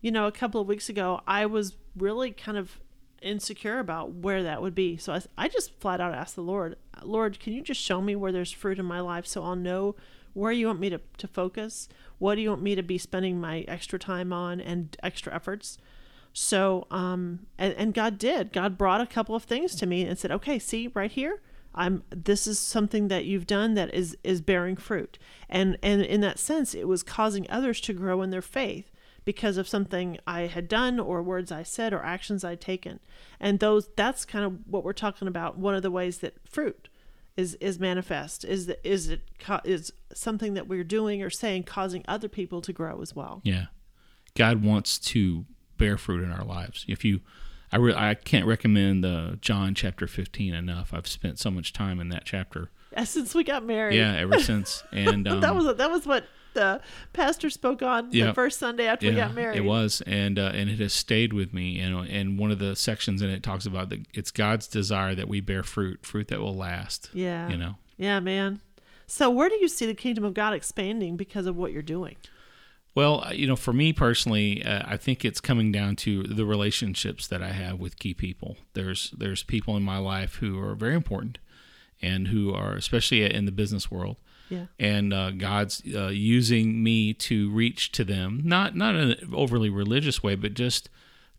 You 0.00 0.10
know, 0.10 0.26
a 0.26 0.32
couple 0.32 0.60
of 0.60 0.66
weeks 0.66 0.88
ago, 0.88 1.20
I 1.26 1.46
was 1.46 1.76
really 1.96 2.30
kind 2.30 2.58
of 2.58 2.78
insecure 3.22 3.78
about 3.78 4.12
where 4.12 4.42
that 4.42 4.62
would 4.62 4.74
be. 4.74 4.96
So 4.96 5.14
I, 5.14 5.22
I 5.36 5.48
just 5.48 5.78
flat 5.80 6.00
out 6.00 6.14
asked 6.14 6.36
the 6.36 6.42
Lord, 6.42 6.76
Lord, 7.02 7.40
can 7.40 7.52
you 7.52 7.62
just 7.62 7.80
show 7.80 8.00
me 8.00 8.14
where 8.14 8.32
there's 8.32 8.52
fruit 8.52 8.78
in 8.78 8.84
my 8.84 9.00
life 9.00 9.26
so 9.26 9.42
I'll 9.42 9.56
know 9.56 9.96
where 10.32 10.52
you 10.52 10.66
want 10.66 10.80
me 10.80 10.90
to, 10.90 11.00
to 11.18 11.26
focus? 11.26 11.88
What 12.18 12.34
do 12.36 12.42
you 12.42 12.50
want 12.50 12.62
me 12.62 12.74
to 12.74 12.82
be 12.82 12.98
spending 12.98 13.40
my 13.40 13.60
extra 13.60 13.98
time 13.98 14.32
on 14.32 14.60
and 14.60 14.96
extra 15.02 15.34
efforts? 15.34 15.78
So, 16.38 16.86
um, 16.90 17.46
and, 17.56 17.72
and 17.78 17.94
God 17.94 18.18
did. 18.18 18.52
God 18.52 18.76
brought 18.76 19.00
a 19.00 19.06
couple 19.06 19.34
of 19.34 19.44
things 19.44 19.74
to 19.76 19.86
me 19.86 20.02
and 20.02 20.18
said, 20.18 20.30
okay, 20.30 20.58
see 20.58 20.90
right 20.92 21.10
here, 21.10 21.40
I'm, 21.74 22.04
this 22.10 22.46
is 22.46 22.58
something 22.58 23.08
that 23.08 23.24
you've 23.24 23.46
done 23.46 23.72
that 23.72 23.94
is, 23.94 24.18
is 24.22 24.42
bearing 24.42 24.76
fruit. 24.76 25.18
And, 25.48 25.78
and 25.82 26.02
in 26.02 26.20
that 26.20 26.38
sense, 26.38 26.74
it 26.74 26.86
was 26.86 27.02
causing 27.02 27.46
others 27.48 27.80
to 27.80 27.94
grow 27.94 28.20
in 28.20 28.28
their 28.28 28.42
faith 28.42 28.90
because 29.24 29.56
of 29.56 29.66
something 29.66 30.18
I 30.26 30.42
had 30.42 30.68
done 30.68 31.00
or 31.00 31.22
words 31.22 31.50
I 31.50 31.62
said 31.62 31.94
or 31.94 32.04
actions 32.04 32.44
I'd 32.44 32.60
taken. 32.60 33.00
And 33.40 33.58
those, 33.58 33.88
that's 33.96 34.26
kind 34.26 34.44
of 34.44 34.58
what 34.66 34.84
we're 34.84 34.92
talking 34.92 35.28
about. 35.28 35.56
One 35.56 35.74
of 35.74 35.80
the 35.80 35.90
ways 35.90 36.18
that 36.18 36.46
fruit 36.46 36.90
is, 37.38 37.54
is 37.62 37.78
manifest 37.78 38.44
is 38.44 38.66
that, 38.66 38.86
is 38.86 39.08
it, 39.08 39.22
is 39.64 39.90
something 40.12 40.52
that 40.52 40.68
we're 40.68 40.84
doing 40.84 41.22
or 41.22 41.30
saying 41.30 41.62
causing 41.62 42.04
other 42.06 42.28
people 42.28 42.60
to 42.60 42.74
grow 42.74 43.00
as 43.00 43.16
well. 43.16 43.40
Yeah. 43.42 43.68
God 44.34 44.62
wants 44.62 44.98
to 44.98 45.46
bear 45.78 45.96
fruit 45.96 46.22
in 46.22 46.32
our 46.32 46.44
lives. 46.44 46.84
If 46.88 47.04
you, 47.04 47.20
I 47.72 47.76
re, 47.76 47.94
I 47.94 48.14
can't 48.14 48.46
recommend 48.46 49.04
uh, 49.04 49.32
John 49.40 49.74
chapter 49.74 50.06
15 50.06 50.54
enough. 50.54 50.92
I've 50.92 51.06
spent 51.06 51.38
so 51.38 51.50
much 51.50 51.72
time 51.72 52.00
in 52.00 52.08
that 52.10 52.24
chapter. 52.24 52.70
Since 53.04 53.34
we 53.34 53.44
got 53.44 53.64
married. 53.64 53.96
Yeah, 53.96 54.14
ever 54.14 54.38
since. 54.38 54.82
And 54.92 55.28
um, 55.28 55.40
that 55.40 55.54
was 55.54 55.76
that 55.76 55.90
was 55.90 56.06
what 56.06 56.24
the 56.54 56.80
pastor 57.12 57.50
spoke 57.50 57.82
on 57.82 58.08
yeah, 58.10 58.26
the 58.26 58.34
first 58.34 58.58
Sunday 58.58 58.86
after 58.86 59.06
yeah, 59.06 59.12
we 59.12 59.16
got 59.16 59.34
married. 59.34 59.58
It 59.58 59.64
was, 59.64 60.02
and 60.06 60.38
uh, 60.38 60.52
and 60.54 60.70
it 60.70 60.80
has 60.80 60.94
stayed 60.94 61.32
with 61.32 61.52
me. 61.52 61.78
And 61.78 62.08
and 62.08 62.38
one 62.38 62.50
of 62.50 62.58
the 62.58 62.74
sections 62.74 63.22
in 63.22 63.30
it 63.30 63.42
talks 63.42 63.66
about 63.66 63.90
that 63.90 64.06
it's 64.14 64.30
God's 64.30 64.66
desire 64.66 65.14
that 65.14 65.28
we 65.28 65.40
bear 65.40 65.62
fruit, 65.62 66.04
fruit 66.04 66.28
that 66.28 66.40
will 66.40 66.56
last. 66.56 67.10
Yeah, 67.12 67.48
you 67.48 67.56
know. 67.56 67.74
Yeah, 67.98 68.20
man. 68.20 68.60
So 69.06 69.30
where 69.30 69.48
do 69.48 69.54
you 69.56 69.68
see 69.68 69.86
the 69.86 69.94
kingdom 69.94 70.24
of 70.24 70.34
God 70.34 70.52
expanding 70.52 71.16
because 71.16 71.46
of 71.46 71.56
what 71.56 71.72
you're 71.72 71.82
doing? 71.82 72.16
Well, 72.96 73.22
uh, 73.26 73.32
you 73.32 73.46
know, 73.46 73.56
for 73.56 73.72
me 73.74 73.92
personally, 73.92 74.64
uh, 74.64 74.82
I 74.86 74.96
think 74.96 75.24
it's 75.24 75.40
coming 75.40 75.70
down 75.70 75.96
to 75.96 76.22
the 76.24 76.46
relationships 76.46 77.26
that 77.28 77.42
I 77.42 77.50
have 77.52 77.78
with 77.78 77.98
key 77.98 78.14
people. 78.14 78.56
There's 78.72 79.12
there's 79.16 79.42
people 79.44 79.76
in 79.76 79.82
my 79.82 79.98
life 79.98 80.36
who 80.36 80.58
are 80.58 80.74
very 80.74 80.94
important, 80.94 81.38
and 82.02 82.28
who 82.28 82.52
are 82.54 82.72
especially 82.74 83.22
in 83.22 83.44
the 83.44 83.52
business 83.52 83.90
world. 83.90 84.16
Yeah. 84.48 84.66
And 84.80 85.12
uh, 85.12 85.32
God's 85.32 85.82
uh, 85.94 86.06
using 86.08 86.82
me 86.82 87.12
to 87.14 87.50
reach 87.50 87.92
to 87.92 88.04
them, 88.04 88.40
not 88.44 88.74
not 88.74 88.94
in 88.94 89.10
an 89.10 89.30
overly 89.34 89.68
religious 89.70 90.22
way, 90.22 90.34
but 90.34 90.54
just 90.54 90.88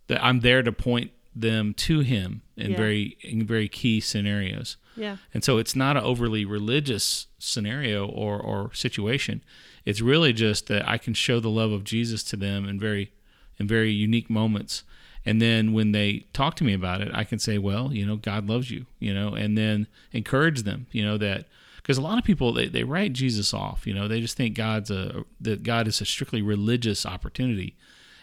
that 0.07 0.23
I'm 0.23 0.41
there 0.41 0.61
to 0.61 0.71
point 0.71 1.11
them 1.35 1.73
to 1.73 2.01
Him 2.01 2.41
in 2.55 2.71
Yeah. 2.71 2.77
very 2.77 3.17
in 3.21 3.45
very 3.47 3.67
key 3.67 3.99
scenarios. 3.99 4.77
Yeah. 4.95 5.17
And 5.33 5.43
so 5.43 5.57
it's 5.57 5.75
not 5.75 5.95
an 5.97 6.03
overly 6.03 6.43
religious 6.45 7.27
scenario 7.39 8.07
or, 8.07 8.39
or 8.39 8.73
situation. 8.73 9.41
It's 9.87 10.01
really 10.01 10.33
just 10.33 10.67
that 10.67 10.85
I 10.85 10.97
can 10.97 11.13
show 11.13 11.39
the 11.39 11.47
love 11.47 11.71
of 11.71 11.85
Jesus 11.85 12.21
to 12.23 12.35
them 12.35 12.67
in 12.67 12.77
very 12.77 13.13
in 13.57 13.67
very 13.67 13.89
unique 13.89 14.29
moments. 14.29 14.83
And 15.25 15.41
then 15.41 15.71
when 15.71 15.93
they 15.93 16.25
talk 16.33 16.55
to 16.55 16.65
me 16.65 16.73
about 16.73 16.99
it, 16.99 17.09
I 17.13 17.23
can 17.23 17.39
say, 17.39 17.57
well, 17.57 17.93
you 17.93 18.05
know, 18.05 18.17
God 18.17 18.49
loves 18.49 18.69
you, 18.69 18.85
you 18.99 19.13
know, 19.13 19.33
and 19.33 19.57
then 19.57 19.87
encourage 20.11 20.63
them, 20.63 20.87
you 20.91 21.05
know, 21.05 21.17
that 21.19 21.45
because 21.77 21.97
a 21.97 22.01
lot 22.01 22.17
of 22.17 22.25
people 22.25 22.51
they, 22.51 22.67
they 22.67 22.83
write 22.83 23.13
Jesus 23.13 23.53
off, 23.53 23.87
you 23.87 23.93
know, 23.93 24.09
they 24.09 24.19
just 24.19 24.35
think 24.35 24.57
God's 24.57 24.91
a 24.91 25.23
that 25.39 25.63
God 25.63 25.87
is 25.87 26.01
a 26.01 26.05
strictly 26.05 26.41
religious 26.41 27.05
opportunity. 27.05 27.77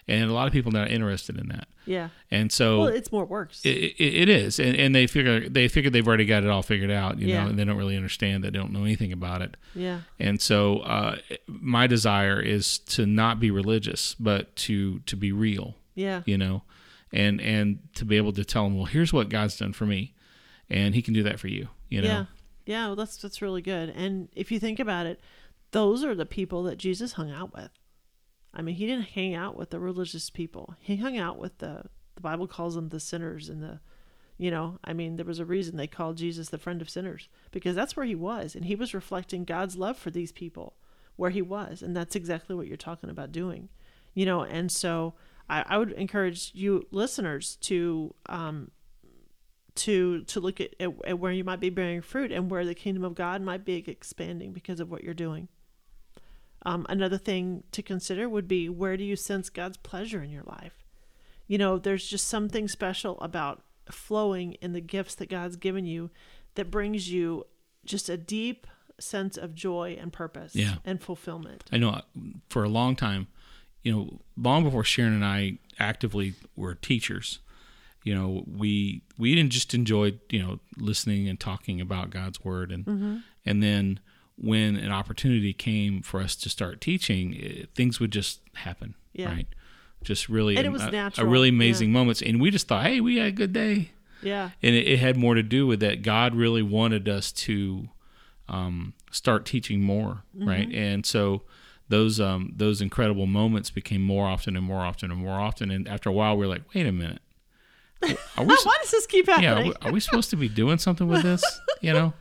And 0.06 0.30
a 0.30 0.34
lot 0.34 0.46
of 0.46 0.52
people 0.52 0.76
are 0.76 0.80
not 0.80 0.90
interested 0.90 1.38
in 1.38 1.48
that. 1.48 1.66
Yeah. 1.86 2.10
And 2.30 2.52
so 2.52 2.80
Well, 2.80 2.88
it's 2.88 3.10
more 3.10 3.24
works. 3.24 3.64
it, 3.64 3.70
it, 3.98 4.14
it 4.22 4.28
is, 4.28 4.58
and, 4.58 4.76
and 4.76 4.94
they 4.94 5.06
figure 5.06 5.48
they 5.48 5.66
figure 5.68 5.90
they've 5.90 6.06
already 6.06 6.26
got 6.26 6.44
it 6.44 6.50
all 6.50 6.62
figured 6.62 6.90
out, 6.90 7.18
you 7.18 7.28
Yeah. 7.28 7.44
know, 7.44 7.50
and 7.50 7.58
they 7.58 7.64
don't 7.64 7.76
really 7.78 7.96
understand. 7.96 8.44
They 8.44 8.50
don't 8.50 8.70
know 8.72 8.82
anything 8.84 9.12
about 9.12 9.40
it, 9.42 9.56
yeah. 9.74 10.00
and 10.18 10.40
so 10.40 10.78
uh, 10.80 11.16
my 11.48 11.86
desire 11.86 12.40
is 12.40 12.78
to 12.80 13.06
not 13.06 13.40
be 13.40 13.50
religious, 13.50 14.14
but 14.14 14.54
to 14.56 14.98
to 15.00 15.16
be 15.16 15.32
real, 15.32 15.76
Yeah. 15.94 16.22
you 16.26 16.36
know, 16.38 16.62
and 17.12 17.40
and 17.40 17.78
to 17.94 18.04
be 18.04 18.16
able 18.18 18.32
to 18.34 18.44
tell 18.44 18.64
them, 18.64 18.76
well, 18.76 18.86
here's 18.86 19.12
what 19.12 19.28
God's 19.30 19.56
done 19.58 19.72
for 19.72 19.86
me, 19.86 20.14
and 20.70 20.94
He 20.94 21.00
can 21.02 21.14
do 21.14 21.22
that 21.22 21.38
for 21.40 21.48
you, 21.48 21.68
you 21.88 22.02
know. 22.02 22.08
Yeah. 22.08 22.24
Yeah. 22.66 22.86
Well, 22.88 22.96
that's 22.96 23.16
that's 23.18 23.40
really 23.42 23.62
good. 23.62 23.90
And 23.90 24.28
if 24.34 24.50
you 24.52 24.58
think 24.58 24.78
about 24.80 25.04
it, 25.06 25.20
those 25.72 26.02
are 26.04 26.14
the 26.14 26.26
people 26.26 26.62
that 26.64 26.76
Jesus 26.78 27.12
hung 27.12 27.30
out 27.30 27.54
with. 27.54 27.70
I 28.54 28.62
mean, 28.62 28.76
he 28.76 28.86
didn't 28.86 29.08
hang 29.10 29.34
out 29.34 29.56
with 29.56 29.70
the 29.70 29.80
religious 29.80 30.30
people. 30.30 30.74
He 30.78 30.96
hung 30.96 31.18
out 31.18 31.38
with 31.38 31.58
the 31.58 31.84
the 32.14 32.20
Bible 32.20 32.46
calls 32.46 32.76
them 32.76 32.90
the 32.90 33.00
sinners 33.00 33.48
and 33.48 33.62
the 33.62 33.80
you 34.36 34.50
know, 34.50 34.78
I 34.82 34.92
mean, 34.92 35.16
there 35.16 35.24
was 35.24 35.38
a 35.38 35.44
reason 35.44 35.76
they 35.76 35.86
called 35.86 36.16
Jesus 36.16 36.48
the 36.48 36.58
friend 36.58 36.82
of 36.82 36.90
sinners 36.90 37.28
because 37.52 37.76
that's 37.76 37.96
where 37.96 38.06
he 38.06 38.14
was 38.14 38.54
and 38.54 38.64
he 38.64 38.74
was 38.74 38.94
reflecting 38.94 39.44
God's 39.44 39.76
love 39.76 39.96
for 39.96 40.10
these 40.10 40.32
people 40.32 40.74
where 41.16 41.30
he 41.30 41.42
was 41.42 41.82
and 41.82 41.96
that's 41.96 42.16
exactly 42.16 42.56
what 42.56 42.66
you're 42.66 42.76
talking 42.76 43.10
about 43.10 43.32
doing. 43.32 43.68
You 44.12 44.26
know, 44.26 44.42
and 44.42 44.70
so 44.70 45.14
I, 45.48 45.64
I 45.66 45.78
would 45.78 45.92
encourage 45.92 46.52
you 46.54 46.86
listeners 46.90 47.56
to 47.62 48.14
um 48.26 48.70
to 49.76 50.22
to 50.22 50.40
look 50.40 50.60
at, 50.60 50.74
at, 50.78 50.90
at 51.04 51.18
where 51.18 51.32
you 51.32 51.44
might 51.44 51.60
be 51.60 51.70
bearing 51.70 52.00
fruit 52.00 52.30
and 52.30 52.50
where 52.50 52.64
the 52.64 52.74
kingdom 52.74 53.04
of 53.04 53.14
God 53.14 53.42
might 53.42 53.64
be 53.64 53.84
expanding 53.86 54.52
because 54.52 54.80
of 54.80 54.90
what 54.90 55.02
you're 55.02 55.14
doing. 55.14 55.48
Um, 56.64 56.86
another 56.88 57.18
thing 57.18 57.64
to 57.72 57.82
consider 57.82 58.28
would 58.28 58.48
be 58.48 58.68
where 58.68 58.96
do 58.96 59.04
you 59.04 59.16
sense 59.16 59.50
God's 59.50 59.76
pleasure 59.76 60.22
in 60.22 60.30
your 60.30 60.44
life? 60.44 60.84
You 61.46 61.58
know, 61.58 61.78
there's 61.78 62.06
just 62.08 62.26
something 62.26 62.68
special 62.68 63.20
about 63.20 63.62
flowing 63.90 64.52
in 64.54 64.72
the 64.72 64.80
gifts 64.80 65.14
that 65.16 65.28
God's 65.28 65.56
given 65.56 65.84
you 65.84 66.10
that 66.54 66.70
brings 66.70 67.10
you 67.10 67.44
just 67.84 68.08
a 68.08 68.16
deep 68.16 68.66
sense 68.98 69.36
of 69.36 69.54
joy 69.54 69.96
and 70.00 70.10
purpose 70.12 70.54
Yeah. 70.56 70.76
and 70.86 71.02
fulfillment. 71.02 71.64
I 71.70 71.76
know 71.76 71.90
uh, 71.90 72.00
for 72.48 72.64
a 72.64 72.68
long 72.68 72.96
time, 72.96 73.26
you 73.82 73.92
know, 73.92 74.20
long 74.38 74.64
before 74.64 74.84
Sharon 74.84 75.12
and 75.12 75.24
I 75.24 75.58
actively 75.78 76.32
were 76.56 76.74
teachers, 76.74 77.40
you 78.04 78.14
know, 78.14 78.44
we 78.46 79.02
we 79.18 79.34
didn't 79.34 79.52
just 79.52 79.74
enjoy, 79.74 80.14
you 80.30 80.42
know, 80.42 80.60
listening 80.78 81.28
and 81.28 81.38
talking 81.38 81.80
about 81.80 82.08
God's 82.10 82.42
word 82.42 82.70
and 82.72 82.86
Mm-hmm. 82.86 83.16
and 83.44 83.62
then 83.62 84.00
when 84.36 84.76
an 84.76 84.90
opportunity 84.92 85.52
came 85.52 86.02
for 86.02 86.20
us 86.20 86.34
to 86.36 86.48
start 86.48 86.80
teaching, 86.80 87.34
it, 87.34 87.70
things 87.74 88.00
would 88.00 88.10
just 88.12 88.40
happen, 88.54 88.94
Yeah. 89.12 89.28
right? 89.30 89.46
Just 90.02 90.28
really 90.28 90.56
And 90.56 90.66
it 90.66 90.70
was 90.70 90.82
a, 90.82 90.88
a 90.88 90.90
natural, 90.90 91.26
really 91.28 91.48
yeah. 91.48 91.54
amazing 91.54 91.92
moments 91.92 92.20
and 92.20 92.40
we 92.40 92.50
just 92.50 92.68
thought, 92.68 92.84
"Hey, 92.84 93.00
we 93.00 93.16
had 93.16 93.28
a 93.28 93.32
good 93.32 93.52
day." 93.52 93.92
Yeah. 94.22 94.50
and 94.62 94.74
it, 94.74 94.86
it 94.88 94.98
had 94.98 95.16
more 95.16 95.34
to 95.34 95.42
do 95.42 95.66
with 95.66 95.80
that 95.80 96.02
God 96.02 96.34
really 96.34 96.62
wanted 96.62 97.08
us 97.08 97.30
to 97.32 97.88
um, 98.48 98.92
start 99.10 99.44
teaching 99.46 99.82
more, 99.82 100.22
Mm-hmm. 100.36 100.48
right? 100.48 100.68
And 100.74 101.06
so 101.06 101.42
those 101.88 102.18
um, 102.20 102.52
those 102.56 102.80
incredible 102.82 103.26
moments 103.26 103.70
became 103.70 104.02
more 104.02 104.26
often 104.26 104.56
and 104.56 104.64
more 104.66 104.80
often 104.80 105.10
and 105.10 105.20
more 105.20 105.38
often. 105.38 105.70
And 105.70 105.86
after 105.88 106.08
a 106.10 106.12
while, 106.12 106.36
we 106.36 106.44
are 106.44 106.48
like, 106.48 106.62
wait 106.74 106.86
a 106.86 106.92
minute, 106.92 107.20
are 108.02 108.44
we? 108.44 108.54
Why 108.54 108.78
does 108.82 108.90
this 108.90 109.06
keep 109.06 109.26
yeah, 109.26 109.34
are 109.34 109.40
happening? 109.40 109.74
we, 109.82 109.88
are 109.88 109.92
we 109.92 110.00
supposed 110.00 110.30
to 110.30 110.36
be 110.36 110.48
doing 110.48 110.78
something 110.78 111.06
with 111.08 111.22
this? 111.22 111.42
You 111.80 111.92
know, 111.92 112.14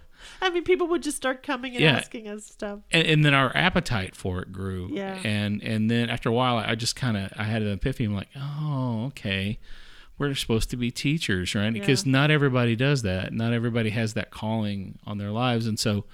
I 0.43 0.49
mean, 0.49 0.63
people 0.63 0.87
would 0.87 1.01
just 1.03 1.17
start 1.17 1.41
coming 1.41 1.73
and 1.73 1.81
Yeah. 1.83 1.95
asking 1.97 2.27
us 2.27 2.45
stuff. 2.45 2.79
and, 2.91 3.07
and 3.07 3.25
then 3.25 3.33
our 3.33 3.55
appetite 3.55 4.15
for 4.15 4.41
it 4.41 4.51
grew. 4.51 4.89
Yeah. 4.91 5.19
And 5.23 5.61
and 5.63 5.89
then 5.89 6.09
after 6.09 6.29
a 6.29 6.33
while, 6.33 6.57
I 6.57 6.75
just 6.75 6.95
kind 6.95 7.17
of 7.17 7.31
I 7.37 7.43
had 7.43 7.61
an 7.61 7.71
epiphany. 7.71 8.07
I'm 8.07 8.15
like, 8.15 8.29
oh, 8.35 9.05
okay. 9.07 9.59
We're 10.17 10.35
supposed 10.35 10.69
to 10.69 10.77
be 10.77 10.91
teachers, 10.91 11.55
right? 11.55 11.73
Because 11.73 12.05
not 12.05 12.29
everybody 12.29 12.75
does 12.75 13.01
that. 13.01 13.33
Not 13.33 13.51
everybody 13.51 13.89
has 13.89 14.13
that 14.13 14.29
calling 14.29 14.99
on 15.05 15.17
their 15.17 15.31
lives, 15.31 15.65
and 15.65 15.79
so 15.79 16.05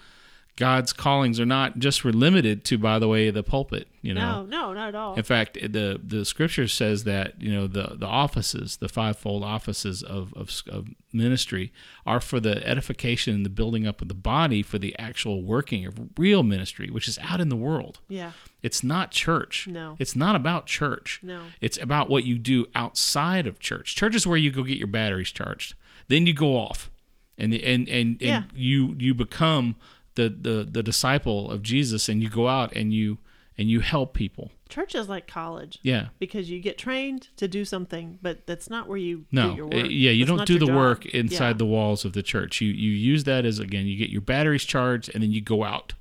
God's 0.56 0.92
callings 0.92 1.40
are 1.40 1.46
not 1.46 1.80
just 1.80 2.04
limited 2.04 2.66
to, 2.66 2.78
by 2.78 3.00
the 3.00 3.08
way, 3.08 3.30
the 3.30 3.44
pulpit. 3.44 3.88
You 4.02 4.14
know, 4.14 4.44
No, 4.44 4.46
no, 4.46 4.74
not 4.74 4.90
at 4.90 4.96
all. 4.96 5.16
in 5.16 5.24
fact, 5.24 5.54
the 5.56 6.00
the 6.04 6.26
scripture 6.26 6.68
says 6.68 7.06
that 7.06 7.42
you 7.42 7.52
know 7.52 7.66
the 7.68 7.96
the 7.98 8.06
offices, 8.06 8.78
the 8.78 8.90
fivefold 8.90 9.44
offices 9.44 10.04
of, 10.04 10.34
of 10.36 10.62
of 10.70 10.88
ministry, 11.14 11.72
are 12.06 12.20
for 12.20 12.40
the 12.42 12.66
edification 12.68 13.36
and 13.36 13.46
the 13.46 13.50
building 13.50 13.88
up 13.88 14.02
of 14.02 14.08
the 14.10 14.14
body 14.14 14.62
for 14.62 14.78
the 14.80 14.98
actual 15.00 15.44
working 15.44 15.86
of 15.86 15.98
real 16.18 16.44
ministry, 16.44 16.90
which 16.90 17.08
is 17.08 17.18
out 17.20 17.40
in 17.42 17.48
the 17.50 17.56
world. 17.56 18.00
yeah. 18.10 18.32
It's 18.62 18.84
not 18.84 19.12
church. 19.12 19.68
No. 19.70 19.96
It's 20.00 20.18
not 20.18 20.36
about 20.36 20.66
church. 20.66 21.22
No. 21.24 21.44
It's 21.62 21.78
about 21.78 22.10
what 22.10 22.26
you 22.26 22.38
do 22.38 22.66
outside 22.76 23.48
of 23.48 23.60
church. 23.60 23.96
Church 23.96 24.14
is 24.16 24.28
where 24.28 24.38
you 24.38 24.52
go 24.52 24.64
get 24.64 24.78
your 24.78 24.88
batteries 24.88 25.32
charged. 25.32 25.76
Then 26.10 26.26
you 26.28 26.34
go 26.34 26.58
off, 26.58 26.92
and 27.38 27.54
and 27.54 27.88
and, 27.88 28.10
and 28.10 28.22
Yeah. 28.22 28.44
you 28.54 28.96
you 29.00 29.14
become 29.14 29.76
the, 30.16 30.30
the 30.30 30.68
the 30.70 30.84
disciple 30.84 31.50
of 31.52 31.62
Jesus, 31.64 32.10
and 32.10 32.22
you 32.24 32.30
go 32.30 32.48
out 32.48 32.74
and 32.76 32.94
you 32.94 33.18
and 33.58 33.70
you 33.70 33.82
help 33.82 34.14
people. 34.14 34.52
Church 34.70 34.96
is 34.96 35.10
like 35.10 35.28
college. 35.28 35.80
Yeah. 35.82 36.10
Because 36.20 36.50
you 36.50 36.60
get 36.62 36.78
trained 36.78 37.28
to 37.38 37.48
do 37.48 37.66
something, 37.66 38.20
but 38.22 38.46
that's 38.48 38.70
not 38.70 38.88
where 38.88 38.98
you 38.98 39.26
No, 39.32 39.50
do 39.52 39.56
your 39.58 39.74
yeah, 39.74 40.12
you 40.12 40.26
That's 40.26 40.38
don't 40.38 40.48
do 40.48 40.60
the 40.60 40.68
job. 40.68 40.76
work 40.76 41.06
inside 41.08 41.48
Yeah. 41.48 41.54
the 41.54 41.66
walls 41.66 42.06
of 42.06 42.14
the 42.14 42.24
church. 42.24 42.62
You 42.62 42.72
you 42.72 42.92
use 42.92 43.24
that 43.26 43.46
as 43.46 43.60
again, 43.60 43.86
you 43.88 43.98
get 43.98 44.10
your 44.10 44.22
batteries 44.22 44.64
charged 44.64 45.10
and 45.14 45.22
then 45.24 45.32
you 45.32 45.42
go 45.42 45.64
out. 45.64 45.94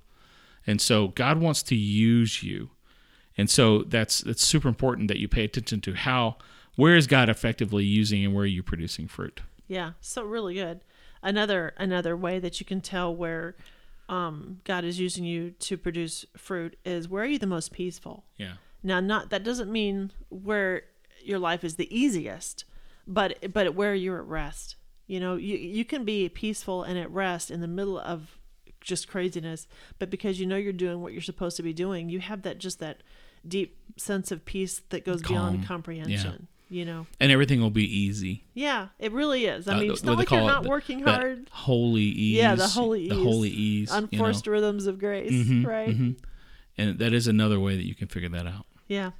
And 0.66 0.80
so 0.80 1.08
God 1.08 1.40
wants 1.40 1.62
to 1.64 1.74
use 1.74 2.42
you. 2.42 2.70
And 3.36 3.48
so 3.48 3.82
that's 3.84 4.20
that's 4.20 4.44
super 4.44 4.68
important 4.68 5.08
that 5.08 5.18
you 5.18 5.28
pay 5.28 5.44
attention 5.44 5.80
to 5.82 5.94
how 5.94 6.36
where 6.76 6.94
is 6.96 7.06
God 7.08 7.28
effectively 7.28 7.84
using 7.84 8.24
and 8.24 8.34
where 8.34 8.44
are 8.44 8.46
you 8.46 8.62
producing 8.62 9.08
fruit? 9.08 9.40
Yeah, 9.66 9.92
so 10.00 10.22
really 10.22 10.54
good. 10.54 10.80
Another 11.22 11.72
another 11.76 12.16
way 12.16 12.38
that 12.38 12.60
you 12.60 12.66
can 12.66 12.80
tell 12.80 13.14
where 13.14 13.56
um, 14.08 14.60
God 14.64 14.84
is 14.84 14.98
using 14.98 15.24
you 15.24 15.50
to 15.50 15.76
produce 15.76 16.24
fruit 16.36 16.76
is 16.84 17.08
where 17.08 17.24
are 17.24 17.26
you 17.26 17.38
the 17.38 17.46
most 17.46 17.72
peaceful? 17.72 18.24
Yeah. 18.36 18.54
Now, 18.82 19.00
not 19.00 19.30
that 19.30 19.44
doesn't 19.44 19.70
mean 19.70 20.12
where 20.30 20.82
your 21.22 21.38
life 21.38 21.64
is 21.64 21.76
the 21.76 21.94
easiest, 21.96 22.64
but 23.06 23.52
but 23.52 23.74
where 23.74 23.94
you're 23.94 24.18
at 24.18 24.26
rest. 24.26 24.76
You 25.06 25.20
know, 25.20 25.36
you 25.36 25.56
you 25.56 25.84
can 25.84 26.04
be 26.04 26.28
peaceful 26.28 26.82
and 26.82 26.98
at 26.98 27.10
rest 27.10 27.50
in 27.50 27.60
the 27.60 27.68
middle 27.68 27.98
of 27.98 28.38
just 28.80 29.08
craziness, 29.08 29.66
but 29.98 30.10
because 30.10 30.38
you 30.38 30.46
know 30.46 30.56
you're 30.56 30.72
doing 30.72 31.02
what 31.02 31.12
you're 31.12 31.20
supposed 31.20 31.56
to 31.56 31.62
be 31.62 31.72
doing, 31.72 32.08
you 32.08 32.20
have 32.20 32.42
that 32.42 32.58
just 32.58 32.78
that 32.78 33.02
deep 33.46 33.76
sense 33.96 34.30
of 34.30 34.44
peace 34.44 34.80
that 34.90 35.04
goes 35.04 35.22
Calm. 35.22 35.34
beyond 35.34 35.66
comprehension. 35.66 36.48
You 36.70 36.84
know, 36.84 37.06
And 37.18 37.32
everything 37.32 37.62
will 37.62 37.70
be 37.70 37.84
easy. 37.84 38.44
yeah, 38.52 38.88
it 38.98 39.12
really 39.12 39.46
is. 39.46 39.66
I 39.68 39.76
Uh, 39.76 39.80
mean, 39.80 39.90
it's 39.90 40.04
not 40.04 40.18
like 40.18 40.30
you're 40.30 40.40
it, 40.40 40.44
not 40.46 40.64
the- 40.64 40.68
working 40.68 41.00
hard. 41.00 41.48
Holy 41.50 42.02
ease. 42.02 42.36
Yeah, 42.36 42.54
the 42.56 42.66
holy 42.68 43.08
The 43.08 43.14
ease. 43.16 43.22
holy 43.24 43.48
ease. 43.48 43.88
you 43.90 43.96
know? 43.96 44.08
Unforced 44.12 44.46
rhythms 44.46 44.86
of 44.86 44.98
grace, 44.98 45.32
Mhm, 45.32 45.66
right? 45.66 45.88
mhm. 45.98 46.16
And 46.76 46.98
that 46.98 47.14
is 47.14 47.26
another 47.26 47.58
way 47.58 47.74
that 47.76 47.86
you 47.86 47.94
can 47.94 48.08
figure 48.08 48.28
that 48.28 48.46
out. 48.46 48.66
Yeah, 48.86 49.12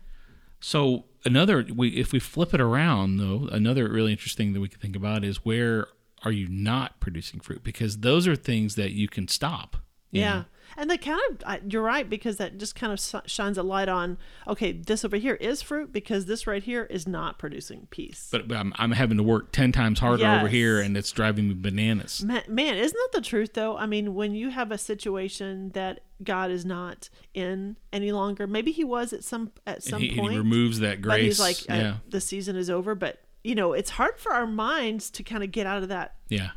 So 0.61 1.05
another, 1.24 1.64
we, 1.74 1.88
if 1.90 2.12
we 2.12 2.18
flip 2.18 2.53
it 2.53 2.61
around, 2.61 3.16
though, 3.16 3.49
another 3.53 3.88
really 3.88 4.12
interesting 4.12 4.49
thing 4.49 4.53
that 4.55 4.61
we 4.61 4.68
can 4.68 4.80
think 4.80 4.96
about 4.96 5.24
is 5.24 5.44
where 5.44 5.86
are 6.24 6.32
you 6.32 6.49
not 6.49 7.01
producing 7.01 7.40
fruit? 7.40 7.62
Because 7.64 7.99
those 7.99 8.26
are 8.28 8.36
things 8.36 8.74
that 8.74 8.92
you 8.92 9.09
can 9.09 9.26
stop. 9.28 9.76
you 10.11 10.20
yeah. 10.22 10.34
know? 10.34 10.44
And 10.77 10.91
they 10.91 10.99
kind 10.99 11.21
of, 11.45 11.73
you're 11.73 11.83
right, 11.83 12.09
because 12.09 12.37
that 12.37 12.59
just 12.59 12.75
kind 12.75 12.93
of 12.93 13.23
shines 13.27 13.59
a 13.59 13.62
light 13.62 13.89
on, 13.89 14.19
okay, 14.47 14.73
this 14.73 15.05
over 15.05 15.16
here 15.16 15.35
is 15.35 15.62
fruit 15.62 15.93
because 15.93 16.27
this 16.27 16.47
right 16.47 16.62
here 16.62 16.85
is 16.85 17.07
not 17.07 17.39
producing 17.39 17.89
peace. 17.91 18.29
But, 18.31 18.49
but 18.49 18.57
I'm, 18.57 18.73
I'm 18.77 18.93
having 18.93 19.16
to 19.16 19.23
work 19.23 19.53
ten 19.53 19.73
times 19.73 20.01
harder 20.01 20.27
over 20.27 20.49
here, 20.49 20.81
and 20.81 20.97
it's 20.97 21.11
driving 21.11 21.49
me 21.49 21.55
bananas. 21.55 22.23
Man, 22.23 22.43
man, 22.49 22.77
isn't 22.77 22.97
that 22.97 23.19
the 23.19 23.25
truth 23.25 23.55
though? 23.55 23.77
I 23.77 23.87
mean, 23.87 24.14
when 24.14 24.35
you 24.35 24.51
have 24.51 24.71
a 24.71 24.79
situation 24.79 25.71
that 25.71 26.01
God 26.23 26.51
is 26.51 26.64
not 26.64 27.09
in 27.35 27.77
any 27.93 28.12
longer, 28.12 28.47
maybe 28.47 28.73
he 28.73 28.85
was 28.85 29.12
at 29.12 29.25
some 29.25 29.53
at 29.66 29.83
some 29.83 30.01
he, 30.01 30.11
and 30.11 30.19
point. 30.19 30.33
he 30.33 30.39
removes 30.39 30.81
that 30.81 31.01
grace. 31.01 31.12
but 31.12 31.21
he's 31.21 31.41
like, 31.41 31.57
uh, 31.71 31.81
yeah, 31.81 31.95
the 32.09 32.21
season 32.21 32.57
is 32.57 32.69
over. 32.71 32.95
But 32.95 33.21
you 33.45 33.55
know, 33.55 33.73
it's 33.73 33.91
hard 33.91 34.19
for 34.19 34.33
our 34.33 34.47
minds 34.47 35.11
to 35.12 35.23
kind 35.23 35.45
of 35.45 35.53
get 35.53 35.66
out 35.66 35.83
of 35.83 35.89
that 35.89 36.16
yeah, 36.29 36.51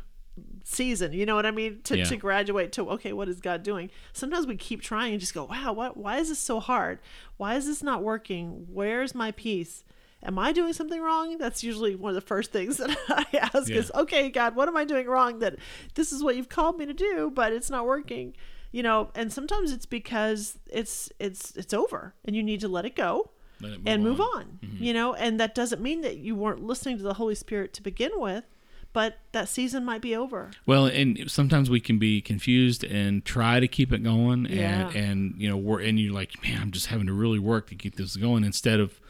season. 0.64 1.12
You 1.12 1.26
know 1.26 1.34
what 1.34 1.46
I 1.46 1.50
mean? 1.50 1.80
To 1.84 1.98
Yeah. 1.98 2.04
to 2.04 2.16
graduate 2.16 2.72
to 2.72 2.88
okay, 2.90 3.12
what 3.12 3.28
is 3.28 3.40
God 3.40 3.62
doing? 3.62 3.90
Sometimes 4.12 4.46
we 4.46 4.56
keep 4.56 4.80
trying 4.82 5.12
and 5.12 5.20
just 5.20 5.34
go, 5.34 5.44
wow, 5.44 5.72
what? 5.72 5.96
Why 5.96 6.18
is 6.18 6.28
this 6.28 6.38
so 6.38 6.60
hard? 6.60 6.98
Why 7.36 7.56
is 7.56 7.66
this 7.66 7.82
not 7.82 8.02
working? 8.02 8.66
Where's 8.70 9.14
my 9.14 9.30
peace? 9.32 9.84
Am 10.24 10.38
I 10.38 10.52
doing 10.52 10.72
something 10.72 11.00
wrong? 11.00 11.36
That's 11.38 11.64
usually 11.64 11.96
one 11.96 12.10
of 12.10 12.14
the 12.14 12.20
first 12.20 12.52
things 12.52 12.76
that 12.78 12.96
I 13.08 13.26
ask 13.52 13.68
Yeah. 13.68 13.78
is, 13.78 13.90
okay, 13.94 14.30
God, 14.30 14.54
what 14.54 14.68
am 14.68 14.76
I 14.76 14.84
doing 14.84 15.06
wrong? 15.08 15.40
That 15.40 15.56
this 15.96 16.12
is 16.12 16.22
what 16.22 16.36
you've 16.36 16.48
called 16.48 16.78
me 16.78 16.86
to 16.86 16.94
do, 16.94 17.30
but 17.34 17.52
it's 17.52 17.70
not 17.70 17.86
working. 17.86 18.34
You 18.70 18.82
know, 18.82 19.10
and 19.14 19.30
sometimes 19.32 19.70
it's 19.72 19.84
because 19.84 20.58
it's 20.70 21.10
it's 21.18 21.50
it's 21.56 21.74
over, 21.74 22.14
and 22.24 22.34
you 22.34 22.42
need 22.42 22.60
to 22.60 22.68
let 22.68 22.86
it 22.86 22.94
go 22.96 23.30
Let 23.60 23.72
it 23.72 23.80
and 23.84 24.02
move 24.02 24.18
on. 24.20 24.28
on. 24.34 24.58
Mm-hmm. 24.64 24.82
You 24.82 24.94
know, 24.94 25.12
and 25.12 25.38
that 25.40 25.54
doesn't 25.54 25.82
mean 25.82 26.00
that 26.02 26.16
you 26.16 26.34
weren't 26.34 26.62
listening 26.64 26.96
to 26.96 27.02
the 27.02 27.14
Holy 27.14 27.34
Spirit 27.34 27.74
to 27.74 27.82
begin 27.82 28.12
with, 28.14 28.44
but 28.92 29.18
that 29.32 29.48
season 29.48 29.84
might 29.84 30.00
be 30.02 30.14
over. 30.14 30.50
Well, 30.66 30.86
and 30.86 31.30
sometimes 31.30 31.70
we 31.70 31.80
can 31.80 31.98
be 31.98 32.20
confused 32.20 32.84
and 32.84 33.24
try 33.24 33.58
to 33.60 33.68
keep 33.68 33.92
it 33.92 34.02
going, 34.02 34.46
Yeah. 34.46 34.88
and 34.88 34.96
and 34.96 35.34
you 35.38 35.48
know, 35.48 35.56
we're 35.56 35.80
and 35.80 35.98
you're 35.98 36.12
like, 36.12 36.42
man, 36.42 36.60
I'm 36.60 36.70
just 36.70 36.86
having 36.86 37.06
to 37.06 37.12
really 37.12 37.38
work 37.38 37.68
to 37.68 37.74
keep 37.74 37.96
this 37.96 38.16
going 38.16 38.44
instead 38.44 38.80
of 38.80 39.00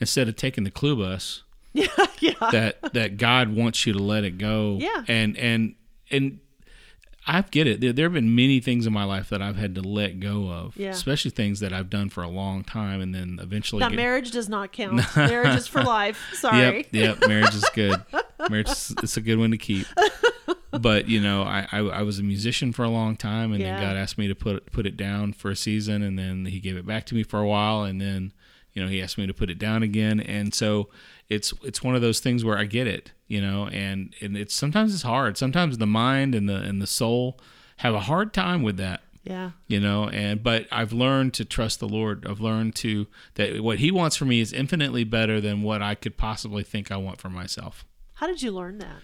instead 0.00 0.28
of 0.28 0.36
taking 0.36 0.64
the 0.64 0.70
clue 0.70 0.96
bus 0.96 1.42
Yeah, 1.72 1.86
yeah, 2.20 2.32
that 2.52 2.92
that 2.92 3.16
God 3.16 3.48
wants 3.54 3.86
you 3.86 3.92
to 3.94 3.98
let 3.98 4.24
it 4.24 4.38
go. 4.38 4.78
Yeah. 4.80 5.04
and 5.08 5.36
and 5.38 5.74
and 6.10 6.38
I 7.26 7.42
get 7.42 7.66
it. 7.68 7.80
There, 7.80 7.92
there 7.92 8.06
have 8.06 8.12
been 8.14 8.34
many 8.34 8.58
things 8.58 8.86
in 8.86 8.92
my 8.92 9.04
life 9.04 9.28
that 9.30 9.40
I've 9.40 9.56
had 9.56 9.74
to 9.76 9.80
let 9.80 10.18
go 10.18 10.48
of, 10.50 10.76
Yeah. 10.76 10.90
especially 10.90 11.30
things 11.30 11.60
that 11.60 11.72
I've 11.72 11.88
done 11.88 12.08
for 12.08 12.22
a 12.22 12.28
long 12.28 12.64
time, 12.64 13.00
and 13.00 13.14
then 13.14 13.38
eventually. 13.40 13.80
get- 13.80 13.92
marriage 13.92 14.30
does 14.32 14.48
not 14.48 14.72
count. 14.72 15.00
marriage 15.16 15.56
is 15.56 15.66
for 15.68 15.82
life. 15.84 16.20
Sorry. 16.34 16.58
Yep, 16.78 16.86
yep. 16.92 17.28
Marriage 17.28 17.54
is 17.54 17.64
good. 17.74 18.02
Marriage 18.50 18.70
is 18.70 18.94
it's 19.02 19.16
a 19.16 19.20
good 19.20 19.38
one 19.38 19.50
to 19.52 19.58
keep. 19.58 19.86
But 20.80 21.06
you 21.06 21.20
know, 21.20 21.42
I, 21.42 21.68
I 21.70 21.78
I 21.80 22.02
was 22.02 22.18
a 22.18 22.22
musician 22.22 22.72
for 22.72 22.82
a 22.82 22.88
long 22.88 23.14
time, 23.14 23.52
and 23.52 23.60
Yeah. 23.60 23.78
then 23.78 23.82
God 23.90 23.96
asked 23.96 24.16
me 24.16 24.26
to 24.28 24.34
put 24.34 24.72
put 24.72 24.86
it 24.86 24.96
down 24.96 25.34
for 25.34 25.50
a 25.50 25.56
season, 25.56 26.02
and 26.02 26.18
then 26.18 26.46
He 26.46 26.60
gave 26.60 26.76
it 26.78 26.86
back 26.86 27.04
to 27.06 27.14
me 27.14 27.22
for 27.22 27.38
a 27.40 27.46
while, 27.46 27.82
and 27.84 28.00
then 28.00 28.32
you 28.72 28.82
know 28.82 28.88
He 28.88 29.02
asked 29.02 29.18
me 29.18 29.26
to 29.26 29.34
put 29.34 29.50
it 29.50 29.58
down 29.58 29.82
again, 29.82 30.18
and 30.18 30.54
so 30.54 30.88
it's 31.32 31.52
it's 31.62 31.82
one 31.82 31.94
of 31.94 32.02
those 32.02 32.20
things 32.20 32.44
where 32.44 32.58
I 32.58 32.64
get 32.64 32.86
it, 32.86 33.12
you 33.28 33.40
know, 33.40 33.68
and 33.68 34.14
and 34.20 34.36
it's 34.36 34.54
sometimes 34.54 34.92
it's 34.94 35.02
hard. 35.02 35.36
Sometimes 35.36 35.78
the 35.78 35.86
mind 35.86 36.34
and 36.34 36.48
the 36.48 36.56
and 36.56 36.80
the 36.82 36.86
soul 36.86 37.38
have 37.78 37.94
a 37.94 38.00
hard 38.00 38.32
time 38.32 38.62
with 38.62 38.76
that 38.76 39.00
Yeah. 39.24 39.50
you 39.66 39.80
know 39.80 40.08
and 40.08 40.40
but 40.42 40.66
i've 40.70 40.92
learned 40.92 41.34
to 41.34 41.44
trust 41.44 41.80
the 41.80 41.88
lord 41.88 42.24
i've 42.28 42.40
learned 42.40 42.76
to 42.76 43.06
that 43.34 43.60
what 43.60 43.78
he 43.78 43.90
wants 43.90 44.14
for 44.16 44.24
me 44.24 44.38
is 44.40 44.52
infinitely 44.52 45.02
better 45.04 45.40
than 45.40 45.62
what 45.62 45.80
i 45.82 45.94
could 45.96 46.16
possibly 46.16 46.62
think 46.62 46.92
i 46.92 46.96
want 46.96 47.20
for 47.20 47.28
myself 47.30 47.84
How 48.14 48.26
did 48.28 48.40
you 48.42 48.52
learn 48.52 48.78
that? 48.78 48.98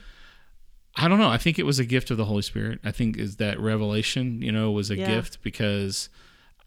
i 0.97 1.09
don't 1.09 1.19
know 1.19 1.29
i 1.29 1.39
think 1.39 1.59
it 1.59 1.67
was 1.67 1.79
a 1.81 1.85
gift 1.85 2.11
of 2.13 2.17
the 2.19 2.27
holy 2.27 2.43
spirit 2.43 2.79
i 2.85 2.93
think 2.93 3.17
is 3.17 3.37
that 3.37 3.59
revelation 3.59 4.43
you 4.43 4.53
know 4.53 4.71
was 4.71 4.91
a 4.91 4.97
Yeah. 4.97 5.07
gift 5.07 5.43
because 5.43 6.09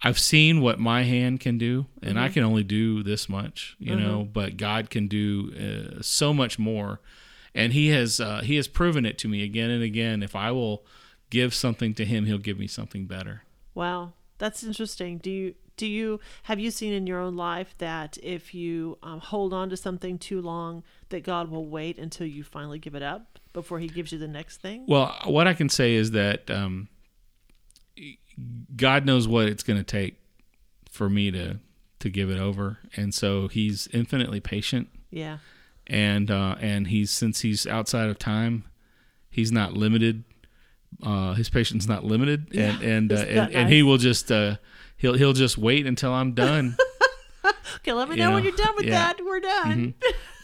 i've 0.04 0.20
seen 0.20 0.62
what 0.62 0.80
my 0.80 1.04
hand 1.04 1.40
can 1.40 1.58
do 1.58 1.86
and 2.02 2.20
i 2.20 2.30
can 2.30 2.44
only 2.44 2.64
do 2.64 3.04
this 3.04 3.30
much 3.30 3.76
you 3.80 3.96
know 3.96 4.28
but 4.34 4.58
god 4.58 4.90
can 4.90 5.08
do 5.08 5.52
uh, 5.98 6.02
so 6.02 6.34
much 6.34 6.58
more. 6.60 7.00
And 7.54 7.74
he 7.74 7.90
has 7.90 8.20
uh, 8.20 8.42
he 8.42 8.56
has 8.56 8.68
proven 8.68 9.06
it 9.06 9.18
to 9.20 9.28
me 9.28 9.44
again 9.44 9.70
and 9.70 9.84
again. 9.84 10.24
If 10.24 10.36
i 10.36 10.52
will 10.52 10.86
give 11.30 11.54
something 11.54 11.94
to 11.96 12.06
him 12.06 12.26
he'll 12.26 12.38
give 12.38 12.60
me 12.60 12.68
something 12.68 13.06
better. 13.06 13.44
Wow, 13.74 14.14
that's 14.38 14.64
interesting. 14.64 15.18
Do 15.18 15.32
you 15.32 15.56
do 15.78 15.88
you 15.88 16.20
have 16.44 16.60
you 16.60 16.72
seen 16.72 16.94
in 16.94 17.08
your 17.08 17.20
own 17.20 17.36
life 17.36 17.74
that 17.80 18.18
if 18.22 18.54
you 18.54 18.98
um, 19.04 19.20
hold 19.20 19.54
on 19.54 19.70
to 19.70 19.78
something 19.78 20.18
too 20.18 20.42
long, 20.42 20.84
that 21.10 21.24
God 21.24 21.50
will 21.50 21.66
wait 21.66 21.98
until 21.98 22.28
you 22.28 22.44
finally 22.44 22.80
give 22.80 22.96
it 22.96 23.04
up 23.04 23.40
before 23.52 23.80
He 23.80 23.88
gives 23.88 24.12
you 24.12 24.20
the 24.20 24.28
next 24.28 24.62
thing? 24.62 24.86
Well, 24.88 25.16
what 25.26 25.48
I 25.48 25.54
can 25.54 25.70
say 25.70 25.94
is 25.96 26.12
that 26.12 26.50
um, 26.50 26.88
God 28.76 29.06
knows 29.06 29.28
what 29.28 29.48
it's 29.48 29.64
going 29.64 29.78
to 29.78 29.84
take 29.84 30.16
for 30.90 31.10
me 31.10 31.32
to 31.32 31.60
to 32.00 32.10
give 32.10 32.30
it 32.32 32.40
over, 32.40 32.80
and 32.96 33.14
so 33.14 33.48
He's 33.48 33.88
infinitely 33.94 34.40
patient, 34.40 34.90
Yeah, 35.12 35.38
and 35.88 36.32
uh, 36.32 36.56
and 36.60 36.88
He's 36.88 37.12
since 37.12 37.42
He's 37.42 37.68
outside 37.68 38.10
of 38.10 38.18
time, 38.18 38.64
He's 39.30 39.52
not 39.52 39.74
limited. 39.74 40.24
Uh, 41.02 41.34
his 41.36 41.50
patience 41.50 41.84
is 41.84 41.90
not 41.90 42.04
limited, 42.04 42.48
and 42.54 42.82
Yeah, 42.82 42.88
and, 42.90 43.12
uh, 43.12 43.16
and 43.16 43.38
that 43.38 43.52
and 43.54 43.70
He 43.70 43.84
will 43.84 43.98
just 43.98 44.32
uh, 44.32 44.56
he'll 44.98 45.14
he'll 45.14 45.34
just 45.34 45.58
wait 45.58 45.86
until 45.86 46.12
I'm 46.12 46.34
done. 46.34 46.76
okay. 47.78 47.94
Let 47.94 48.10
me 48.10 48.16
You 48.16 48.24
know, 48.24 48.34
when 48.34 48.44
you're 48.44 48.52
done 48.56 48.76
with 48.76 48.86
yeah. 48.86 48.92
that. 49.14 49.24
We're 49.24 49.40
done. 49.40 49.94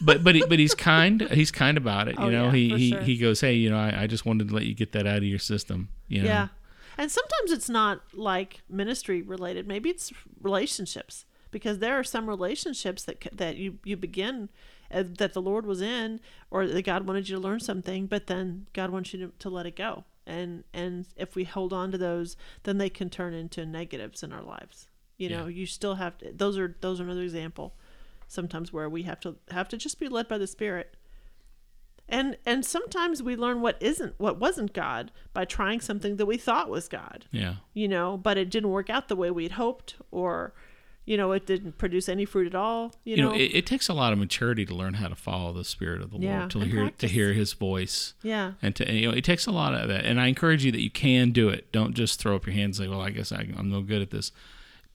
but 0.00 0.22
but 0.24 0.34
he, 0.36 0.44
but 0.48 0.58
he's 0.58 0.74
kind. 0.74 1.22
He's 1.32 1.50
kind 1.50 1.76
about 1.76 2.08
it. 2.08 2.18
You 2.18 2.26
Oh, 2.26 2.30
know, 2.30 2.44
yeah, 2.46 2.52
he 2.52 2.68
he, 2.76 2.90
sure. 2.90 3.00
he 3.02 3.16
goes, 3.18 3.40
hey, 3.40 3.54
you 3.54 3.68
know, 3.70 3.78
I, 3.78 4.02
I 4.02 4.06
just 4.06 4.24
wanted 4.24 4.48
to 4.48 4.54
let 4.54 4.64
you 4.64 4.74
get 4.74 4.92
that 4.92 5.06
out 5.06 5.18
of 5.18 5.24
your 5.24 5.38
system. 5.38 5.88
You 6.08 6.22
know? 6.22 6.28
Yeah. 6.28 6.48
And 6.98 7.10
sometimes 7.10 7.52
it's 7.52 7.70
not 7.70 8.02
like 8.12 8.62
ministry 8.68 9.22
related. 9.22 9.68
Maybe 9.68 9.88
it's 9.88 10.12
relationships 10.42 11.24
because 11.50 11.78
there 11.78 11.98
are 11.98 12.04
some 12.04 12.28
relationships 12.28 13.04
that 13.04 13.26
that 13.32 13.56
you 13.56 13.78
you 13.84 13.96
begin 13.96 14.48
uh, 14.90 15.04
that 15.06 15.32
the 15.32 15.40
Lord 15.40 15.64
was 15.64 15.80
in 15.80 16.20
or 16.50 16.66
that 16.66 16.84
God 16.84 17.06
wanted 17.06 17.28
you 17.28 17.36
to 17.36 17.42
learn 17.42 17.60
something, 17.60 18.06
but 18.06 18.26
then 18.26 18.66
God 18.72 18.90
wants 18.90 19.12
you 19.12 19.26
to, 19.26 19.32
to 19.38 19.48
let 19.48 19.64
it 19.64 19.76
go. 19.76 20.04
And 20.26 20.64
and 20.74 21.06
if 21.16 21.36
we 21.36 21.44
hold 21.44 21.72
on 21.72 21.92
to 21.92 21.98
those, 21.98 22.36
then 22.64 22.78
they 22.78 22.90
can 22.90 23.08
turn 23.08 23.32
into 23.32 23.64
negatives 23.64 24.22
in 24.22 24.32
our 24.32 24.42
lives. 24.42 24.88
You 25.16 25.30
know, 25.30 25.46
you 25.46 25.66
still 25.66 25.96
have 25.96 26.18
to 26.18 26.32
those 26.32 26.58
are 26.58 26.76
those 26.80 27.00
are 27.00 27.04
another 27.04 27.22
example 27.22 27.74
sometimes 28.28 28.72
where 28.72 28.88
we 28.88 29.02
have 29.04 29.18
to 29.20 29.36
have 29.50 29.68
to 29.68 29.76
just 29.76 29.98
be 29.98 30.06
led 30.06 30.28
by 30.28 30.38
the 30.38 30.46
spirit 30.46 30.96
and 32.08 32.36
and 32.46 32.64
sometimes 32.64 33.22
we 33.22 33.36
learn 33.36 33.60
what 33.60 33.76
isn't 33.80 34.14
what 34.18 34.38
wasn't 34.38 34.72
god 34.72 35.10
by 35.32 35.44
trying 35.44 35.80
something 35.80 36.16
that 36.16 36.26
we 36.26 36.36
thought 36.36 36.68
was 36.70 36.88
god 36.88 37.26
Yeah. 37.30 37.56
you 37.74 37.88
know 37.88 38.16
but 38.16 38.36
it 38.38 38.50
didn't 38.50 38.70
work 38.70 38.88
out 38.90 39.08
the 39.08 39.16
way 39.16 39.30
we'd 39.30 39.52
hoped 39.52 39.96
or 40.10 40.52
you 41.04 41.16
know 41.16 41.32
it 41.32 41.46
didn't 41.46 41.78
produce 41.78 42.08
any 42.08 42.24
fruit 42.24 42.46
at 42.46 42.54
all 42.54 42.94
you, 43.04 43.16
you 43.16 43.22
know, 43.22 43.30
know, 43.30 43.34
it, 43.34 43.50
it 43.54 43.66
takes 43.66 43.88
a 43.88 43.94
lot 43.94 44.12
of 44.12 44.18
maturity 44.18 44.64
to 44.66 44.74
learn 44.74 44.94
how 44.94 45.08
to 45.08 45.14
follow 45.14 45.52
the 45.52 45.64
spirit 45.64 46.02
of 46.02 46.10
the 46.10 46.18
Yeah, 46.18 46.40
Lord, 46.40 46.50
to 46.50 46.58
hear 46.60 46.80
practice. 46.82 47.10
to 47.10 47.14
hear 47.14 47.32
His 47.32 47.52
voice, 47.54 48.14
yeah 48.22 48.52
and 48.62 48.74
to 48.76 48.92
you 48.92 49.08
know, 49.10 49.14
it 49.16 49.24
takes 49.24 49.46
a 49.46 49.50
lot 49.50 49.74
of 49.74 49.88
that. 49.88 50.04
And 50.04 50.20
I 50.20 50.26
encourage 50.26 50.64
you 50.64 50.72
that 50.72 50.82
you 50.82 50.90
can 50.90 51.30
do 51.30 51.48
it. 51.48 51.72
Don't 51.72 51.94
just 51.94 52.20
throw 52.20 52.36
up 52.36 52.46
your 52.46 52.54
hands 52.54 52.78
and 52.78 52.86
say, 52.86 52.90
"Well, 52.90 53.00
I 53.00 53.10
guess 53.10 53.32
I, 53.32 53.48
I'm 53.56 53.70
no 53.70 53.80
good 53.80 54.02
at 54.02 54.10
this." 54.10 54.32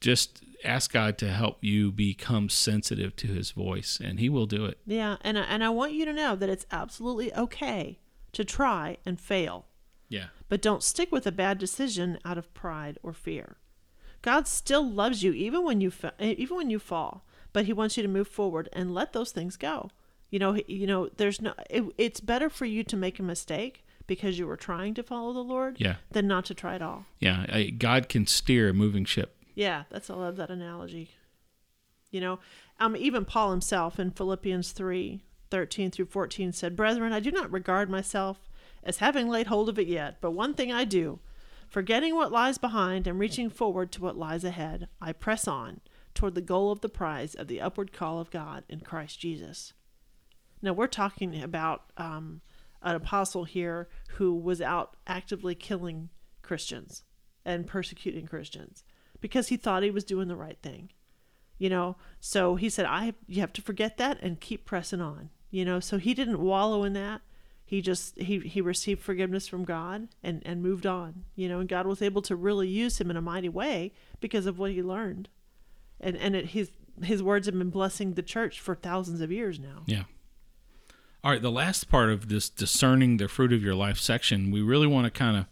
Just 0.02 0.44
ask 0.64 0.92
God 0.92 1.18
to 1.20 1.30
help 1.30 1.58
you 1.64 1.92
become 1.92 2.50
sensitive 2.50 3.16
to 3.18 3.28
His 3.28 3.52
voice, 3.52 4.00
and 4.04 4.20
He 4.20 4.30
will 4.30 4.46
do 4.46 4.66
it. 4.66 4.78
yeah 4.86 5.18
and 5.22 5.38
I, 5.38 5.42
and 5.44 5.64
I 5.64 5.70
want 5.70 5.94
you 5.94 6.06
to 6.06 6.14
know 6.14 6.36
that 6.36 6.50
it's 6.50 6.66
absolutely 6.72 7.34
okay 7.36 8.00
to 8.34 8.44
try 8.44 8.98
and 9.06 9.20
fail 9.20 9.66
Yeah, 10.10 10.28
but 10.50 10.62
don't 10.62 10.84
stick 10.84 11.12
with 11.12 11.28
a 11.28 11.32
bad 11.32 11.58
decision 11.60 12.18
out 12.26 12.38
of 12.38 12.54
pride 12.54 12.98
or 13.04 13.14
fear. 13.14 13.58
God 14.22 14.48
still 14.48 14.90
loves 14.90 15.22
you 15.24 15.34
even 15.34 15.64
when 15.66 15.82
you 15.82 15.92
fa- 15.92 16.14
eh, 16.20 16.36
even 16.38 16.56
when 16.58 16.70
you 16.70 16.80
fall, 16.80 17.26
but 17.52 17.66
he 17.66 17.74
wants 17.74 17.98
you 17.98 18.04
to 18.04 18.10
move 18.10 18.28
forward 18.28 18.70
and 18.74 18.94
let 18.94 19.14
those 19.14 19.32
things 19.32 19.58
go. 19.58 19.90
You 20.30 20.40
know, 20.40 20.58
you 20.68 20.88
know, 20.88 21.10
there's 21.18 21.42
no 21.42 21.54
it, 21.70 21.84
it's 21.98 22.20
better 22.20 22.50
for 22.50 22.66
you 22.66 22.84
to 22.86 22.98
make 22.98 23.20
a 23.20 23.24
mistake 23.24 23.84
because 24.08 24.40
you 24.40 24.48
were 24.48 24.58
trying 24.58 24.94
to 24.96 25.04
follow 25.04 25.32
the 25.34 25.44
Lord 25.44 25.76
yeah, 25.80 25.96
than 26.12 26.28
not 26.28 26.46
to 26.46 26.54
try 26.54 26.76
at 26.76 26.82
all. 26.82 27.06
yeah. 27.20 27.46
I, 27.50 27.66
God 27.70 28.10
can 28.10 28.26
steer 28.28 28.70
a 28.70 28.74
moving 28.74 29.06
ship. 29.06 29.38
Yeah, 29.56 29.84
that's 29.90 30.10
I 30.10 30.16
love 30.16 30.38
that 30.38 30.50
analogy. 30.50 31.12
You 32.12 32.22
know, 32.22 32.40
um, 32.80 32.96
even 32.96 33.26
Paul 33.26 33.52
himself 33.52 34.00
in 34.00 34.12
Philippians 34.12 34.72
3, 34.72 35.24
13 35.50 35.92
through 35.92 36.06
14 36.06 36.52
said, 36.52 36.76
Brethren, 36.76 37.14
I 37.14 37.20
do 37.20 37.32
not 37.32 37.52
regard 37.52 37.90
myself 37.90 38.50
as 38.84 38.98
having 38.98 39.30
laid 39.30 39.48
hold 39.48 39.70
of 39.70 39.80
it 39.80 39.88
yet, 39.88 40.18
but 40.22 40.32
one 40.32 40.54
thing 40.54 40.72
I 40.72 40.84
do, 40.84 41.20
forgetting 41.68 42.16
what 42.16 42.32
lies 42.32 42.58
behind 42.58 43.08
and 43.08 43.20
reaching 43.20 43.50
forward 43.50 43.92
to 43.94 44.02
what 44.02 44.18
lies 44.18 44.44
ahead, 44.44 44.88
I 45.02 45.14
press 45.14 45.48
on 45.48 45.82
toward 46.14 46.36
the 46.36 46.42
goal 46.42 46.72
of 46.72 46.82
the 46.82 46.90
prize 46.90 47.34
of 47.34 47.48
the 47.48 47.62
upward 47.62 47.92
call 47.94 48.20
of 48.20 48.32
God 48.32 48.64
in 48.70 48.82
Christ 48.82 49.20
Jesus. 49.20 49.74
Now, 50.62 50.74
we're 50.74 50.88
talking 50.88 51.42
about 51.42 51.92
um, 51.98 52.42
an 52.82 52.96
apostle 52.96 53.46
here 53.46 53.90
who 54.12 54.36
was 54.36 54.62
out 54.62 54.96
actively 55.08 55.56
killing 55.56 56.10
Christians 56.42 57.04
and 57.46 57.68
persecuting 57.68 58.28
Christians 58.28 58.84
because 59.24 59.48
he 59.48 59.56
thought 59.56 59.84
he 59.84 59.90
was 59.90 60.04
doing 60.04 60.28
the 60.28 60.36
right 60.36 60.58
thing. 60.62 60.90
You 61.58 61.70
know, 61.70 61.96
so 62.20 62.56
he 62.56 62.70
said, 62.70 62.86
"I 62.86 63.14
you 63.26 63.40
have 63.40 63.54
to 63.54 63.62
forget 63.62 63.96
that 63.96 64.20
and 64.22 64.42
keep 64.42 64.66
pressing 64.66 65.00
on." 65.00 65.30
You 65.50 65.64
know, 65.64 65.80
so 65.80 65.98
he 65.98 66.14
didn't 66.14 66.42
wallow 66.42 66.84
in 66.84 66.92
that. 66.94 67.22
He 67.64 67.82
just 67.82 68.20
he 68.20 68.40
he 68.40 68.60
received 68.60 69.02
forgiveness 69.02 69.48
from 69.48 69.64
God 69.64 70.10
and 70.22 70.42
and 70.46 70.62
moved 70.62 70.86
on. 70.86 71.24
You 71.36 71.48
know, 71.48 71.62
and 71.62 71.70
God 71.70 71.88
was 71.88 72.02
able 72.02 72.22
to 72.24 72.36
really 72.36 72.68
use 72.68 73.00
him 73.00 73.10
in 73.10 73.16
a 73.16 73.22
mighty 73.22 73.48
way 73.48 73.94
because 74.20 74.46
of 74.46 74.60
what 74.60 74.72
he 74.72 74.84
learned. 74.84 75.30
And 76.02 76.18
and 76.18 76.36
it, 76.36 76.48
his 76.48 76.72
his 77.02 77.24
words 77.24 77.46
have 77.46 77.58
been 77.58 77.70
blessing 77.70 78.16
the 78.16 78.24
church 78.24 78.60
for 78.60 78.76
thousands 78.76 79.22
of 79.22 79.32
years 79.32 79.58
now. 79.58 79.84
Yeah. 79.86 80.04
All 81.24 81.32
right, 81.32 81.42
the 81.42 81.50
last 81.50 81.90
part 81.90 82.10
of 82.10 82.28
this 82.28 82.50
discerning 82.50 83.16
the 83.16 83.30
fruit 83.30 83.54
of 83.54 83.64
your 83.64 83.76
life 83.76 83.98
section, 83.98 84.52
we 84.52 84.62
really 84.62 84.88
want 84.88 85.06
to 85.06 85.12
kind 85.12 85.38
of 85.38 85.46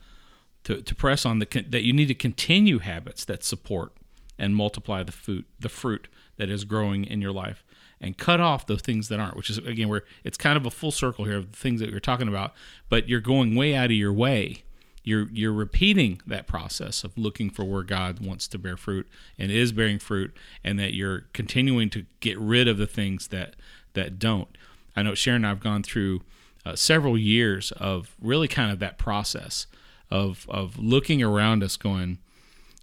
to, 0.64 0.82
to 0.82 0.95
press 0.95 1.26
on 1.26 1.39
the 1.39 1.66
that 1.70 1.84
you 1.84 1.93
need 1.93 2.07
to 2.07 2.16
continue 2.16 2.80
habits 2.80 3.26
that 3.26 3.43
support 3.43 3.93
and 4.38 4.55
multiply 4.55 5.03
the 5.03 5.12
fruit 5.12 5.45
the 5.59 5.70
fruit 5.70 6.07
that 6.38 6.49
is 6.49 6.66
growing 6.66 7.05
in 7.05 7.22
your 7.22 7.32
life 7.32 7.64
and 7.99 8.18
cut 8.18 8.39
off 8.39 8.66
the 8.66 8.78
things 8.78 9.09
that 9.09 9.20
aren't 9.20 9.38
which 9.38 9.49
is 9.49 9.57
again 9.59 9.89
where 9.89 10.03
it's 10.24 10.38
kind 10.38 10.57
of 10.57 10.66
a 10.66 10.72
full 10.72 10.91
circle 10.91 11.26
here 11.26 11.38
of 11.38 11.51
the 11.51 11.57
things 11.57 11.80
that 11.80 11.89
you're 11.89 11.99
talking 11.99 12.28
about 12.28 12.53
but 12.89 13.07
you're 13.07 13.22
going 13.22 13.55
way 13.55 13.74
out 13.74 13.86
of 13.86 13.91
your 13.93 14.12
way. 14.14 14.64
You're 15.03 15.30
you're 15.32 15.53
repeating 15.53 16.22
that 16.28 16.45
process 16.45 17.03
of 17.03 17.18
looking 17.18 17.49
for 17.49 17.64
where 17.64 17.84
God 17.84 18.24
wants 18.24 18.47
to 18.49 18.59
bear 18.59 18.78
fruit 18.78 19.07
and 19.39 19.49
is 19.49 19.72
bearing 19.72 19.97
fruit 19.97 20.36
and 20.64 20.78
that 20.78 20.93
you're 20.93 21.22
continuing 21.34 21.89
to 21.91 22.05
get 22.20 22.38
rid 22.38 22.68
of 22.68 22.78
the 22.78 22.86
things 22.86 23.30
that 23.30 23.55
that 23.93 24.20
don't. 24.20 24.55
I 24.95 25.01
know 25.01 25.16
Sharon 25.16 25.43
and 25.43 25.47
I've 25.47 25.59
gone 25.59 25.82
through 25.82 26.22
uh, 26.66 26.76
several 26.76 27.18
years 27.18 27.72
of 27.72 28.16
really 28.22 28.47
kind 28.47 28.72
of 28.72 28.80
that 28.80 28.99
process 28.99 29.66
of 30.12 30.45
of 30.49 30.78
looking 30.78 31.24
around 31.24 31.64
us 31.64 31.78
going 31.78 32.18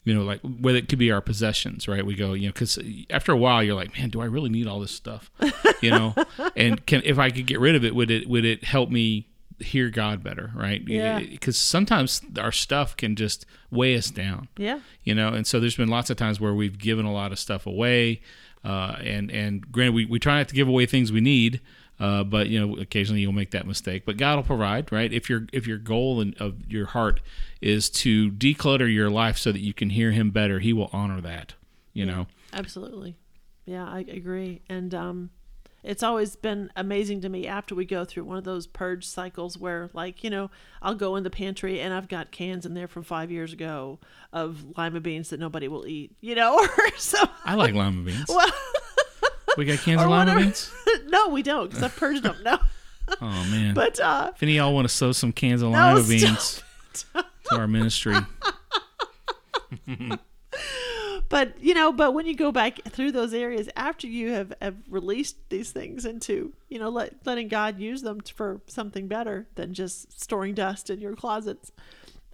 you 0.04 0.14
know 0.14 0.22
like 0.22 0.40
whether 0.42 0.78
it 0.78 0.88
could 0.88 0.98
be 0.98 1.12
our 1.12 1.20
possessions 1.20 1.86
right? 1.86 2.04
We 2.04 2.14
go 2.14 2.32
you 2.32 2.46
know 2.48 2.52
because 2.52 2.78
after 3.10 3.32
a 3.32 3.36
while 3.36 3.62
you're 3.62 3.74
like 3.74 3.96
man 3.98 4.08
do 4.10 4.20
i 4.20 4.24
really 4.24 4.48
need 4.48 4.66
all 4.66 4.80
this 4.80 4.92
stuff? 4.92 5.30
You 5.80 5.90
know? 5.92 6.14
And 6.56 6.84
can 6.86 7.02
if 7.04 7.18
i 7.20 7.30
could 7.30 7.46
get 7.46 7.60
rid 7.60 7.76
of 7.76 7.84
it 7.84 7.94
would 7.94 8.10
it 8.10 8.28
would 8.28 8.44
it 8.44 8.64
help 8.64 8.90
me 8.90 9.28
hear 9.60 9.90
god 9.90 10.22
better 10.24 10.50
right? 10.54 10.82
Yeah. 10.86 11.18
because 11.20 11.56
sometimes 11.58 12.22
our 12.38 12.52
stuff 12.52 12.96
can 12.96 13.16
just 13.16 13.44
weigh 13.70 13.96
us 13.96 14.10
down. 14.10 14.48
Yeah. 14.56 14.80
you 15.04 15.14
know? 15.14 15.28
And 15.28 15.46
so 15.46 15.60
there's 15.60 15.76
been 15.76 15.88
lots 15.88 16.10
of 16.10 16.16
times 16.16 16.40
where 16.40 16.54
we've 16.54 16.78
given 16.78 17.06
a 17.06 17.12
lot 17.12 17.30
of 17.32 17.38
stuff 17.38 17.66
away 17.66 18.20
uh, 18.64 18.96
and 19.02 19.30
and 19.30 19.70
granted 19.70 19.94
we, 19.94 20.04
we 20.06 20.18
try 20.18 20.38
not 20.38 20.48
to 20.48 20.54
give 20.54 20.68
away 20.68 20.86
things 20.86 21.12
we 21.12 21.20
need 21.20 21.60
uh, 22.00 22.24
but 22.24 22.48
you 22.48 22.64
know 22.64 22.76
occasionally 22.78 23.20
you'll 23.20 23.32
make 23.32 23.50
that 23.50 23.66
mistake 23.66 24.04
but 24.04 24.16
god 24.16 24.36
will 24.36 24.42
provide 24.42 24.90
right 24.92 25.12
if 25.12 25.28
your 25.28 25.46
if 25.52 25.66
your 25.66 25.78
goal 25.78 26.20
in, 26.20 26.34
of 26.38 26.70
your 26.70 26.86
heart 26.86 27.20
is 27.60 27.90
to 27.90 28.30
declutter 28.30 28.92
your 28.92 29.10
life 29.10 29.36
so 29.36 29.52
that 29.52 29.60
you 29.60 29.74
can 29.74 29.90
hear 29.90 30.12
him 30.12 30.30
better 30.30 30.58
he 30.60 30.72
will 30.72 30.90
honor 30.92 31.20
that 31.20 31.54
you 31.92 32.06
know 32.06 32.26
Absolutely. 32.52 33.16
Yeah, 33.64 33.86
I 33.86 34.00
agree. 34.08 34.62
And 34.68 34.94
um 34.94 35.30
it's 35.84 36.02
always 36.02 36.34
been 36.34 36.72
amazing 36.74 37.20
to 37.20 37.28
me 37.28 37.46
after 37.46 37.72
we 37.72 37.84
go 37.84 38.04
through 38.04 38.24
one 38.24 38.36
of 38.36 38.42
those 38.42 38.66
purge 38.66 39.06
cycles 39.06 39.56
where 39.56 39.90
like, 39.92 40.24
you 40.24 40.28
know, 40.28 40.50
I'll 40.82 40.96
go 40.96 41.14
in 41.14 41.22
the 41.22 41.30
pantry 41.30 41.80
and 41.80 41.94
I've 41.94 42.08
got 42.08 42.32
cans 42.32 42.66
in 42.66 42.74
there 42.74 42.88
from 42.88 43.04
5 43.04 43.30
years 43.30 43.52
ago 43.52 44.00
of 44.32 44.76
lima 44.76 45.00
beans 45.00 45.30
that 45.30 45.38
nobody 45.38 45.68
will 45.68 45.86
eat, 45.86 46.16
you 46.20 46.34
know, 46.34 46.58
or 46.78 46.96
so 46.96 47.18
i 47.44 47.54
like 47.54 47.74
lima 47.74 48.02
beans 48.02 48.26
well, 48.28 48.50
we 49.58 49.64
got 49.64 49.86
of 49.88 50.08
lima 50.08 50.36
beans 50.36 50.72
no, 51.08 51.28
we 51.28 51.42
don't 51.42 51.72
cuz 51.72 51.82
I've 51.82 51.96
purged 51.96 52.22
them. 52.22 52.36
No. 52.44 52.58
oh 53.20 53.46
man. 53.50 53.74
But 53.74 53.98
uh 53.98 54.30
if 54.34 54.42
any 54.42 54.56
of 54.56 54.64
y'all 54.64 54.74
want 54.74 54.88
to 54.88 54.94
sow 54.94 55.10
some 55.12 55.32
cans 55.32 55.62
of 55.62 55.72
No, 55.72 55.94
lima 55.94 56.04
beans 56.04 56.62
to 57.12 57.24
our 57.52 57.66
ministry. 57.66 58.16
But 61.28 61.60
you 61.60 61.74
know 61.74 61.92
but 61.92 62.14
when 62.14 62.26
you 62.26 62.34
go 62.34 62.52
back 62.52 62.80
through 62.88 63.12
those 63.12 63.34
areas 63.34 63.68
after 63.76 64.06
you 64.06 64.30
have, 64.30 64.54
have 64.62 64.76
released 64.88 65.36
these 65.50 65.72
things 65.72 66.06
into 66.06 66.54
you 66.68 66.78
know 66.78 66.88
let, 66.88 67.26
letting 67.26 67.48
god 67.48 67.78
use 67.78 68.00
them 68.00 68.20
for 68.20 68.62
something 68.66 69.08
better 69.08 69.46
than 69.54 69.74
just 69.74 70.18
storing 70.18 70.54
dust 70.54 70.88
in 70.88 71.00
your 71.00 71.14
closets 71.14 71.70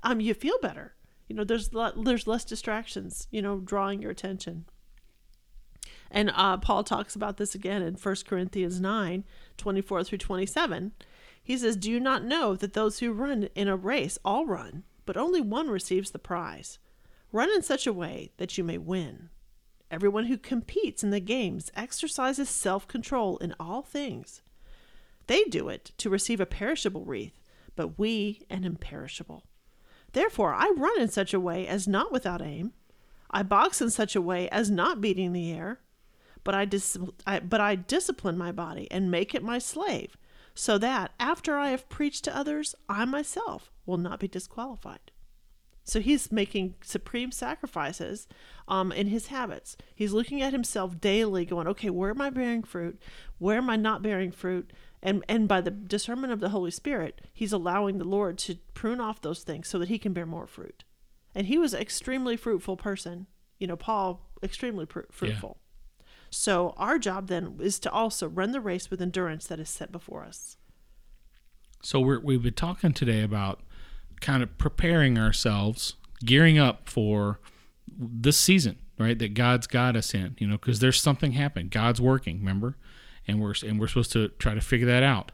um 0.05 0.21
you 0.21 0.33
feel 0.33 0.59
better. 0.63 0.95
You 1.27 1.35
know 1.35 1.43
there's 1.43 1.71
there's 1.97 2.27
less 2.29 2.45
distractions 2.45 3.27
you 3.33 3.43
know 3.43 3.59
drawing 3.59 4.01
your 4.01 4.13
attention 4.13 4.67
and 6.15 6.31
uh, 6.35 6.57
paul 6.57 6.83
talks 6.83 7.15
about 7.15 7.37
this 7.37 7.55
again 7.55 7.83
in 7.83 7.95
1 7.95 8.17
corinthians 8.27 8.81
9 8.81 9.25
24 9.59 10.05
through 10.05 10.19
27 10.19 10.93
he 11.43 11.59
says 11.59 11.77
do 11.77 11.91
you 11.91 12.01
not 12.01 12.25
know 12.25 12.57
that 12.57 12.73
those 12.73 13.01
who 13.01 13.13
run 13.13 13.49
in 13.55 13.69
a 13.69 13.77
race 13.77 14.19
all 14.25 14.47
run 14.47 14.85
but 15.05 15.19
only 15.19 15.43
one 15.43 15.69
receives 15.69 16.13
the 16.13 16.19
prize 16.19 16.79
Run 17.35 17.51
in 17.51 17.63
such 17.63 17.85
a 17.85 17.93
way 17.93 18.31
that 18.37 18.57
you 18.57 18.63
may 18.63 18.79
win. 18.79 19.29
Everyone 19.91 20.27
who 20.27 20.39
competes 20.39 21.03
in 21.03 21.11
the 21.11 21.19
games 21.19 21.73
exercises 21.75 22.49
self 22.49 22.87
control 22.87 23.39
in 23.39 23.57
all 23.59 23.83
things. 23.83 24.41
They 25.27 25.43
do 25.43 25.69
it 25.69 25.91
to 25.99 26.09
receive 26.09 26.39
a 26.39 26.47
perishable 26.47 27.05
wreath, 27.05 27.41
but 27.75 27.99
we 27.99 28.43
an 28.49 28.63
imperishable. 28.63 29.43
Therefore, 30.13 30.55
I 30.55 30.73
run 30.77 31.01
in 31.01 31.09
such 31.09 31.35
a 31.35 31.41
way 31.41 31.67
as 31.67 31.89
not 31.89 32.13
without 32.13 32.41
aim. 32.41 32.73
I 33.33 33.43
box 33.43 33.83
in 33.83 33.91
such 33.91 34.15
a 34.15 34.23
way 34.23 34.49
as 34.51 34.71
not 34.71 35.01
beating 35.01 35.33
the 35.33 35.51
air. 35.51 35.81
But 36.45 36.55
I, 36.55 36.65
dis- 36.67 36.99
I, 37.27 37.41
but 37.41 37.61
I 37.61 37.75
discipline 37.75 38.39
my 38.39 38.53
body 38.53 38.87
and 38.91 39.11
make 39.11 39.35
it 39.35 39.43
my 39.43 39.59
slave, 39.59 40.17
so 40.55 40.79
that 40.79 41.13
after 41.19 41.57
I 41.57 41.71
have 41.71 41.89
preached 41.89 42.25
to 42.25 42.37
others, 42.37 42.75
I 42.89 43.05
myself 43.07 43.73
will 43.87 43.97
not 43.97 44.21
be 44.21 44.29
disqualified. 44.29 45.11
So 45.87 46.01
he's 46.01 46.33
making 46.33 46.77
supreme 46.83 47.31
sacrifices 47.31 48.27
um, 48.69 48.91
in 48.91 49.09
his 49.09 49.27
habits. 49.27 49.77
He's 49.95 50.15
looking 50.15 50.41
at 50.41 50.53
himself 50.53 50.99
daily, 50.99 51.45
going, 51.45 51.67
okay, 51.69 51.91
where 51.91 52.11
am 52.11 52.23
I 52.23 52.31
bearing 52.31 52.63
fruit? 52.63 53.01
Where 53.39 53.59
am 53.59 53.69
I 53.69 53.77
not 53.77 54.03
bearing 54.03 54.33
fruit? 54.33 54.73
And, 55.03 55.23
and 55.29 55.47
by 55.47 55.61
the 55.61 55.71
discernment 55.71 56.33
of 56.33 56.41
the 56.41 56.49
Holy 56.49 56.71
Spirit, 56.71 57.21
he's 57.35 57.53
allowing 57.53 57.99
the 57.99 58.07
Lord 58.07 58.39
to 58.39 58.57
prune 58.73 59.01
off 59.01 59.21
those 59.21 59.43
things 59.43 59.69
so 59.69 59.79
that 59.79 59.89
he 59.89 59.99
can 59.99 60.15
bear 60.15 60.25
more 60.25 60.47
fruit. 60.47 60.85
And 61.35 61.49
he 61.49 61.59
was 61.59 61.75
an 61.75 61.83
extremely 61.83 62.39
fruitful 62.39 62.79
person. 62.79 63.27
You 63.59 63.67
know, 63.67 63.77
Paul, 63.77 64.27
extremely 64.43 64.87
pr- 64.87 65.01
fruitful. 65.11 65.59
So 66.35 66.75
our 66.77 66.99
job 66.99 67.29
then 67.29 67.57
is 67.61 67.79
to 67.81 67.91
also 67.91 68.29
run 68.29 68.53
the 68.53 68.61
race 68.61 68.91
with 68.91 69.01
endurance 69.01 69.47
that 69.47 69.61
is 69.61 69.69
set 69.71 69.93
before 69.93 70.25
us. 70.25 70.57
So 71.83 72.01
we're, 72.01 72.19
we've 72.19 72.43
been 72.43 72.55
talking 72.55 72.93
today 72.93 73.23
about 73.23 73.61
kind 74.21 74.43
of 74.43 74.57
preparing 74.59 75.19
ourselves, 75.19 75.95
gearing 76.25 76.59
up 76.59 76.89
for 76.89 77.41
this 77.87 78.37
season, 78.37 78.79
right? 78.99 79.19
That 79.19 79.35
God's 79.35 79.67
got 79.67 79.97
us 79.97 80.13
in, 80.13 80.37
you 80.39 80.47
know, 80.47 80.57
because 80.57 80.81
there's 80.81 81.01
something 81.01 81.33
happening. 81.33 81.69
God's 81.69 82.01
working, 82.01 82.39
remember, 82.39 82.77
and 83.29 83.41
we're 83.41 83.55
and 83.65 83.79
we're 83.79 83.89
supposed 83.89 84.13
to 84.13 84.29
try 84.29 84.55
to 84.55 84.61
figure 84.61 84.87
that 84.87 85.03
out. 85.03 85.31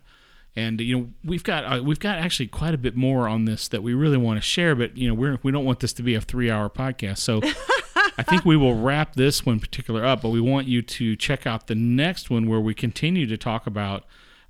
And 0.57 0.81
you 0.81 0.99
know, 0.99 1.09
we've 1.25 1.45
got 1.45 1.65
uh, 1.65 1.83
we've 1.83 2.01
got 2.01 2.19
actually 2.19 2.49
quite 2.49 2.75
a 2.75 2.79
bit 2.79 2.97
more 2.97 3.29
on 3.29 3.45
this 3.45 3.69
that 3.69 3.83
we 3.83 3.95
really 3.95 4.19
want 4.19 4.37
to 4.39 4.43
share, 4.43 4.75
but 4.75 4.97
you 4.97 5.09
know, 5.09 5.15
we're 5.15 5.39
we 5.43 5.53
don't 5.53 5.65
want 5.65 5.81
this 5.81 5.93
to 5.95 6.03
be 6.03 6.15
a 6.15 6.21
three 6.21 6.51
hour 6.51 6.69
podcast, 6.69 7.19
so. 7.19 7.41
I 8.19 8.23
think 8.23 8.45
we 8.45 8.57
will 8.57 8.75
wrap 8.75 9.15
this 9.15 9.45
one 9.47 9.61
particular 9.61 10.05
up, 10.05 10.23
but 10.23 10.31
we 10.31 10.41
want 10.41 10.67
you 10.67 10.83
to 10.83 11.17
check 11.17 11.47
out 11.47 11.67
the 11.67 11.75
next 11.75 12.31
one 12.31 12.49
where 12.49 12.61
we 12.61 12.75
continue 12.75 13.27
to 13.27 13.37
talk 13.37 13.67
about 13.67 14.05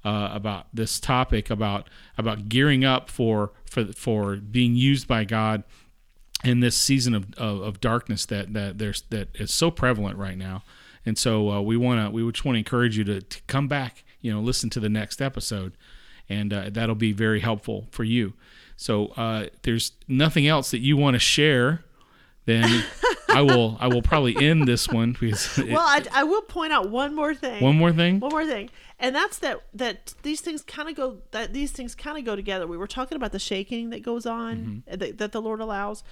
uh, 0.05 0.31
about 0.33 0.67
this 0.73 0.99
topic 0.99 1.51
about 1.51 1.89
about 2.17 2.49
gearing 2.49 2.85
up 2.85 3.11
for 3.11 3.53
for 3.67 3.85
for 3.93 4.37
being 4.37 4.75
used 4.75 5.07
by 5.07 5.25
God 5.25 5.63
in 6.43 6.61
this 6.61 6.77
season 6.77 7.15
of, 7.15 7.27
of, 7.35 7.61
of 7.61 7.81
darkness 7.81 8.27
that 8.27 8.53
that 8.55 8.79
there's 8.79 9.03
that 9.11 9.29
is 9.35 9.53
so 9.53 9.71
prevalent 9.71 10.17
right 10.17 10.39
now. 10.39 10.63
And 11.05 11.17
so 11.17 11.51
uh, 11.51 11.61
we 11.61 11.77
want 11.77 12.01
to 12.01 12.11
we 12.11 12.31
just 12.31 12.45
want 12.45 12.55
to 12.55 12.61
encourage 12.61 12.97
you 12.97 13.05
to, 13.05 13.21
to 13.21 13.43
come 13.47 13.69
back, 13.69 14.05
you 14.21 14.33
know, 14.33 14.41
listen 14.41 14.71
to 14.71 14.81
the 14.81 14.89
next 14.89 15.21
episode, 15.21 15.77
and 16.29 16.53
uh, 16.53 16.71
that'll 16.71 16.95
be 16.95 17.13
very 17.13 17.41
helpful 17.41 17.89
for 17.91 18.05
you. 18.05 18.35
So 18.77 19.09
uh, 19.09 19.47
there's 19.63 19.93
nothing 20.09 20.47
else 20.47 20.71
that 20.71 20.79
you 20.79 20.97
want 20.97 21.15
to 21.15 21.19
share, 21.19 21.85
then 22.47 22.85
I 23.29 23.43
will 23.43 23.77
I 23.81 23.87
will 23.89 24.03
probably 24.03 24.37
end 24.37 24.67
this 24.67 24.89
one 24.89 25.17
because 25.19 25.59
it- 25.59 25.69
Well, 25.71 25.79
I, 25.87 26.03
I 26.13 26.25
will 26.25 26.43
point 26.43 26.73
out 26.73 26.91
one 26.91 27.15
more 27.15 27.35
thing. 27.35 27.63
one 27.63 27.77
more 27.77 27.93
thing. 27.93 28.19
One 28.21 28.31
more 28.33 28.47
thing, 28.47 28.71
and 28.99 29.15
that's 29.15 29.39
that 29.41 29.63
that 29.75 30.15
these 30.23 30.41
things 30.41 30.63
kind 30.63 30.89
of 30.89 30.97
go 30.97 31.19
that 31.31 31.53
these 31.53 31.71
things 31.71 31.95
kind 31.95 32.19
of 32.19 32.25
go 32.25 32.35
together. 32.35 32.67
We 32.67 32.77
were 32.77 32.87
talking 32.87 33.17
about 33.17 33.33
the 33.33 33.39
shaking 33.39 33.91
that 33.91 34.03
goes 34.03 34.27
on 34.27 34.83
uh, 34.91 34.97
that, 34.97 35.19
that 35.19 35.33
the 35.33 35.41
Lord 35.43 35.61
allows, 35.61 36.03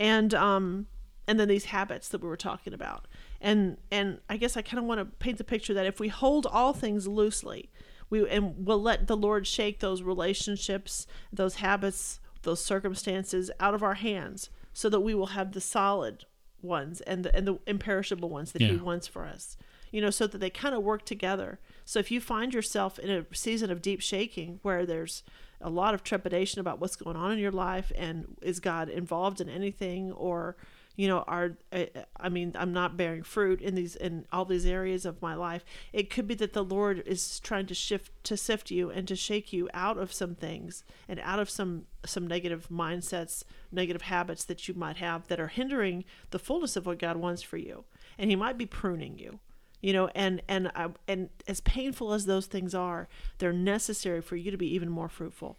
and 0.00 0.34
um 0.34 0.86
and 1.26 1.38
then 1.40 1.48
these 1.48 1.66
habits 1.66 2.08
that 2.10 2.20
we 2.20 2.28
were 2.28 2.36
talking 2.36 2.72
about, 2.74 3.06
and 3.40 3.76
and 3.90 4.18
I 4.28 4.36
guess 4.36 4.56
I 4.56 4.62
kind 4.62 4.78
of 4.78 4.84
want 4.84 4.98
to 5.00 5.04
paint 5.04 5.38
the 5.38 5.44
picture 5.44 5.74
that 5.74 5.86
if 5.86 6.00
we 6.00 6.08
hold 6.08 6.46
all 6.46 6.72
things 6.72 7.06
loosely, 7.06 7.70
we 8.10 8.28
and 8.28 8.66
we'll 8.66 8.82
let 8.82 9.06
the 9.06 9.16
Lord 9.16 9.46
shake 9.46 9.80
those 9.80 10.02
relationships, 10.02 11.06
those 11.32 11.56
habits, 11.56 12.20
those 12.42 12.62
circumstances 12.64 13.50
out 13.60 13.74
of 13.74 13.82
our 13.82 13.94
hands, 13.94 14.50
so 14.74 14.90
that 14.90 15.00
we 15.00 15.14
will 15.14 15.28
have 15.28 15.52
the 15.52 15.60
solid 15.62 16.26
ones 16.60 17.00
and 17.02 17.24
the 17.24 17.34
and 17.34 17.46
the 17.46 17.58
imperishable 17.66 18.28
ones 18.28 18.52
that 18.52 18.60
He 18.60 18.76
wants 18.76 19.06
for 19.06 19.24
us 19.24 19.56
you 19.94 20.00
know, 20.00 20.10
so 20.10 20.26
that 20.26 20.38
they 20.38 20.50
kind 20.50 20.74
of 20.74 20.82
work 20.82 21.04
together. 21.04 21.60
So 21.84 22.00
if 22.00 22.10
you 22.10 22.20
find 22.20 22.52
yourself 22.52 22.98
in 22.98 23.10
a 23.10 23.24
season 23.32 23.70
of 23.70 23.80
deep 23.80 24.00
shaking 24.00 24.58
where 24.62 24.84
there's 24.84 25.22
a 25.60 25.70
lot 25.70 25.94
of 25.94 26.02
trepidation 26.02 26.60
about 26.60 26.80
what's 26.80 26.96
going 26.96 27.16
on 27.16 27.30
in 27.30 27.38
your 27.38 27.52
life 27.52 27.92
and 27.94 28.36
is 28.42 28.58
God 28.58 28.88
involved 28.88 29.40
in 29.40 29.48
anything 29.48 30.10
or 30.10 30.56
you 30.96 31.08
know 31.08 31.20
are 31.26 31.56
I- 31.72 31.90
I 32.16 32.28
mean 32.28 32.52
I'm 32.54 32.72
not 32.72 32.96
bearing 32.96 33.22
fruit 33.22 33.60
in 33.60 33.74
these 33.74 33.96
in 33.96 34.26
all 34.32 34.44
these 34.44 34.66
areas 34.66 35.04
of 35.04 35.20
my 35.22 35.34
life. 35.34 35.64
It 35.92 36.10
could 36.10 36.26
be 36.26 36.34
that 36.36 36.52
the 36.52 36.64
Lord 36.64 37.02
is 37.06 37.40
trying 37.40 37.66
to 37.66 37.74
shift 37.74 38.12
to 38.24 38.36
sift 38.36 38.70
you 38.70 38.90
and 38.90 39.06
to 39.08 39.16
shake 39.16 39.52
you 39.52 39.68
out 39.74 39.98
of 39.98 40.12
some 40.12 40.34
things 40.34 40.84
and 41.08 41.20
out 41.20 41.38
of 41.38 41.50
some 41.50 41.86
some 42.04 42.26
negative 42.26 42.68
mindsets 42.70 43.44
negative 43.72 44.02
habits 44.02 44.44
that 44.44 44.68
you 44.68 44.74
might 44.74 44.96
have 44.98 45.26
that 45.28 45.40
are 45.40 45.48
hindering 45.48 46.04
the 46.30 46.38
fullness 46.38 46.76
of 46.76 46.86
what 46.86 46.98
God 46.98 47.16
wants 47.16 47.42
for 47.42 47.56
you. 47.56 47.84
And 48.18 48.30
he 48.30 48.36
might 48.36 48.58
be 48.58 48.66
pruning 48.66 49.18
you 49.18 49.40
you 49.80 49.92
know 49.92 50.08
and 50.14 50.40
and 50.48 50.70
I, 50.74 50.88
and 51.08 51.28
as 51.48 51.60
painful 51.60 52.12
as 52.12 52.26
those 52.26 52.46
things 52.46 52.74
are 52.74 53.08
they're 53.38 53.52
necessary 53.52 54.22
for 54.22 54.36
you 54.36 54.50
to 54.50 54.56
be 54.56 54.72
even 54.74 54.88
more 54.88 55.08
fruitful 55.08 55.58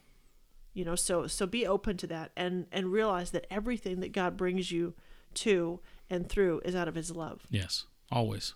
you 0.74 0.84
know. 0.84 0.96
So 0.96 1.26
so 1.26 1.48
be 1.48 1.66
open 1.66 1.98
to 1.98 2.08
that 2.08 2.32
and 2.36 2.68
and 2.72 2.92
realize 2.92 3.32
that 3.32 3.48
everything 3.50 4.02
that 4.02 4.12
god 4.12 4.38
brings 4.38 4.72
you 4.72 4.94
to 5.36 5.80
and 6.10 6.28
through 6.30 6.62
is 6.66 6.76
out 6.76 6.88
of 6.88 6.96
his 6.96 7.12
love. 7.12 7.46
Yes, 7.50 7.86
always. 8.12 8.54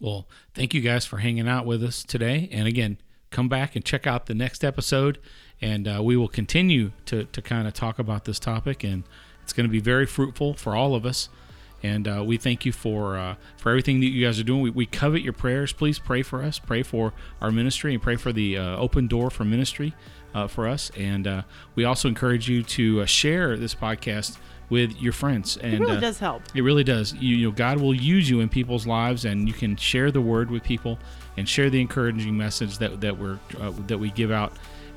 Well, 0.00 0.26
thank 0.54 0.74
you 0.74 0.80
guys 0.80 1.04
for 1.04 1.18
hanging 1.18 1.48
out 1.48 1.64
with 1.64 1.82
us 1.82 2.02
today. 2.02 2.48
And 2.50 2.66
again, 2.66 2.98
come 3.30 3.48
back 3.48 3.76
and 3.76 3.84
check 3.84 4.06
out 4.06 4.26
the 4.26 4.34
next 4.34 4.64
episode, 4.64 5.18
and 5.60 5.86
uh, 5.86 6.00
we 6.02 6.16
will 6.16 6.28
continue 6.28 6.92
to, 7.06 7.24
to 7.24 7.40
kind 7.42 7.68
of 7.68 7.74
talk 7.74 7.98
about 7.98 8.24
this 8.24 8.38
topic. 8.38 8.82
And 8.82 9.04
it's 9.42 9.52
going 9.52 9.66
to 9.66 9.72
be 9.72 9.80
very 9.80 10.06
fruitful 10.06 10.54
for 10.54 10.74
all 10.74 10.94
of 10.94 11.06
us. 11.06 11.28
And 11.84 12.06
uh, 12.06 12.22
we 12.24 12.36
thank 12.36 12.64
you 12.64 12.70
for 12.70 13.16
uh, 13.16 13.34
for 13.56 13.70
everything 13.70 13.98
that 14.00 14.06
you 14.06 14.24
guys 14.24 14.38
are 14.38 14.44
doing. 14.44 14.60
We, 14.60 14.70
we 14.70 14.86
covet 14.86 15.22
your 15.22 15.32
prayers. 15.32 15.72
Please 15.72 15.98
pray 15.98 16.22
for 16.22 16.40
us. 16.40 16.60
Pray 16.60 16.84
for 16.84 17.12
our 17.40 17.50
ministry 17.50 17.92
and 17.92 18.00
pray 18.00 18.14
for 18.14 18.32
the 18.32 18.56
uh, 18.56 18.76
open 18.76 19.08
door 19.08 19.30
for 19.30 19.44
ministry 19.44 19.92
uh, 20.34 20.46
for 20.46 20.68
us. 20.68 20.90
And 20.96 21.26
uh, 21.26 21.42
we 21.74 21.84
also 21.84 22.08
encourage 22.08 22.48
you 22.48 22.62
to 22.62 23.02
uh, 23.02 23.06
share 23.06 23.56
this 23.56 23.74
podcast 23.74 24.38
with 24.70 25.00
your 25.00 25.12
friends. 25.12 25.58
And 25.58 25.74
It 25.74 25.80
really 25.80 25.96
uh, 25.98 26.00
does 26.00 26.18
help. 26.18 26.42
it 26.54 26.62
really 26.62 26.84
does. 26.84 27.12
You, 27.14 27.36
you 27.36 27.46
know, 27.48 27.52
God 27.52 27.78
will 27.78 27.94
use 27.94 28.30
you 28.30 28.40
in 28.40 28.48
people's 28.48 28.86
lives, 28.86 29.24
and 29.24 29.46
you 29.46 29.52
can 29.52 29.76
share 29.76 30.10
the 30.10 30.20
word 30.20 30.50
with 30.50 30.62
people 30.62 30.98
and 31.36 31.48
share 31.48 31.68
the 31.68 31.80
encouraging 31.80 32.36
message 32.36 32.78
that 32.78 33.00
that 33.02 33.18
we're 33.18 33.38
uh, 33.60 33.72
that 33.86 33.98
we 33.98 34.10
give 34.10 34.30
out. 34.30 34.52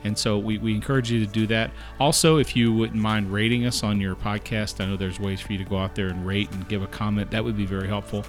And 0.05 0.15
so 0.15 0.37
we, 0.37 0.59
we 0.59 0.75
encourage 0.75 1.11
you 1.11 1.19
to 1.25 1.31
do 1.31 1.47
that. 1.47 1.71
Also, 1.99 2.37
if 2.37 2.55
you 2.55 2.71
wouldn't 2.71 3.01
mind 3.01 3.33
rating 3.33 3.65
us 3.65 3.81
on 3.83 3.99
your 3.99 4.15
podcast, 4.15 4.79
I 4.79 4.85
know 4.85 4.95
there's 4.97 5.19
ways 5.19 5.41
for 5.41 5.51
you 5.51 5.57
to 5.57 5.63
go 5.65 5.77
out 5.79 5.95
there 5.95 6.07
and 6.07 6.25
rate 6.27 6.51
and 6.51 6.67
give 6.69 6.83
a 6.83 6.87
comment. 6.87 7.31
That 7.31 7.43
would 7.43 7.57
be 7.57 7.65
very 7.65 7.87
helpful 7.87 8.23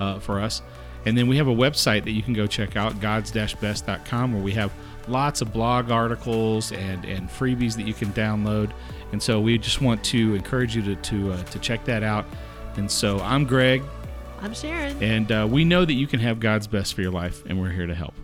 uh, 0.00 0.20
for 0.20 0.40
us. 0.40 0.62
And 1.04 1.18
then 1.18 1.28
we 1.28 1.36
have 1.36 1.46
a 1.46 1.54
website 1.54 2.04
that 2.04 2.12
you 2.12 2.22
can 2.22 2.32
go 2.32 2.46
check 2.46 2.76
out, 2.76 2.98
gods-best.com, 3.00 4.32
where 4.32 4.42
we 4.42 4.52
have 4.52 4.72
lots 5.08 5.40
of 5.40 5.52
blog 5.52 5.90
articles 5.90 6.72
and, 6.72 7.04
and 7.04 7.28
freebies 7.28 7.76
that 7.76 7.86
you 7.86 7.94
can 7.94 8.12
download. 8.12 8.70
And 9.12 9.22
so 9.22 9.40
we 9.40 9.58
just 9.58 9.80
want 9.80 10.04
to 10.04 10.34
encourage 10.34 10.76
you 10.76 10.82
to 10.82 10.94
to, 10.96 11.32
uh, 11.32 11.42
to 11.44 11.58
check 11.58 11.84
that 11.86 12.02
out. 12.02 12.26
And 12.76 12.90
so 12.90 13.18
I'm 13.20 13.44
Greg, 13.44 13.82
I'm 14.40 14.54
Sharon. 14.54 15.02
and 15.02 15.32
uh, 15.32 15.48
we 15.50 15.64
know 15.64 15.84
that 15.84 15.94
you 15.94 16.06
can 16.06 16.20
have 16.20 16.38
God's 16.40 16.66
best 16.66 16.94
for 16.94 17.02
your 17.02 17.10
life, 17.10 17.44
and 17.46 17.60
we're 17.60 17.70
here 17.70 17.86
to 17.86 17.94
help. 17.94 18.14